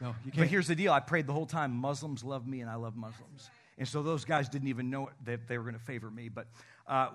No, 0.00 0.08
you 0.24 0.32
can't. 0.32 0.38
But 0.38 0.48
here's 0.48 0.66
the 0.66 0.74
deal 0.74 0.92
I 0.92 1.00
prayed 1.00 1.26
the 1.26 1.32
whole 1.32 1.46
time 1.46 1.76
Muslims 1.76 2.24
love 2.24 2.46
me 2.46 2.60
and 2.60 2.68
I 2.68 2.74
love 2.74 2.96
Muslims. 2.96 3.48
And 3.78 3.86
so 3.86 4.02
those 4.02 4.24
guys 4.24 4.48
didn't 4.48 4.68
even 4.68 4.90
know 4.90 5.10
that 5.24 5.48
they 5.48 5.56
were 5.58 5.64
going 5.64 5.78
to 5.78 5.80
favor 5.80 6.10
me. 6.10 6.28
But 6.28 6.48
uh, 6.86 7.10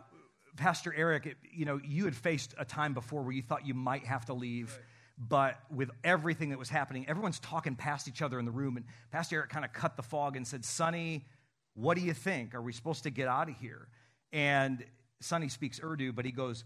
Pastor 0.55 0.93
Eric, 0.95 1.25
it, 1.25 1.37
you 1.53 1.65
know, 1.65 1.79
you 1.83 2.05
had 2.05 2.15
faced 2.15 2.55
a 2.57 2.65
time 2.65 2.93
before 2.93 3.21
where 3.21 3.33
you 3.33 3.41
thought 3.41 3.65
you 3.65 3.73
might 3.73 4.05
have 4.05 4.25
to 4.25 4.33
leave. 4.33 4.77
But 5.17 5.59
with 5.73 5.89
everything 6.03 6.49
that 6.49 6.59
was 6.59 6.69
happening, 6.69 7.07
everyone's 7.07 7.39
talking 7.39 7.75
past 7.75 8.07
each 8.07 8.21
other 8.21 8.39
in 8.39 8.45
the 8.45 8.51
room. 8.51 8.77
And 8.77 8.85
Pastor 9.11 9.37
Eric 9.37 9.49
kind 9.49 9.65
of 9.65 9.73
cut 9.73 9.97
the 9.97 10.03
fog 10.03 10.35
and 10.35 10.47
said, 10.47 10.63
Sonny, 10.63 11.25
what 11.73 11.97
do 11.97 12.03
you 12.03 12.13
think? 12.13 12.55
Are 12.55 12.61
we 12.61 12.71
supposed 12.71 13.03
to 13.03 13.09
get 13.09 13.27
out 13.27 13.49
of 13.49 13.55
here? 13.55 13.87
And 14.31 14.83
Sonny 15.21 15.49
speaks 15.49 15.79
Urdu, 15.83 16.11
but 16.13 16.25
he 16.25 16.31
goes, 16.31 16.63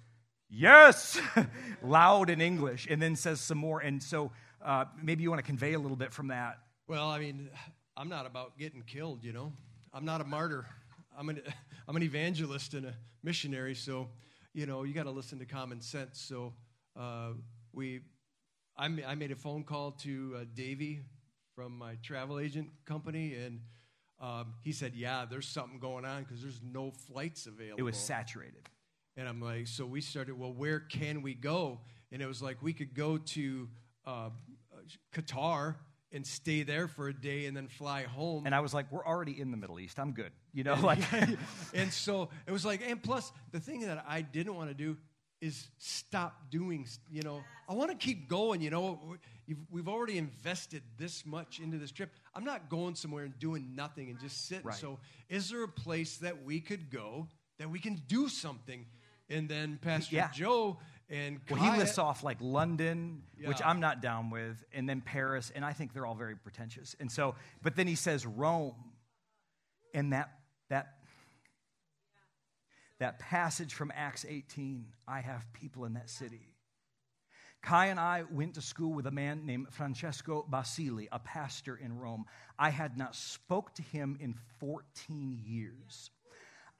Yes, 0.54 1.18
loud 1.82 2.30
in 2.30 2.42
English, 2.42 2.86
and 2.90 3.02
then 3.02 3.16
says 3.16 3.40
some 3.40 3.58
more. 3.58 3.80
And 3.80 4.04
so 4.04 4.32
uh, 4.64 4.86
maybe 5.02 5.24
you 5.24 5.30
want 5.30 5.40
to 5.40 5.46
convey 5.46 5.74
a 5.74 5.80
little 5.80 5.98
bit 5.98 6.14
from 6.14 6.28
that. 6.28 6.60
Well, 6.88 7.08
I 7.08 7.20
mean, 7.20 7.50
I'm 7.98 8.10
not 8.10 8.26
about 8.26 8.58
getting 8.58 8.84
killed, 8.84 9.24
you 9.24 9.34
know. 9.34 9.54
I'm 9.94 10.06
not 10.06 10.22
a 10.22 10.24
martyr. 10.24 10.66
I'm 11.18 11.30
an, 11.30 11.42
I'm 11.88 11.96
an 11.96 12.04
evangelist 12.04 12.74
and 12.74 12.86
a 12.86 12.94
missionary, 13.24 13.76
so, 13.76 14.10
you 14.54 14.66
know, 14.66 14.84
you 14.84 14.94
got 14.94 15.04
to 15.04 15.12
listen 15.12 15.40
to 15.40 15.46
common 15.46 15.82
sense. 15.82 16.20
So 16.20 16.54
uh, 17.00 17.30
we, 17.74 18.02
I, 18.78 18.86
I 19.08 19.16
made 19.16 19.32
a 19.32 19.36
phone 19.36 19.64
call 19.64 19.92
to 20.04 20.36
uh, 20.36 20.44
Davey 20.54 21.02
from 21.56 21.78
my 21.78 21.96
travel 22.02 22.40
agent 22.40 22.70
company, 22.86 23.36
and 23.36 23.60
um, 24.20 24.54
he 24.64 24.72
said, 24.72 24.94
yeah, 24.96 25.26
there's 25.30 25.48
something 25.48 25.80
going 25.80 26.06
on 26.06 26.24
because 26.24 26.42
there's 26.42 26.62
no 26.64 26.92
flights 26.92 27.48
available. 27.48 27.80
It 27.80 27.84
was 27.84 27.98
saturated. 27.98 28.70
And 29.18 29.28
I'm 29.28 29.42
like, 29.42 29.68
so 29.68 29.86
we 29.86 30.00
started, 30.00 30.40
well, 30.40 30.54
where 30.54 30.80
can 30.80 31.22
we 31.22 31.34
go? 31.34 31.82
And 32.12 32.22
it 32.22 32.28
was 32.28 32.42
like, 32.42 32.62
we 32.62 32.72
could 32.74 32.94
go 32.94 33.18
to 33.18 33.68
uh, 34.06 34.30
Qatar 35.14 35.76
and 36.12 36.26
stay 36.28 36.64
there 36.64 36.88
for 36.88 37.08
a 37.08 37.14
day 37.14 37.46
and 37.46 37.56
then 37.56 37.68
fly 37.68 38.04
home. 38.04 38.46
And 38.46 38.54
I 38.54 38.60
was 38.60 38.74
like, 38.74 38.92
we're 38.92 39.06
already 39.06 39.40
in 39.40 39.52
the 39.52 39.58
Middle 39.58 39.80
East. 39.80 40.00
I'm 40.00 40.12
good. 40.12 40.32
You 40.54 40.64
know, 40.64 40.76
like, 40.76 41.00
and 41.74 41.92
so 41.94 42.30
it 42.46 42.52
was 42.52 42.66
like, 42.66 42.82
and 42.86 43.02
plus, 43.02 43.32
the 43.52 43.60
thing 43.60 43.82
that 43.82 44.04
I 44.08 44.22
didn't 44.22 44.56
want 44.56 44.70
to 44.70 44.74
do 44.74 44.98
is 45.40 45.70
stop 45.80 46.52
doing, 46.52 46.86
you 47.10 47.24
know, 47.24 47.42
I 47.68 47.74
want 47.74 47.90
to 47.92 47.98
keep 47.98 48.30
going, 48.30 48.62
you 48.62 48.70
know. 48.70 49.00
You've, 49.48 49.60
we've 49.72 49.88
already 49.88 50.18
invested 50.18 50.84
this 50.98 51.26
much 51.26 51.60
into 51.60 51.78
this 51.78 51.92
trip. 51.92 52.12
I'm 52.36 52.46
not 52.46 52.70
going 52.70 52.96
somewhere 52.96 53.24
and 53.24 53.38
doing 53.40 53.74
nothing 53.76 54.10
and 54.10 54.20
just 54.20 54.48
sitting. 54.48 54.66
Right. 54.68 54.76
So, 54.76 55.00
is 55.30 55.50
there 55.50 55.64
a 55.64 55.68
place 55.68 56.18
that 56.18 56.44
we 56.44 56.60
could 56.60 56.92
go 56.92 57.28
that 57.58 57.70
we 57.70 57.80
can 57.80 58.02
do 58.08 58.30
something? 58.30 58.86
And 59.30 59.50
then 59.50 59.80
Pastor 59.82 60.16
Yeah. 60.18 60.30
Joe 60.32 60.78
and 61.12 61.40
well, 61.50 61.60
he 61.60 61.78
lists 61.78 61.98
off 61.98 62.24
like 62.24 62.38
London, 62.40 63.22
which 63.44 63.62
I'm 63.64 63.82
not 63.82 64.02
down 64.02 64.30
with, 64.30 64.64
and 64.74 64.88
then 64.88 65.02
Paris, 65.02 65.52
and 65.54 65.66
I 65.66 65.74
think 65.74 65.94
they're 65.94 66.06
all 66.06 66.16
very 66.16 66.38
pretentious. 66.38 66.96
And 67.00 67.12
so, 67.12 67.36
but 67.62 67.76
then 67.76 67.86
he 67.86 67.96
says 67.96 68.26
Rome, 68.26 68.76
and 69.94 70.14
that 70.14 70.32
that 70.70 70.96
that 73.00 73.20
passage 73.20 73.74
from 73.74 73.92
Acts 73.96 74.26
18. 74.28 74.86
I 75.08 75.20
have 75.20 75.52
people 75.54 75.86
in 75.86 75.94
that 75.94 76.10
city. 76.10 76.54
Kai 77.62 77.88
and 77.88 78.00
I 78.00 78.24
went 78.32 78.56
to 78.56 78.62
school 78.62 78.94
with 78.94 79.06
a 79.06 79.12
man 79.12 79.46
named 79.46 79.68
Francesco 79.72 80.46
Basili, 80.48 81.10
a 81.12 81.20
pastor 81.20 81.76
in 81.76 81.98
Rome. 81.98 82.26
I 82.58 82.70
had 82.70 82.98
not 82.98 83.16
spoke 83.16 83.74
to 83.76 83.82
him 83.82 84.18
in 84.20 84.36
14 84.60 85.40
years. 85.44 86.10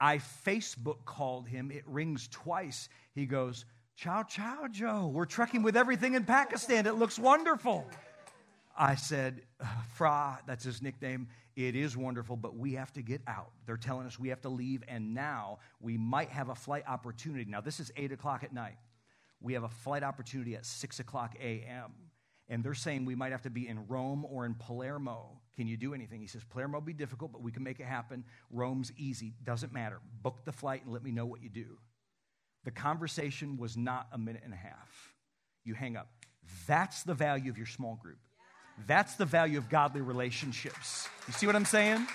I 0.00 0.18
Facebook 0.18 1.04
called 1.04 1.46
him. 1.46 1.70
It 1.70 1.84
rings 1.86 2.28
twice. 2.28 2.88
He 3.14 3.26
goes, 3.26 3.64
Ciao, 3.96 4.22
Chow 4.22 4.66
Joe. 4.70 5.10
We're 5.12 5.26
trekking 5.26 5.62
with 5.62 5.76
everything 5.76 6.14
in 6.14 6.24
Pakistan. 6.24 6.86
It 6.86 6.94
looks 6.94 7.18
wonderful. 7.18 7.86
I 8.76 8.94
said, 8.94 9.42
uh, 9.60 9.66
Fra, 9.94 10.40
that's 10.46 10.64
his 10.64 10.82
nickname. 10.82 11.28
It 11.56 11.76
is 11.76 11.96
wonderful, 11.96 12.36
but 12.36 12.56
we 12.56 12.72
have 12.74 12.92
to 12.94 13.02
get 13.02 13.20
out. 13.26 13.50
They're 13.66 13.76
telling 13.76 14.06
us 14.06 14.18
we 14.18 14.30
have 14.30 14.40
to 14.42 14.48
leave, 14.48 14.82
and 14.88 15.14
now 15.14 15.58
we 15.80 15.98
might 15.98 16.30
have 16.30 16.48
a 16.48 16.54
flight 16.54 16.84
opportunity. 16.88 17.44
Now, 17.48 17.60
this 17.60 17.78
is 17.78 17.92
8 17.96 18.12
o'clock 18.12 18.42
at 18.42 18.54
night. 18.54 18.78
We 19.40 19.52
have 19.52 19.64
a 19.64 19.68
flight 19.68 20.02
opportunity 20.02 20.54
at 20.56 20.64
6 20.64 21.00
o'clock 21.00 21.36
a.m., 21.40 21.92
and 22.48 22.64
they're 22.64 22.74
saying 22.74 23.04
we 23.04 23.14
might 23.14 23.32
have 23.32 23.42
to 23.42 23.50
be 23.50 23.68
in 23.68 23.86
Rome 23.86 24.24
or 24.24 24.46
in 24.46 24.54
Palermo. 24.54 25.40
Can 25.54 25.66
you 25.66 25.76
do 25.76 25.94
anything? 25.94 26.20
He 26.20 26.26
says, 26.26 26.42
Palermo 26.44 26.78
will 26.78 26.80
be 26.80 26.92
difficult, 26.92 27.32
but 27.32 27.42
we 27.42 27.52
can 27.52 27.62
make 27.62 27.78
it 27.80 27.86
happen. 27.86 28.24
Rome's 28.50 28.90
easy. 28.96 29.34
Doesn't 29.44 29.72
matter. 29.72 30.00
Book 30.22 30.44
the 30.44 30.52
flight 30.52 30.82
and 30.84 30.92
let 30.92 31.04
me 31.04 31.12
know 31.12 31.26
what 31.26 31.42
you 31.42 31.50
do. 31.50 31.78
The 32.64 32.70
conversation 32.70 33.56
was 33.56 33.76
not 33.76 34.06
a 34.12 34.18
minute 34.18 34.42
and 34.44 34.52
a 34.52 34.56
half. 34.56 35.14
You 35.64 35.74
hang 35.74 35.96
up. 35.96 36.08
That's 36.66 37.02
the 37.02 37.14
value 37.14 37.50
of 37.50 37.56
your 37.56 37.66
small 37.66 37.96
group. 37.96 38.18
That's 38.86 39.14
the 39.16 39.24
value 39.24 39.58
of 39.58 39.68
godly 39.68 40.00
relationships. 40.00 41.08
You 41.26 41.32
see 41.34 41.46
what 41.46 41.56
I'm 41.56 41.64
saying? 41.64 42.06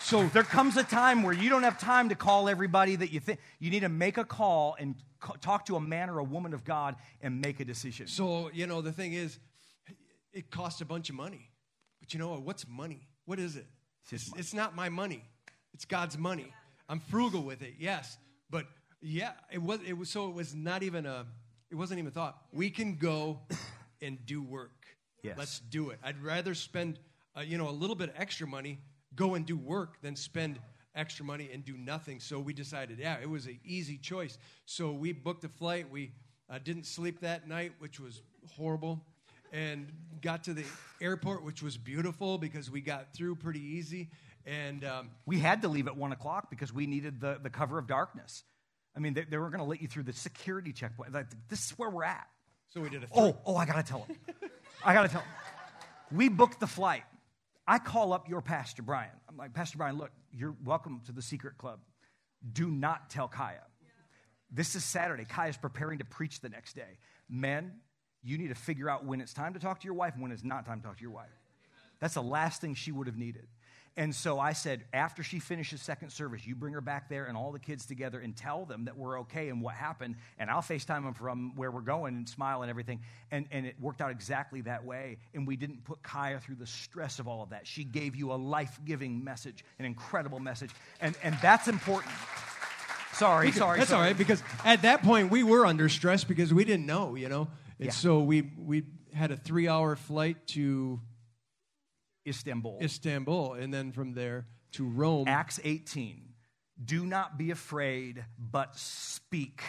So 0.00 0.26
there 0.28 0.42
comes 0.42 0.76
a 0.76 0.82
time 0.82 1.22
where 1.22 1.32
you 1.34 1.48
don't 1.48 1.62
have 1.62 1.78
time 1.78 2.08
to 2.08 2.14
call 2.14 2.48
everybody 2.48 2.96
that 2.96 3.12
you 3.12 3.20
think 3.20 3.38
you 3.60 3.70
need 3.70 3.80
to 3.80 3.88
make 3.88 4.18
a 4.18 4.24
call 4.24 4.76
and 4.78 4.96
co- 5.20 5.34
talk 5.40 5.66
to 5.66 5.76
a 5.76 5.80
man 5.80 6.10
or 6.10 6.18
a 6.18 6.24
woman 6.24 6.54
of 6.54 6.64
God 6.64 6.96
and 7.20 7.40
make 7.40 7.60
a 7.60 7.64
decision. 7.64 8.08
So, 8.08 8.50
you 8.52 8.66
know, 8.66 8.80
the 8.80 8.90
thing 8.92 9.12
is, 9.12 9.38
it 10.32 10.50
costs 10.50 10.80
a 10.80 10.84
bunch 10.84 11.08
of 11.08 11.14
money. 11.14 11.50
But 12.00 12.12
you 12.12 12.18
know 12.18 12.30
what? 12.30 12.42
What's 12.42 12.66
money? 12.66 13.06
What 13.26 13.38
is 13.38 13.54
it? 13.56 13.66
It's 14.02 14.10
his 14.10 14.22
It's, 14.22 14.30
money. 14.30 14.40
it's 14.40 14.54
not 14.54 14.74
my 14.74 14.88
money. 14.88 15.22
It's 15.74 15.84
God's 15.84 16.18
money. 16.18 16.52
I'm 16.88 16.98
frugal 16.98 17.42
with 17.42 17.62
it, 17.62 17.74
yes. 17.78 18.16
But 18.50 18.66
yeah, 19.02 19.32
it 19.50 19.60
was, 19.60 19.80
it 19.86 19.94
was 19.94 20.08
so 20.08 20.28
it 20.28 20.34
was 20.34 20.54
not 20.54 20.82
even 20.82 21.06
a, 21.06 21.26
it 21.70 21.74
wasn't 21.74 21.98
even 21.98 22.08
a 22.08 22.14
thought. 22.14 22.38
We 22.52 22.70
can 22.70 22.96
go 22.96 23.40
and 24.02 24.24
do 24.24 24.42
work. 24.42 24.86
Yes. 25.22 25.36
Let's 25.38 25.60
do 25.60 25.90
it. 25.90 25.98
I'd 26.02 26.22
rather 26.22 26.54
spend, 26.54 26.98
uh, 27.36 27.40
you 27.40 27.58
know, 27.58 27.68
a 27.68 27.70
little 27.70 27.96
bit 27.96 28.08
of 28.10 28.14
extra 28.18 28.46
money 28.46 28.78
go 29.14 29.34
and 29.34 29.44
do 29.44 29.56
work 29.56 30.00
than 30.02 30.16
spend 30.16 30.58
extra 30.94 31.24
money 31.24 31.50
and 31.52 31.64
do 31.64 31.76
nothing. 31.76 32.20
So 32.20 32.38
we 32.38 32.52
decided, 32.52 32.98
yeah, 32.98 33.16
it 33.20 33.28
was 33.28 33.46
an 33.46 33.58
easy 33.64 33.98
choice. 33.98 34.38
So 34.66 34.92
we 34.92 35.12
booked 35.12 35.44
a 35.44 35.48
flight. 35.48 35.90
We 35.90 36.12
uh, 36.50 36.58
didn't 36.62 36.86
sleep 36.86 37.20
that 37.20 37.48
night, 37.48 37.72
which 37.78 38.00
was 38.00 38.22
horrible, 38.56 39.04
and 39.52 39.90
got 40.20 40.44
to 40.44 40.54
the 40.54 40.64
airport, 41.00 41.44
which 41.44 41.62
was 41.62 41.76
beautiful 41.76 42.38
because 42.38 42.70
we 42.70 42.80
got 42.80 43.12
through 43.14 43.36
pretty 43.36 43.60
easy. 43.60 44.10
And 44.44 44.84
um, 44.84 45.10
We 45.24 45.38
had 45.38 45.62
to 45.62 45.68
leave 45.68 45.86
at 45.86 45.96
one 45.96 46.12
o'clock 46.12 46.50
because 46.50 46.72
we 46.72 46.86
needed 46.86 47.20
the, 47.20 47.38
the 47.42 47.50
cover 47.50 47.78
of 47.78 47.86
darkness. 47.86 48.44
I 48.96 49.00
mean, 49.00 49.14
they, 49.14 49.24
they 49.24 49.38
were 49.38 49.48
going 49.48 49.60
to 49.60 49.68
let 49.68 49.80
you 49.80 49.88
through 49.88 50.04
the 50.04 50.12
security 50.12 50.72
checkpoint. 50.72 51.12
Like, 51.12 51.26
this 51.48 51.66
is 51.66 51.78
where 51.78 51.90
we're 51.90 52.04
at. 52.04 52.26
so 52.68 52.80
we 52.80 52.90
did 52.90 53.04
a. 53.04 53.06
Oh, 53.14 53.36
oh, 53.46 53.56
I 53.56 53.64
got 53.64 53.76
to 53.76 53.82
tell 53.82 54.00
him. 54.00 54.16
I 54.84 54.92
got 54.92 55.02
to 55.02 55.08
tell 55.08 55.22
him. 55.22 55.30
We 56.10 56.28
booked 56.28 56.60
the 56.60 56.66
flight. 56.66 57.04
I 57.66 57.78
call 57.78 58.12
up 58.12 58.28
your 58.28 58.42
Pastor 58.42 58.82
Brian. 58.82 59.10
I'm 59.28 59.36
like, 59.36 59.54
Pastor 59.54 59.78
Brian, 59.78 59.96
look, 59.96 60.10
you're 60.32 60.54
welcome 60.64 61.00
to 61.06 61.12
the 61.12 61.22
secret 61.22 61.56
club. 61.56 61.80
Do 62.52 62.70
not 62.70 63.08
tell 63.08 63.28
Kaya. 63.28 63.62
This 64.50 64.74
is 64.74 64.84
Saturday. 64.84 65.24
Kaya's 65.24 65.56
preparing 65.56 66.00
to 66.00 66.04
preach 66.04 66.40
the 66.40 66.48
next 66.48 66.74
day. 66.74 66.98
Men, 67.30 67.72
you 68.22 68.36
need 68.36 68.48
to 68.48 68.54
figure 68.54 68.90
out 68.90 69.06
when 69.06 69.20
it's 69.20 69.32
time 69.32 69.54
to 69.54 69.60
talk 69.60 69.80
to 69.80 69.84
your 69.86 69.94
wife 69.94 70.14
and 70.14 70.22
when 70.22 70.32
it's 70.32 70.44
not 70.44 70.66
time 70.66 70.80
to 70.80 70.86
talk 70.86 70.96
to 70.96 71.02
your 71.02 71.12
wife. 71.12 71.30
That's 72.00 72.14
the 72.14 72.22
last 72.22 72.60
thing 72.60 72.74
she 72.74 72.92
would 72.92 73.06
have 73.06 73.16
needed. 73.16 73.46
And 73.94 74.14
so 74.14 74.40
I 74.40 74.54
said, 74.54 74.84
after 74.94 75.22
she 75.22 75.38
finishes 75.38 75.82
second 75.82 76.10
service, 76.10 76.46
you 76.46 76.54
bring 76.54 76.72
her 76.72 76.80
back 76.80 77.10
there 77.10 77.26
and 77.26 77.36
all 77.36 77.52
the 77.52 77.58
kids 77.58 77.84
together 77.84 78.20
and 78.20 78.34
tell 78.34 78.64
them 78.64 78.86
that 78.86 78.96
we're 78.96 79.20
okay 79.20 79.50
and 79.50 79.60
what 79.60 79.74
happened. 79.74 80.16
And 80.38 80.48
I'll 80.48 80.62
FaceTime 80.62 81.04
them 81.04 81.12
from 81.12 81.54
where 81.56 81.70
we're 81.70 81.82
going 81.82 82.14
and 82.16 82.26
smile 82.26 82.62
and 82.62 82.70
everything. 82.70 83.00
And, 83.30 83.46
and 83.50 83.66
it 83.66 83.76
worked 83.78 84.00
out 84.00 84.10
exactly 84.10 84.62
that 84.62 84.84
way. 84.86 85.18
And 85.34 85.46
we 85.46 85.56
didn't 85.56 85.84
put 85.84 86.02
Kaya 86.02 86.40
through 86.40 86.54
the 86.54 86.66
stress 86.66 87.18
of 87.18 87.28
all 87.28 87.42
of 87.42 87.50
that. 87.50 87.66
She 87.66 87.84
gave 87.84 88.16
you 88.16 88.32
a 88.32 88.36
life 88.36 88.80
giving 88.86 89.22
message, 89.22 89.62
an 89.78 89.84
incredible 89.84 90.40
message. 90.40 90.70
And, 91.02 91.14
and 91.22 91.36
that's 91.42 91.68
important. 91.68 92.14
Sorry, 93.12 93.52
sorry. 93.52 93.78
That's 93.78 93.90
sorry. 93.90 94.00
all 94.00 94.06
right 94.08 94.16
because 94.16 94.42
at 94.64 94.82
that 94.82 95.02
point 95.02 95.30
we 95.30 95.42
were 95.42 95.66
under 95.66 95.90
stress 95.90 96.24
because 96.24 96.52
we 96.54 96.64
didn't 96.64 96.86
know, 96.86 97.14
you 97.14 97.28
know. 97.28 97.48
And 97.78 97.86
Yeah. 97.86 97.92
so 97.92 98.20
we 98.20 98.50
we 98.56 98.84
had 99.12 99.30
a 99.30 99.36
three 99.36 99.68
hour 99.68 99.96
flight 99.96 100.46
to 100.48 100.98
Istanbul. 102.26 102.78
Istanbul 102.82 103.54
and 103.54 103.72
then 103.72 103.92
from 103.92 104.14
there 104.14 104.46
to 104.72 104.84
Rome. 104.84 105.28
Acts 105.28 105.60
18. 105.62 106.22
Do 106.84 107.06
not 107.06 107.38
be 107.38 107.50
afraid, 107.50 108.24
but 108.38 108.76
speak. 108.76 109.62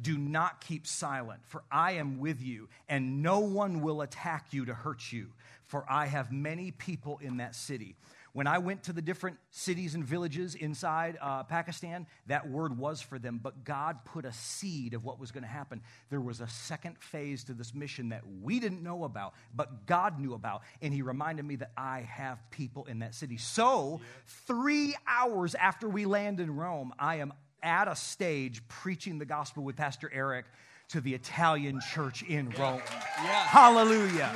Do 0.00 0.18
not 0.18 0.60
keep 0.60 0.86
silent, 0.86 1.40
for 1.46 1.64
I 1.70 1.92
am 1.92 2.18
with 2.18 2.42
you, 2.42 2.68
and 2.88 3.22
no 3.22 3.40
one 3.40 3.80
will 3.80 4.02
attack 4.02 4.52
you 4.52 4.66
to 4.66 4.74
hurt 4.74 5.10
you, 5.10 5.32
for 5.64 5.84
I 5.90 6.06
have 6.06 6.30
many 6.30 6.70
people 6.70 7.18
in 7.22 7.38
that 7.38 7.54
city. 7.54 7.96
When 8.36 8.46
I 8.46 8.58
went 8.58 8.82
to 8.82 8.92
the 8.92 9.00
different 9.00 9.38
cities 9.50 9.94
and 9.94 10.04
villages 10.04 10.56
inside 10.56 11.16
uh, 11.22 11.44
Pakistan, 11.44 12.06
that 12.26 12.46
word 12.46 12.76
was 12.76 13.00
for 13.00 13.18
them, 13.18 13.40
but 13.42 13.64
God 13.64 14.04
put 14.04 14.26
a 14.26 14.32
seed 14.34 14.92
of 14.92 15.04
what 15.04 15.18
was 15.18 15.30
going 15.30 15.42
to 15.42 15.48
happen. 15.48 15.80
There 16.10 16.20
was 16.20 16.42
a 16.42 16.46
second 16.46 16.98
phase 16.98 17.44
to 17.44 17.54
this 17.54 17.74
mission 17.74 18.10
that 18.10 18.20
we 18.42 18.60
didn't 18.60 18.82
know 18.82 19.04
about, 19.04 19.32
but 19.54 19.86
God 19.86 20.20
knew 20.20 20.34
about, 20.34 20.60
and 20.82 20.92
He 20.92 21.00
reminded 21.00 21.46
me 21.46 21.56
that 21.56 21.70
I 21.78 22.00
have 22.00 22.38
people 22.50 22.84
in 22.84 22.98
that 22.98 23.14
city. 23.14 23.38
So, 23.38 24.02
three 24.46 24.94
hours 25.06 25.54
after 25.54 25.88
we 25.88 26.04
land 26.04 26.38
in 26.38 26.54
Rome, 26.54 26.92
I 26.98 27.20
am 27.20 27.32
at 27.62 27.88
a 27.88 27.96
stage 27.96 28.60
preaching 28.68 29.18
the 29.18 29.24
gospel 29.24 29.64
with 29.64 29.76
Pastor 29.76 30.10
Eric 30.12 30.44
to 30.88 31.00
the 31.00 31.14
Italian 31.14 31.80
church 31.94 32.22
in 32.22 32.50
Rome. 32.50 32.82
Yeah. 32.86 33.44
Hallelujah. 33.44 34.34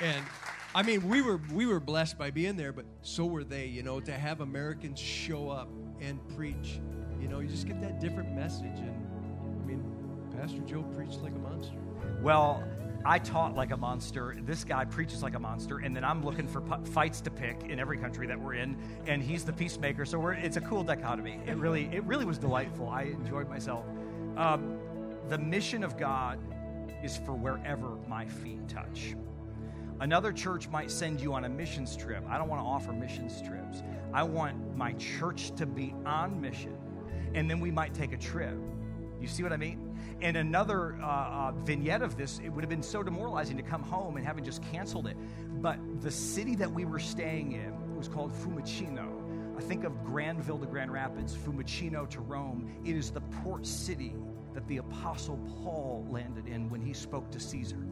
And 0.00 0.24
I 0.72 0.82
mean, 0.82 1.08
we 1.08 1.20
were 1.20 1.40
we 1.52 1.66
were 1.66 1.80
blessed 1.80 2.16
by 2.16 2.30
being 2.30 2.56
there, 2.56 2.72
but 2.72 2.84
so 3.02 3.26
were 3.26 3.42
they. 3.42 3.66
You 3.66 3.82
know, 3.82 4.00
to 4.00 4.12
have 4.12 4.40
Americans 4.40 5.00
show 5.00 5.50
up 5.50 5.68
and 6.00 6.20
preach, 6.36 6.80
you 7.20 7.28
know, 7.28 7.40
you 7.40 7.48
just 7.48 7.66
get 7.66 7.80
that 7.80 8.00
different 8.00 8.34
message. 8.34 8.78
And 8.78 9.06
I 9.60 9.66
mean, 9.66 9.84
Pastor 10.38 10.60
Joe 10.60 10.82
preached 10.94 11.22
like 11.22 11.32
a 11.32 11.38
monster. 11.38 11.76
Well, 12.22 12.62
I 13.04 13.18
taught 13.18 13.56
like 13.56 13.72
a 13.72 13.76
monster. 13.76 14.36
This 14.42 14.62
guy 14.62 14.84
preaches 14.84 15.22
like 15.24 15.34
a 15.34 15.40
monster, 15.40 15.78
and 15.78 15.96
then 15.96 16.04
I'm 16.04 16.22
looking 16.24 16.46
for 16.46 16.62
fights 16.84 17.20
to 17.22 17.30
pick 17.30 17.64
in 17.64 17.80
every 17.80 17.98
country 17.98 18.26
that 18.28 18.38
we're 18.38 18.54
in, 18.54 18.76
and 19.06 19.22
he's 19.22 19.44
the 19.44 19.52
peacemaker. 19.52 20.04
So 20.04 20.18
we're, 20.20 20.34
it's 20.34 20.56
a 20.56 20.60
cool 20.60 20.84
dichotomy. 20.84 21.40
It 21.46 21.56
really, 21.56 21.86
it 21.92 22.04
really 22.04 22.26
was 22.26 22.38
delightful. 22.38 22.88
I 22.88 23.04
enjoyed 23.04 23.48
myself. 23.48 23.86
Um, 24.36 24.78
the 25.28 25.38
mission 25.38 25.82
of 25.82 25.98
God 25.98 26.38
is 27.02 27.16
for 27.16 27.32
wherever 27.32 27.96
my 28.06 28.26
feet 28.26 28.68
touch. 28.68 29.16
Another 30.00 30.32
church 30.32 30.66
might 30.70 30.90
send 30.90 31.20
you 31.20 31.34
on 31.34 31.44
a 31.44 31.48
missions 31.48 31.94
trip. 31.94 32.24
I 32.26 32.38
don't 32.38 32.48
want 32.48 32.62
to 32.62 32.66
offer 32.66 32.90
missions 32.90 33.42
trips. 33.42 33.82
I 34.14 34.22
want 34.22 34.74
my 34.74 34.94
church 34.94 35.54
to 35.56 35.66
be 35.66 35.94
on 36.06 36.40
mission, 36.40 36.74
and 37.34 37.50
then 37.50 37.60
we 37.60 37.70
might 37.70 37.92
take 37.92 38.14
a 38.14 38.16
trip. 38.16 38.56
You 39.20 39.28
see 39.28 39.42
what 39.42 39.52
I 39.52 39.58
mean? 39.58 39.94
And 40.22 40.38
another 40.38 40.96
uh, 41.02 41.06
uh, 41.06 41.52
vignette 41.52 42.00
of 42.00 42.16
this, 42.16 42.40
it 42.42 42.48
would 42.48 42.64
have 42.64 42.70
been 42.70 42.82
so 42.82 43.02
demoralizing 43.02 43.58
to 43.58 43.62
come 43.62 43.82
home 43.82 44.16
and 44.16 44.24
having 44.24 44.42
just 44.42 44.62
canceled 44.72 45.06
it. 45.06 45.18
But 45.60 45.78
the 46.00 46.10
city 46.10 46.56
that 46.56 46.72
we 46.72 46.86
were 46.86 46.98
staying 46.98 47.52
in 47.52 47.94
was 47.94 48.08
called 48.08 48.32
Fiumicino. 48.32 49.06
I 49.58 49.60
think 49.60 49.84
of 49.84 50.02
Grandville 50.02 50.58
to 50.58 50.66
Grand 50.66 50.90
Rapids, 50.90 51.36
Fiumicino 51.36 52.08
to 52.08 52.20
Rome. 52.20 52.74
It 52.86 52.96
is 52.96 53.10
the 53.10 53.20
port 53.42 53.66
city 53.66 54.14
that 54.54 54.66
the 54.66 54.78
Apostle 54.78 55.38
Paul 55.62 56.06
landed 56.10 56.48
in 56.48 56.70
when 56.70 56.80
he 56.80 56.94
spoke 56.94 57.30
to 57.32 57.38
Caesar. 57.38 57.86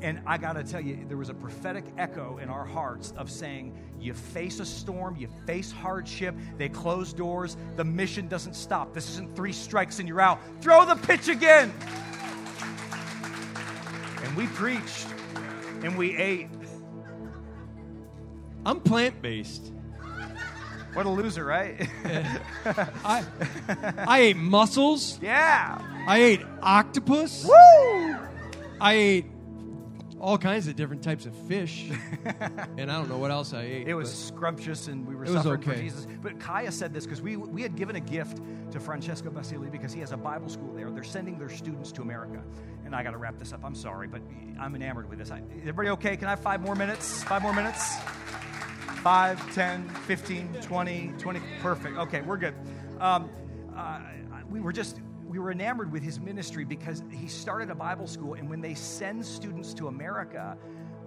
And 0.00 0.20
I 0.26 0.36
got 0.38 0.54
to 0.54 0.64
tell 0.64 0.80
you, 0.80 1.04
there 1.08 1.16
was 1.16 1.30
a 1.30 1.34
prophetic 1.34 1.84
echo 1.96 2.38
in 2.38 2.48
our 2.48 2.64
hearts 2.64 3.12
of 3.16 3.30
saying, 3.30 3.74
you 4.00 4.12
face 4.12 4.60
a 4.60 4.66
storm, 4.66 5.16
you 5.16 5.28
face 5.46 5.72
hardship, 5.72 6.34
they 6.58 6.68
close 6.68 7.12
doors, 7.12 7.56
the 7.76 7.84
mission 7.84 8.28
doesn't 8.28 8.54
stop. 8.54 8.92
This 8.92 9.08
isn't 9.10 9.34
three 9.34 9.52
strikes 9.52 9.98
and 9.98 10.08
you're 10.08 10.20
out. 10.20 10.40
Throw 10.60 10.84
the 10.84 10.96
pitch 10.96 11.28
again. 11.28 11.72
And 14.22 14.36
we 14.36 14.46
preached 14.48 15.06
and 15.82 15.96
we 15.96 16.16
ate. 16.16 16.48
I'm 18.66 18.80
plant 18.80 19.20
based. 19.22 19.72
What 20.94 21.06
a 21.06 21.10
loser, 21.10 21.44
right? 21.44 21.88
I 23.04 23.24
I 24.06 24.18
ate 24.20 24.36
mussels. 24.36 25.18
yeah. 25.20 25.78
I 26.06 26.18
ate 26.18 26.40
octopus. 26.62 27.44
Woo! 27.44 28.16
I 28.80 28.92
ate 28.92 29.26
all 30.24 30.38
kinds 30.38 30.66
of 30.68 30.74
different 30.74 31.02
types 31.02 31.26
of 31.26 31.36
fish, 31.36 31.90
and 32.78 32.90
I 32.90 32.94
don't 32.96 33.10
know 33.10 33.18
what 33.18 33.30
else 33.30 33.52
I 33.52 33.60
ate. 33.60 33.88
It 33.88 33.92
was 33.92 34.10
scrumptious 34.10 34.88
and 34.88 35.06
we 35.06 35.14
were 35.14 35.26
suffering 35.26 35.60
for. 35.60 35.74
Jesus. 35.74 36.06
But 36.22 36.40
Kaya 36.40 36.72
said 36.72 36.94
this 36.94 37.04
because 37.04 37.20
we, 37.20 37.36
we 37.36 37.60
had 37.60 37.76
given 37.76 37.96
a 37.96 38.00
gift 38.00 38.38
to 38.70 38.80
Francesco 38.80 39.28
Basili 39.28 39.68
because 39.68 39.92
he 39.92 40.00
has 40.00 40.12
a 40.12 40.16
Bible 40.16 40.48
school 40.48 40.72
there. 40.72 40.90
They're 40.90 41.04
sending 41.04 41.38
their 41.38 41.50
students 41.50 41.92
to 41.92 42.00
America. 42.00 42.42
And 42.86 42.96
I 42.96 43.02
got 43.02 43.10
to 43.10 43.18
wrap 43.18 43.38
this 43.38 43.52
up. 43.52 43.60
I'm 43.64 43.74
sorry, 43.74 44.08
but 44.08 44.22
I'm 44.58 44.74
enamored 44.74 45.10
with 45.10 45.18
this. 45.18 45.30
I, 45.30 45.42
everybody 45.60 45.90
okay? 45.90 46.16
Can 46.16 46.26
I 46.26 46.30
have 46.30 46.40
five 46.40 46.62
more 46.62 46.74
minutes? 46.74 47.22
Five 47.24 47.42
more 47.42 47.52
minutes? 47.52 47.94
Five, 49.02 49.54
10, 49.54 49.86
15, 50.06 50.54
20, 50.62 51.12
20. 51.18 51.40
Perfect. 51.60 51.98
Okay, 51.98 52.22
we're 52.22 52.38
good. 52.38 52.54
Um, 52.98 53.28
uh, 53.76 54.00
we 54.48 54.60
were 54.60 54.72
just, 54.72 55.00
we 55.34 55.40
were 55.40 55.50
enamored 55.50 55.90
with 55.90 56.04
his 56.04 56.20
ministry 56.20 56.64
because 56.64 57.02
he 57.10 57.26
started 57.26 57.68
a 57.68 57.74
Bible 57.74 58.06
school. 58.06 58.34
And 58.34 58.48
when 58.48 58.60
they 58.60 58.74
send 58.74 59.26
students 59.26 59.74
to 59.74 59.88
America, 59.88 60.56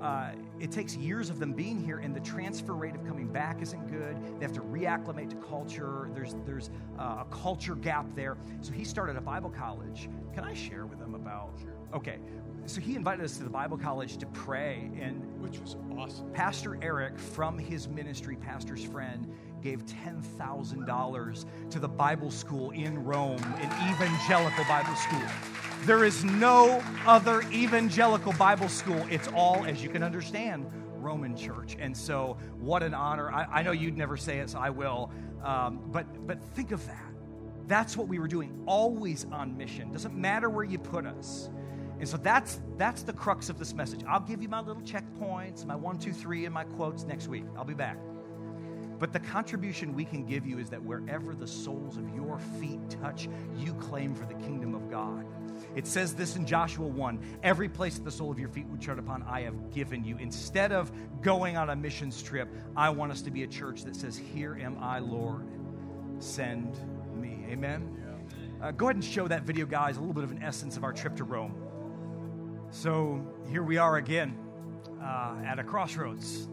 uh, 0.02 0.32
it 0.60 0.70
takes 0.70 0.98
years 0.98 1.30
of 1.30 1.40
them 1.40 1.54
being 1.54 1.82
here, 1.82 2.00
and 2.00 2.14
the 2.14 2.20
transfer 2.20 2.74
rate 2.74 2.94
of 2.94 3.06
coming 3.08 3.28
back 3.28 3.62
isn't 3.62 3.90
good. 3.90 4.18
They 4.38 4.46
have 4.46 4.52
to 4.56 4.62
reacclimate 4.62 5.30
to 5.30 5.38
culture. 5.38 6.10
There's 6.14 6.36
there's 6.46 6.72
uh, 7.00 7.24
a 7.24 7.28
culture 7.32 7.76
gap 7.76 8.06
there. 8.16 8.36
So 8.60 8.74
he 8.74 8.84
started 8.84 9.16
a 9.16 9.22
Bible 9.22 9.50
college. 9.50 10.10
Can 10.34 10.44
I 10.44 10.54
share 10.54 10.86
with 10.86 11.00
them 11.00 11.16
about? 11.16 11.58
Okay, 11.94 12.20
so 12.66 12.82
he 12.82 12.96
invited 12.96 13.24
us 13.24 13.38
to 13.38 13.46
the 13.46 13.50
Bible 13.50 13.78
college 13.78 14.18
to 14.18 14.26
pray, 14.28 14.92
and 15.00 15.24
which 15.42 15.58
was 15.60 15.78
awesome. 15.98 16.30
Pastor 16.34 16.78
Eric, 16.82 17.18
from 17.18 17.58
his 17.58 17.88
ministry, 17.88 18.36
pastor's 18.36 18.84
friend, 18.84 19.34
gave 19.62 19.86
$10,000 19.86 21.46
to 21.70 21.80
the 21.80 21.88
Bible 21.88 22.32
school 22.32 22.72
in 22.72 23.04
Rome, 23.04 23.42
an 23.60 23.94
evangelical 23.94 24.64
Bible 24.66 24.96
school. 24.96 25.22
There 25.86 26.04
is 26.04 26.24
no 26.24 26.84
other 27.06 27.42
evangelical 27.52 28.34
Bible 28.34 28.70
school. 28.70 29.06
It's 29.10 29.28
all, 29.30 29.66
as 29.66 29.84
you 29.84 29.90
can 29.90 30.04
understand, 30.04 30.70
Roman 30.96 31.36
church. 31.36 31.78
And 31.80 31.96
so, 31.96 32.38
what 32.60 32.84
an 32.84 32.94
honor. 32.94 33.32
I, 33.32 33.46
I 33.60 33.64
know 33.64 33.72
you'd 33.72 33.98
never 33.98 34.18
say 34.18 34.40
it, 34.40 34.50
so 34.50 34.60
I 34.60 34.70
will. 34.70 35.12
Um, 35.44 35.82
but, 35.88 36.28
but 36.28 36.44
think 36.44 36.72
of 36.72 36.86
that. 36.88 37.14
That's 37.68 37.96
what 37.96 38.08
we 38.08 38.18
were 38.18 38.28
doing, 38.28 38.64
always 38.66 39.26
on 39.32 39.56
mission. 39.58 39.92
Doesn't 39.92 40.16
matter 40.16 40.50
where 40.50 40.64
you 40.64 40.80
put 40.80 41.06
us. 41.06 41.50
And 42.00 42.08
so 42.08 42.18
that's 42.18 42.62
that's 42.78 43.04
the 43.04 43.14
crux 43.14 43.50
of 43.50 43.58
this 43.58 43.74
message. 43.74 44.02
I'll 44.08 44.20
give 44.20 44.42
you 44.42 44.50
my 44.50 44.62
little 44.62 44.84
checkpoints, 44.84 45.66
my 45.66 45.76
one, 45.76 45.98
two, 45.98 46.14
three, 46.14 46.46
and 46.46 46.54
my 46.54 46.64
quotes 46.64 47.04
next 47.04 47.28
week. 47.28 47.44
I'll 47.58 47.66
be 47.66 47.74
back. 47.74 47.98
But 49.00 49.14
the 49.14 49.20
contribution 49.20 49.94
we 49.94 50.06
can 50.06 50.26
give 50.26 50.46
you 50.46 50.60
is 50.60 50.70
that 50.70 50.82
wherever 50.82 51.36
the 51.36 51.48
soles 51.48 51.98
of 51.98 52.10
your 52.16 52.40
feet 52.60 52.80
touch, 53.02 53.30
you 53.58 53.74
claim 53.76 54.16
for 54.16 54.26
the 54.26 54.34
kingdom 54.36 54.74
of 54.74 54.90
God. 54.90 55.26
It 55.76 55.86
says 55.86 56.16
this 56.16 56.36
in 56.36 56.46
Joshua 56.46 56.88
1 56.88 57.40
every 57.44 57.70
place 57.70 57.96
that 57.96 58.04
the 58.04 58.12
sole 58.12 58.32
of 58.32 58.40
your 58.40 58.50
feet 58.50 58.68
would 58.68 58.82
tread 58.82 59.00
upon, 59.00 59.24
I 59.24 59.42
have 59.42 59.72
given 59.72 60.04
you. 60.04 60.18
Instead 60.18 60.72
of 60.72 60.92
going 61.22 61.58
on 61.58 61.70
a 61.70 61.76
missions 61.76 62.22
trip, 62.22 62.50
I 62.76 62.90
want 62.90 63.12
us 63.12 63.22
to 63.24 63.32
be 63.32 63.44
a 63.44 63.48
church 63.48 63.84
that 63.84 63.96
says, 63.96 64.18
Here 64.18 64.58
am 64.60 64.78
I, 64.80 65.00
Lord, 65.00 65.48
send 66.20 66.78
me. 67.16 67.46
Amen? 67.50 68.04
Uh, 68.62 68.72
go 68.72 68.88
ahead 68.88 68.96
and 68.96 69.06
show 69.06 69.28
that 69.28 69.44
video, 69.44 69.68
guys, 69.68 69.98
a 69.98 70.00
little 70.00 70.16
bit 70.16 70.24
of 70.24 70.32
an 70.32 70.42
essence 70.42 70.78
of 70.78 70.84
our 70.84 70.94
trip 70.94 71.16
to 71.18 71.24
Rome. 71.24 71.54
So 72.72 73.24
here 73.50 73.62
we 73.62 73.78
are 73.78 73.98
again 73.98 74.36
uh, 75.02 75.36
at 75.46 75.60
a 75.60 75.64
crossroads. 75.64 76.48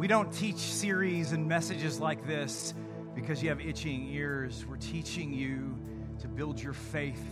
We 0.00 0.08
don't 0.08 0.32
teach 0.32 0.56
series 0.56 1.32
and 1.32 1.46
messages 1.46 2.00
like 2.00 2.26
this 2.26 2.72
because 3.14 3.42
you 3.42 3.50
have 3.50 3.60
itching 3.60 4.08
ears. 4.08 4.64
We're 4.66 4.78
teaching 4.78 5.30
you 5.30 5.78
to 6.20 6.26
build 6.26 6.58
your 6.58 6.72
faith 6.72 7.22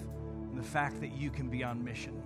in 0.51 0.55
the 0.55 0.63
fact 0.63 1.01
that 1.01 1.17
you 1.17 1.31
can 1.31 1.49
be 1.49 1.65
on 1.65 1.83
mission. 1.83 2.23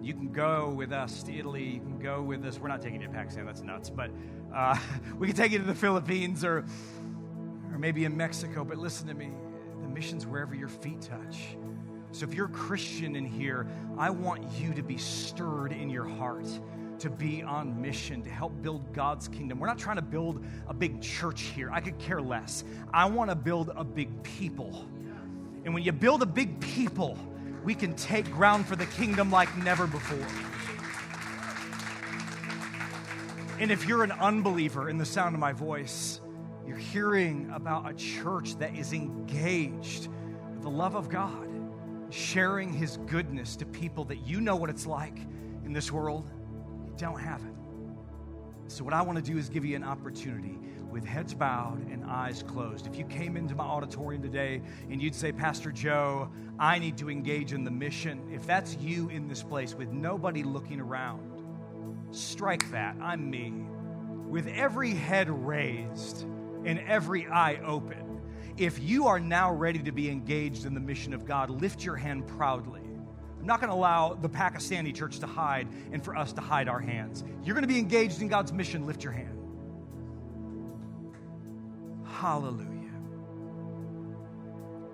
You 0.00 0.14
can 0.14 0.30
go 0.30 0.68
with 0.68 0.92
us 0.92 1.24
to 1.24 1.36
Italy. 1.36 1.64
You 1.64 1.80
can 1.80 1.98
go 1.98 2.22
with 2.22 2.44
us. 2.44 2.60
We're 2.60 2.68
not 2.68 2.80
taking 2.80 3.00
you 3.00 3.08
to 3.08 3.12
Pakistan. 3.12 3.44
That's 3.44 3.62
nuts. 3.62 3.90
But 3.90 4.12
uh, 4.54 4.78
we 5.18 5.26
can 5.26 5.34
take 5.34 5.50
you 5.50 5.58
to 5.58 5.64
the 5.64 5.74
Philippines 5.74 6.44
or, 6.44 6.64
or 7.72 7.78
maybe 7.80 8.04
in 8.04 8.16
Mexico. 8.16 8.62
But 8.62 8.78
listen 8.78 9.08
to 9.08 9.14
me 9.14 9.32
the 9.82 9.88
mission's 9.88 10.28
wherever 10.28 10.54
your 10.54 10.68
feet 10.68 11.02
touch. 11.02 11.56
So 12.12 12.24
if 12.24 12.34
you're 12.34 12.46
a 12.46 12.50
Christian 12.50 13.16
in 13.16 13.26
here, 13.26 13.66
I 13.98 14.10
want 14.10 14.48
you 14.60 14.74
to 14.74 14.82
be 14.84 14.96
stirred 14.96 15.72
in 15.72 15.90
your 15.90 16.04
heart 16.04 16.46
to 17.04 17.10
be 17.10 17.42
on 17.42 17.78
mission 17.82 18.22
to 18.22 18.30
help 18.30 18.62
build 18.62 18.94
God's 18.94 19.28
kingdom. 19.28 19.58
We're 19.58 19.66
not 19.66 19.76
trying 19.76 19.96
to 19.96 20.02
build 20.02 20.42
a 20.66 20.72
big 20.72 21.02
church 21.02 21.42
here. 21.42 21.70
I 21.70 21.80
could 21.80 21.98
care 21.98 22.22
less. 22.22 22.64
I 22.94 23.04
want 23.04 23.28
to 23.28 23.36
build 23.36 23.70
a 23.76 23.84
big 23.84 24.22
people. 24.22 24.88
And 25.66 25.74
when 25.74 25.82
you 25.82 25.92
build 25.92 26.22
a 26.22 26.26
big 26.26 26.58
people, 26.60 27.18
we 27.62 27.74
can 27.74 27.92
take 27.92 28.24
ground 28.32 28.66
for 28.66 28.74
the 28.74 28.86
kingdom 28.86 29.30
like 29.30 29.54
never 29.58 29.86
before. 29.86 30.26
And 33.60 33.70
if 33.70 33.86
you're 33.86 34.02
an 34.02 34.12
unbeliever 34.12 34.88
in 34.88 34.96
the 34.96 35.04
sound 35.04 35.34
of 35.34 35.40
my 35.40 35.52
voice, 35.52 36.22
you're 36.66 36.78
hearing 36.78 37.50
about 37.52 37.90
a 37.90 37.92
church 37.92 38.56
that 38.56 38.74
is 38.74 38.94
engaged 38.94 40.08
with 40.54 40.62
the 40.62 40.70
love 40.70 40.94
of 40.94 41.10
God, 41.10 41.50
sharing 42.08 42.72
his 42.72 42.96
goodness 43.08 43.56
to 43.56 43.66
people 43.66 44.06
that 44.06 44.26
you 44.26 44.40
know 44.40 44.56
what 44.56 44.70
it's 44.70 44.86
like 44.86 45.18
in 45.66 45.74
this 45.74 45.92
world 45.92 46.26
don't 46.96 47.20
have 47.20 47.42
it. 47.44 47.54
So, 48.66 48.82
what 48.84 48.94
I 48.94 49.02
want 49.02 49.22
to 49.22 49.32
do 49.32 49.38
is 49.38 49.48
give 49.48 49.64
you 49.64 49.76
an 49.76 49.84
opportunity 49.84 50.58
with 50.90 51.04
heads 51.04 51.34
bowed 51.34 51.86
and 51.90 52.04
eyes 52.04 52.42
closed. 52.42 52.86
If 52.86 52.96
you 52.96 53.04
came 53.04 53.36
into 53.36 53.54
my 53.54 53.64
auditorium 53.64 54.22
today 54.22 54.62
and 54.88 55.02
you'd 55.02 55.14
say, 55.14 55.32
Pastor 55.32 55.72
Joe, 55.72 56.30
I 56.58 56.78
need 56.78 56.96
to 56.98 57.10
engage 57.10 57.52
in 57.52 57.64
the 57.64 57.70
mission, 57.70 58.22
if 58.32 58.46
that's 58.46 58.76
you 58.76 59.08
in 59.08 59.26
this 59.26 59.42
place 59.42 59.74
with 59.74 59.90
nobody 59.90 60.44
looking 60.44 60.80
around, 60.80 61.20
strike 62.12 62.70
that. 62.70 62.96
I'm 63.02 63.28
me. 63.28 63.52
With 64.28 64.46
every 64.46 64.94
head 64.94 65.28
raised 65.28 66.22
and 66.64 66.78
every 66.86 67.26
eye 67.26 67.60
open, 67.66 68.20
if 68.56 68.78
you 68.80 69.08
are 69.08 69.18
now 69.18 69.52
ready 69.52 69.80
to 69.80 69.90
be 69.90 70.08
engaged 70.08 70.64
in 70.64 70.74
the 70.74 70.80
mission 70.80 71.12
of 71.12 71.26
God, 71.26 71.50
lift 71.50 71.84
your 71.84 71.96
hand 71.96 72.26
proudly. 72.28 72.83
I'm 73.44 73.48
not 73.48 73.60
going 73.60 73.68
to 73.68 73.76
allow 73.76 74.14
the 74.14 74.28
Pakistani 74.30 74.94
church 74.94 75.18
to 75.18 75.26
hide 75.26 75.68
and 75.92 76.02
for 76.02 76.16
us 76.16 76.32
to 76.32 76.40
hide 76.40 76.66
our 76.66 76.80
hands. 76.80 77.24
You're 77.42 77.54
going 77.54 77.68
to 77.68 77.68
be 77.68 77.78
engaged 77.78 78.22
in 78.22 78.28
God's 78.28 78.54
mission, 78.54 78.86
lift 78.86 79.04
your 79.04 79.12
hand. 79.12 79.38
Hallelujah. 82.06 82.70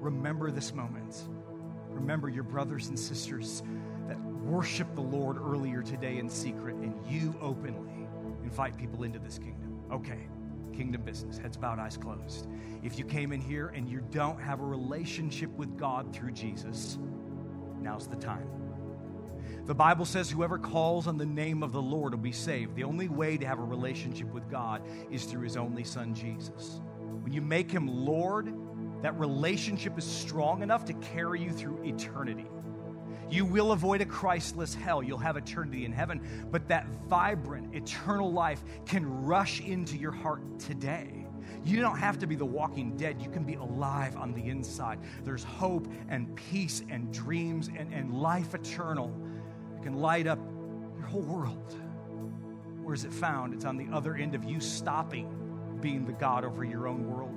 Remember 0.00 0.50
this 0.50 0.74
moment. 0.74 1.28
Remember 1.90 2.28
your 2.28 2.42
brothers 2.42 2.88
and 2.88 2.98
sisters 2.98 3.62
that 4.08 4.20
worship 4.20 4.96
the 4.96 5.00
Lord 5.00 5.36
earlier 5.38 5.80
today 5.80 6.18
in 6.18 6.28
secret, 6.28 6.74
and 6.74 6.92
you 7.08 7.36
openly 7.40 8.08
invite 8.42 8.76
people 8.76 9.04
into 9.04 9.20
this 9.20 9.38
kingdom. 9.38 9.80
Okay, 9.92 10.26
kingdom 10.72 11.02
business, 11.02 11.38
heads 11.38 11.56
bowed, 11.56 11.78
eyes 11.78 11.96
closed. 11.96 12.48
If 12.82 12.98
you 12.98 13.04
came 13.04 13.30
in 13.30 13.40
here 13.40 13.68
and 13.68 13.88
you 13.88 14.02
don't 14.10 14.40
have 14.40 14.58
a 14.58 14.66
relationship 14.66 15.50
with 15.50 15.78
God 15.78 16.12
through 16.12 16.32
Jesus, 16.32 16.98
now's 17.80 18.06
the 18.06 18.16
time. 18.16 18.48
The 19.66 19.74
Bible 19.74 20.04
says 20.04 20.30
whoever 20.30 20.58
calls 20.58 21.06
on 21.06 21.16
the 21.16 21.26
name 21.26 21.62
of 21.62 21.72
the 21.72 21.82
Lord 21.82 22.12
will 22.12 22.20
be 22.20 22.32
saved. 22.32 22.74
The 22.74 22.84
only 22.84 23.08
way 23.08 23.36
to 23.36 23.46
have 23.46 23.58
a 23.58 23.64
relationship 23.64 24.32
with 24.32 24.50
God 24.50 24.82
is 25.10 25.24
through 25.24 25.42
his 25.42 25.56
only 25.56 25.84
son, 25.84 26.14
Jesus. 26.14 26.80
When 27.22 27.32
you 27.32 27.40
make 27.40 27.70
him 27.70 27.86
Lord, 27.86 28.52
that 29.02 29.18
relationship 29.18 29.96
is 29.98 30.04
strong 30.04 30.62
enough 30.62 30.84
to 30.86 30.92
carry 30.94 31.40
you 31.40 31.50
through 31.50 31.84
eternity. 31.84 32.46
You 33.30 33.44
will 33.44 33.72
avoid 33.72 34.00
a 34.00 34.06
Christless 34.06 34.74
hell. 34.74 35.02
You'll 35.02 35.18
have 35.18 35.36
eternity 35.36 35.84
in 35.84 35.92
heaven. 35.92 36.48
But 36.50 36.68
that 36.68 36.88
vibrant, 37.08 37.74
eternal 37.74 38.32
life 38.32 38.62
can 38.86 39.24
rush 39.24 39.60
into 39.60 39.96
your 39.96 40.10
heart 40.10 40.58
today. 40.58 41.19
You 41.64 41.80
don't 41.80 41.98
have 41.98 42.18
to 42.20 42.26
be 42.26 42.36
the 42.36 42.46
walking 42.46 42.96
dead. 42.96 43.20
You 43.20 43.28
can 43.28 43.44
be 43.44 43.54
alive 43.54 44.16
on 44.16 44.32
the 44.32 44.48
inside. 44.48 44.98
There's 45.24 45.44
hope 45.44 45.86
and 46.08 46.34
peace 46.34 46.82
and 46.88 47.12
dreams 47.12 47.68
and, 47.68 47.92
and 47.92 48.14
life 48.20 48.54
eternal. 48.54 49.14
You 49.76 49.82
can 49.82 49.94
light 49.94 50.26
up 50.26 50.38
your 50.96 51.06
whole 51.06 51.22
world. 51.22 51.74
Where 52.82 52.94
is 52.94 53.04
it 53.04 53.12
found? 53.12 53.52
It's 53.52 53.64
on 53.64 53.76
the 53.76 53.88
other 53.92 54.14
end 54.14 54.34
of 54.34 54.44
you 54.44 54.58
stopping 54.60 55.36
being 55.80 56.04
the 56.04 56.12
God 56.12 56.44
over 56.44 56.64
your 56.64 56.86
own 56.86 57.08
world, 57.08 57.34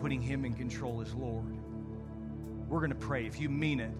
putting 0.00 0.20
Him 0.20 0.44
in 0.44 0.54
control 0.54 1.00
as 1.00 1.14
Lord. 1.14 1.56
We're 2.68 2.80
going 2.80 2.90
to 2.90 2.96
pray. 2.96 3.26
If 3.26 3.40
you 3.40 3.48
mean 3.48 3.80
it, 3.80 3.92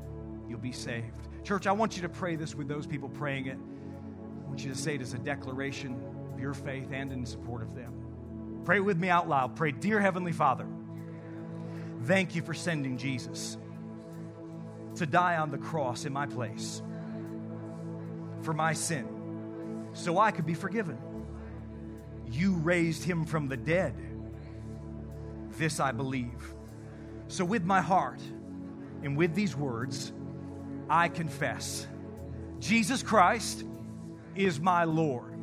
you'll 0.49 0.59
be 0.59 0.73
saved. 0.73 1.29
Church, 1.45 1.67
I 1.67 1.73
want 1.73 1.97
you 1.97 2.03
to 2.03 2.09
pray 2.09 2.37
this 2.37 2.55
with 2.55 2.69
those 2.69 2.87
people 2.87 3.09
praying 3.09 3.47
it. 3.47 3.57
I 3.57 4.49
want 4.49 4.65
you 4.65 4.71
to 4.71 4.77
say 4.77 4.95
it 4.95 5.01
as 5.01 5.15
a 5.15 5.19
declaration 5.19 6.01
of 6.33 6.41
your 6.41 6.55
faith 6.55 6.89
and 6.93 7.13
in 7.13 7.25
support 7.25 7.63
of 7.63 7.75
them. 7.75 8.00
Pray 8.65 8.81
with 8.81 8.99
me 8.99 9.09
out 9.09 9.29
loud. 9.29 9.57
Pray, 9.57 9.73
Dear 9.73 10.01
Heavenly 10.01 10.33
Father, 10.33 10.67
thank 12.05 12.35
you 12.35 12.43
for 12.43 12.55
sending 12.55 12.99
Jesus 12.99 13.57
to 14.97 15.07
die 15.07 15.37
on 15.37 15.51
the 15.51 15.59
cross 15.59 16.05
in 16.05 16.13
my 16.13 16.27
place 16.27 16.83
for 18.43 18.53
my 18.53 18.73
sin 18.73 19.07
so 19.93 20.19
I 20.19 20.31
could 20.31 20.47
be 20.47 20.55
forgiven. 20.55 20.99
You 22.31 22.55
raised 22.55 23.03
him 23.03 23.25
from 23.25 23.49
the 23.49 23.57
dead. 23.57 23.95
This 25.59 25.81
I 25.81 25.93
believe. 25.93 26.55
So, 27.29 27.45
with 27.45 27.65
my 27.65 27.81
heart 27.81 28.21
and 29.03 29.17
with 29.17 29.35
these 29.35 29.57
words, 29.57 30.13
I 30.89 31.09
confess 31.09 31.87
Jesus 32.61 33.03
Christ 33.03 33.65
is 34.35 34.61
my 34.61 34.85
Lord. 34.85 35.35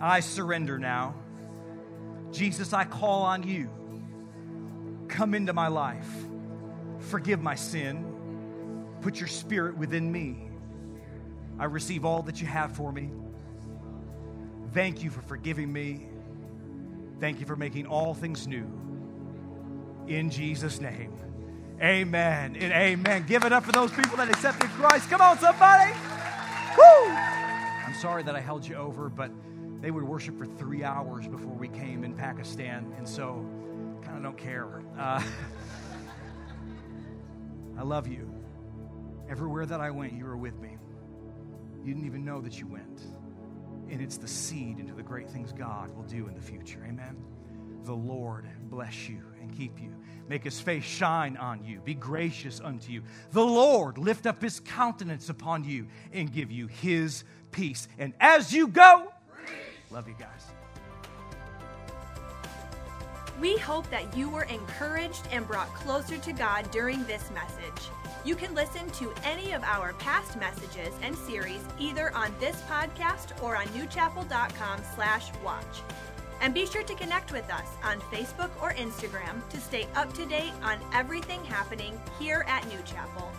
I 0.00 0.20
surrender 0.20 0.78
now. 0.78 1.14
Jesus, 2.32 2.72
I 2.72 2.84
call 2.84 3.22
on 3.22 3.42
you. 3.42 3.68
Come 5.08 5.34
into 5.34 5.52
my 5.52 5.68
life. 5.68 6.08
Forgive 6.98 7.40
my 7.42 7.54
sin. 7.54 8.06
Put 9.00 9.18
your 9.18 9.28
spirit 9.28 9.76
within 9.76 10.10
me. 10.10 10.48
I 11.58 11.64
receive 11.64 12.04
all 12.04 12.22
that 12.22 12.40
you 12.40 12.46
have 12.46 12.72
for 12.76 12.92
me. 12.92 13.10
Thank 14.72 15.02
you 15.02 15.10
for 15.10 15.20
forgiving 15.22 15.72
me. 15.72 16.06
Thank 17.18 17.40
you 17.40 17.46
for 17.46 17.56
making 17.56 17.86
all 17.86 18.14
things 18.14 18.46
new. 18.46 18.66
In 20.06 20.30
Jesus' 20.30 20.80
name. 20.80 21.12
Amen 21.82 22.56
and 22.56 22.72
amen. 22.72 23.24
Give 23.26 23.44
it 23.44 23.52
up 23.52 23.64
for 23.64 23.72
those 23.72 23.90
people 23.90 24.16
that 24.18 24.28
accepted 24.28 24.68
Christ. 24.70 25.08
Come 25.08 25.20
on, 25.20 25.38
somebody. 25.38 25.92
Woo! 26.76 27.12
I'm 27.86 27.94
sorry 27.94 28.22
that 28.22 28.36
I 28.36 28.40
held 28.40 28.66
you 28.66 28.76
over, 28.76 29.08
but 29.08 29.30
they 29.80 29.90
would 29.90 30.04
worship 30.04 30.36
for 30.36 30.46
three 30.46 30.84
hours 30.84 31.26
before 31.26 31.54
we 31.54 31.68
came 31.68 32.04
in 32.04 32.14
Pakistan, 32.14 32.92
and 32.98 33.08
so 33.08 33.46
kind 34.02 34.16
of 34.16 34.22
don't 34.22 34.38
care. 34.38 34.82
Uh, 34.98 35.22
I 37.78 37.82
love 37.82 38.06
you. 38.06 38.30
Everywhere 39.28 39.64
that 39.66 39.80
I 39.80 39.90
went, 39.90 40.12
you 40.12 40.24
were 40.24 40.36
with 40.36 40.58
me. 40.60 40.76
You 41.82 41.94
didn't 41.94 42.06
even 42.06 42.24
know 42.24 42.40
that 42.42 42.58
you 42.58 42.66
went. 42.66 43.00
And 43.88 44.00
it's 44.00 44.18
the 44.18 44.28
seed 44.28 44.78
into 44.78 44.92
the 44.92 45.02
great 45.02 45.30
things 45.30 45.52
God 45.52 45.94
will 45.96 46.04
do 46.04 46.28
in 46.28 46.34
the 46.34 46.40
future. 46.40 46.84
Amen. 46.86 47.16
The 47.84 47.94
Lord 47.94 48.46
bless 48.64 49.08
you 49.08 49.22
and 49.40 49.56
keep 49.56 49.80
you. 49.80 49.94
Make 50.28 50.44
his 50.44 50.60
face 50.60 50.84
shine 50.84 51.36
on 51.36 51.64
you. 51.64 51.80
Be 51.80 51.94
gracious 51.94 52.60
unto 52.60 52.92
you. 52.92 53.02
The 53.32 53.44
Lord 53.44 53.98
lift 53.98 54.26
up 54.26 54.42
his 54.42 54.60
countenance 54.60 55.28
upon 55.28 55.64
you 55.64 55.86
and 56.12 56.30
give 56.30 56.52
you 56.52 56.66
his 56.66 57.24
peace. 57.50 57.88
And 57.98 58.12
as 58.20 58.52
you 58.52 58.68
go, 58.68 59.09
love 59.90 60.08
you 60.08 60.14
guys. 60.18 60.46
We 63.40 63.56
hope 63.56 63.88
that 63.90 64.14
you 64.16 64.28
were 64.28 64.42
encouraged 64.44 65.26
and 65.32 65.46
brought 65.46 65.72
closer 65.74 66.18
to 66.18 66.32
God 66.32 66.70
during 66.70 67.04
this 67.04 67.30
message. 67.30 67.88
You 68.22 68.36
can 68.36 68.54
listen 68.54 68.90
to 68.90 69.14
any 69.24 69.52
of 69.52 69.62
our 69.62 69.94
past 69.94 70.38
messages 70.38 70.92
and 71.02 71.16
series 71.16 71.62
either 71.78 72.14
on 72.14 72.34
this 72.38 72.60
podcast 72.62 73.42
or 73.42 73.56
on 73.56 73.64
newchapel.com 73.68 74.82
slash 74.94 75.30
watch. 75.42 75.64
And 76.42 76.52
be 76.52 76.66
sure 76.66 76.82
to 76.82 76.94
connect 76.94 77.32
with 77.32 77.50
us 77.50 77.68
on 77.82 77.98
Facebook 78.12 78.50
or 78.62 78.72
Instagram 78.72 79.46
to 79.48 79.58
stay 79.58 79.86
up 79.94 80.12
to 80.14 80.26
date 80.26 80.52
on 80.62 80.78
everything 80.92 81.42
happening 81.44 81.98
here 82.18 82.44
at 82.46 82.66
New 82.68 82.78
Chapel. 82.84 83.30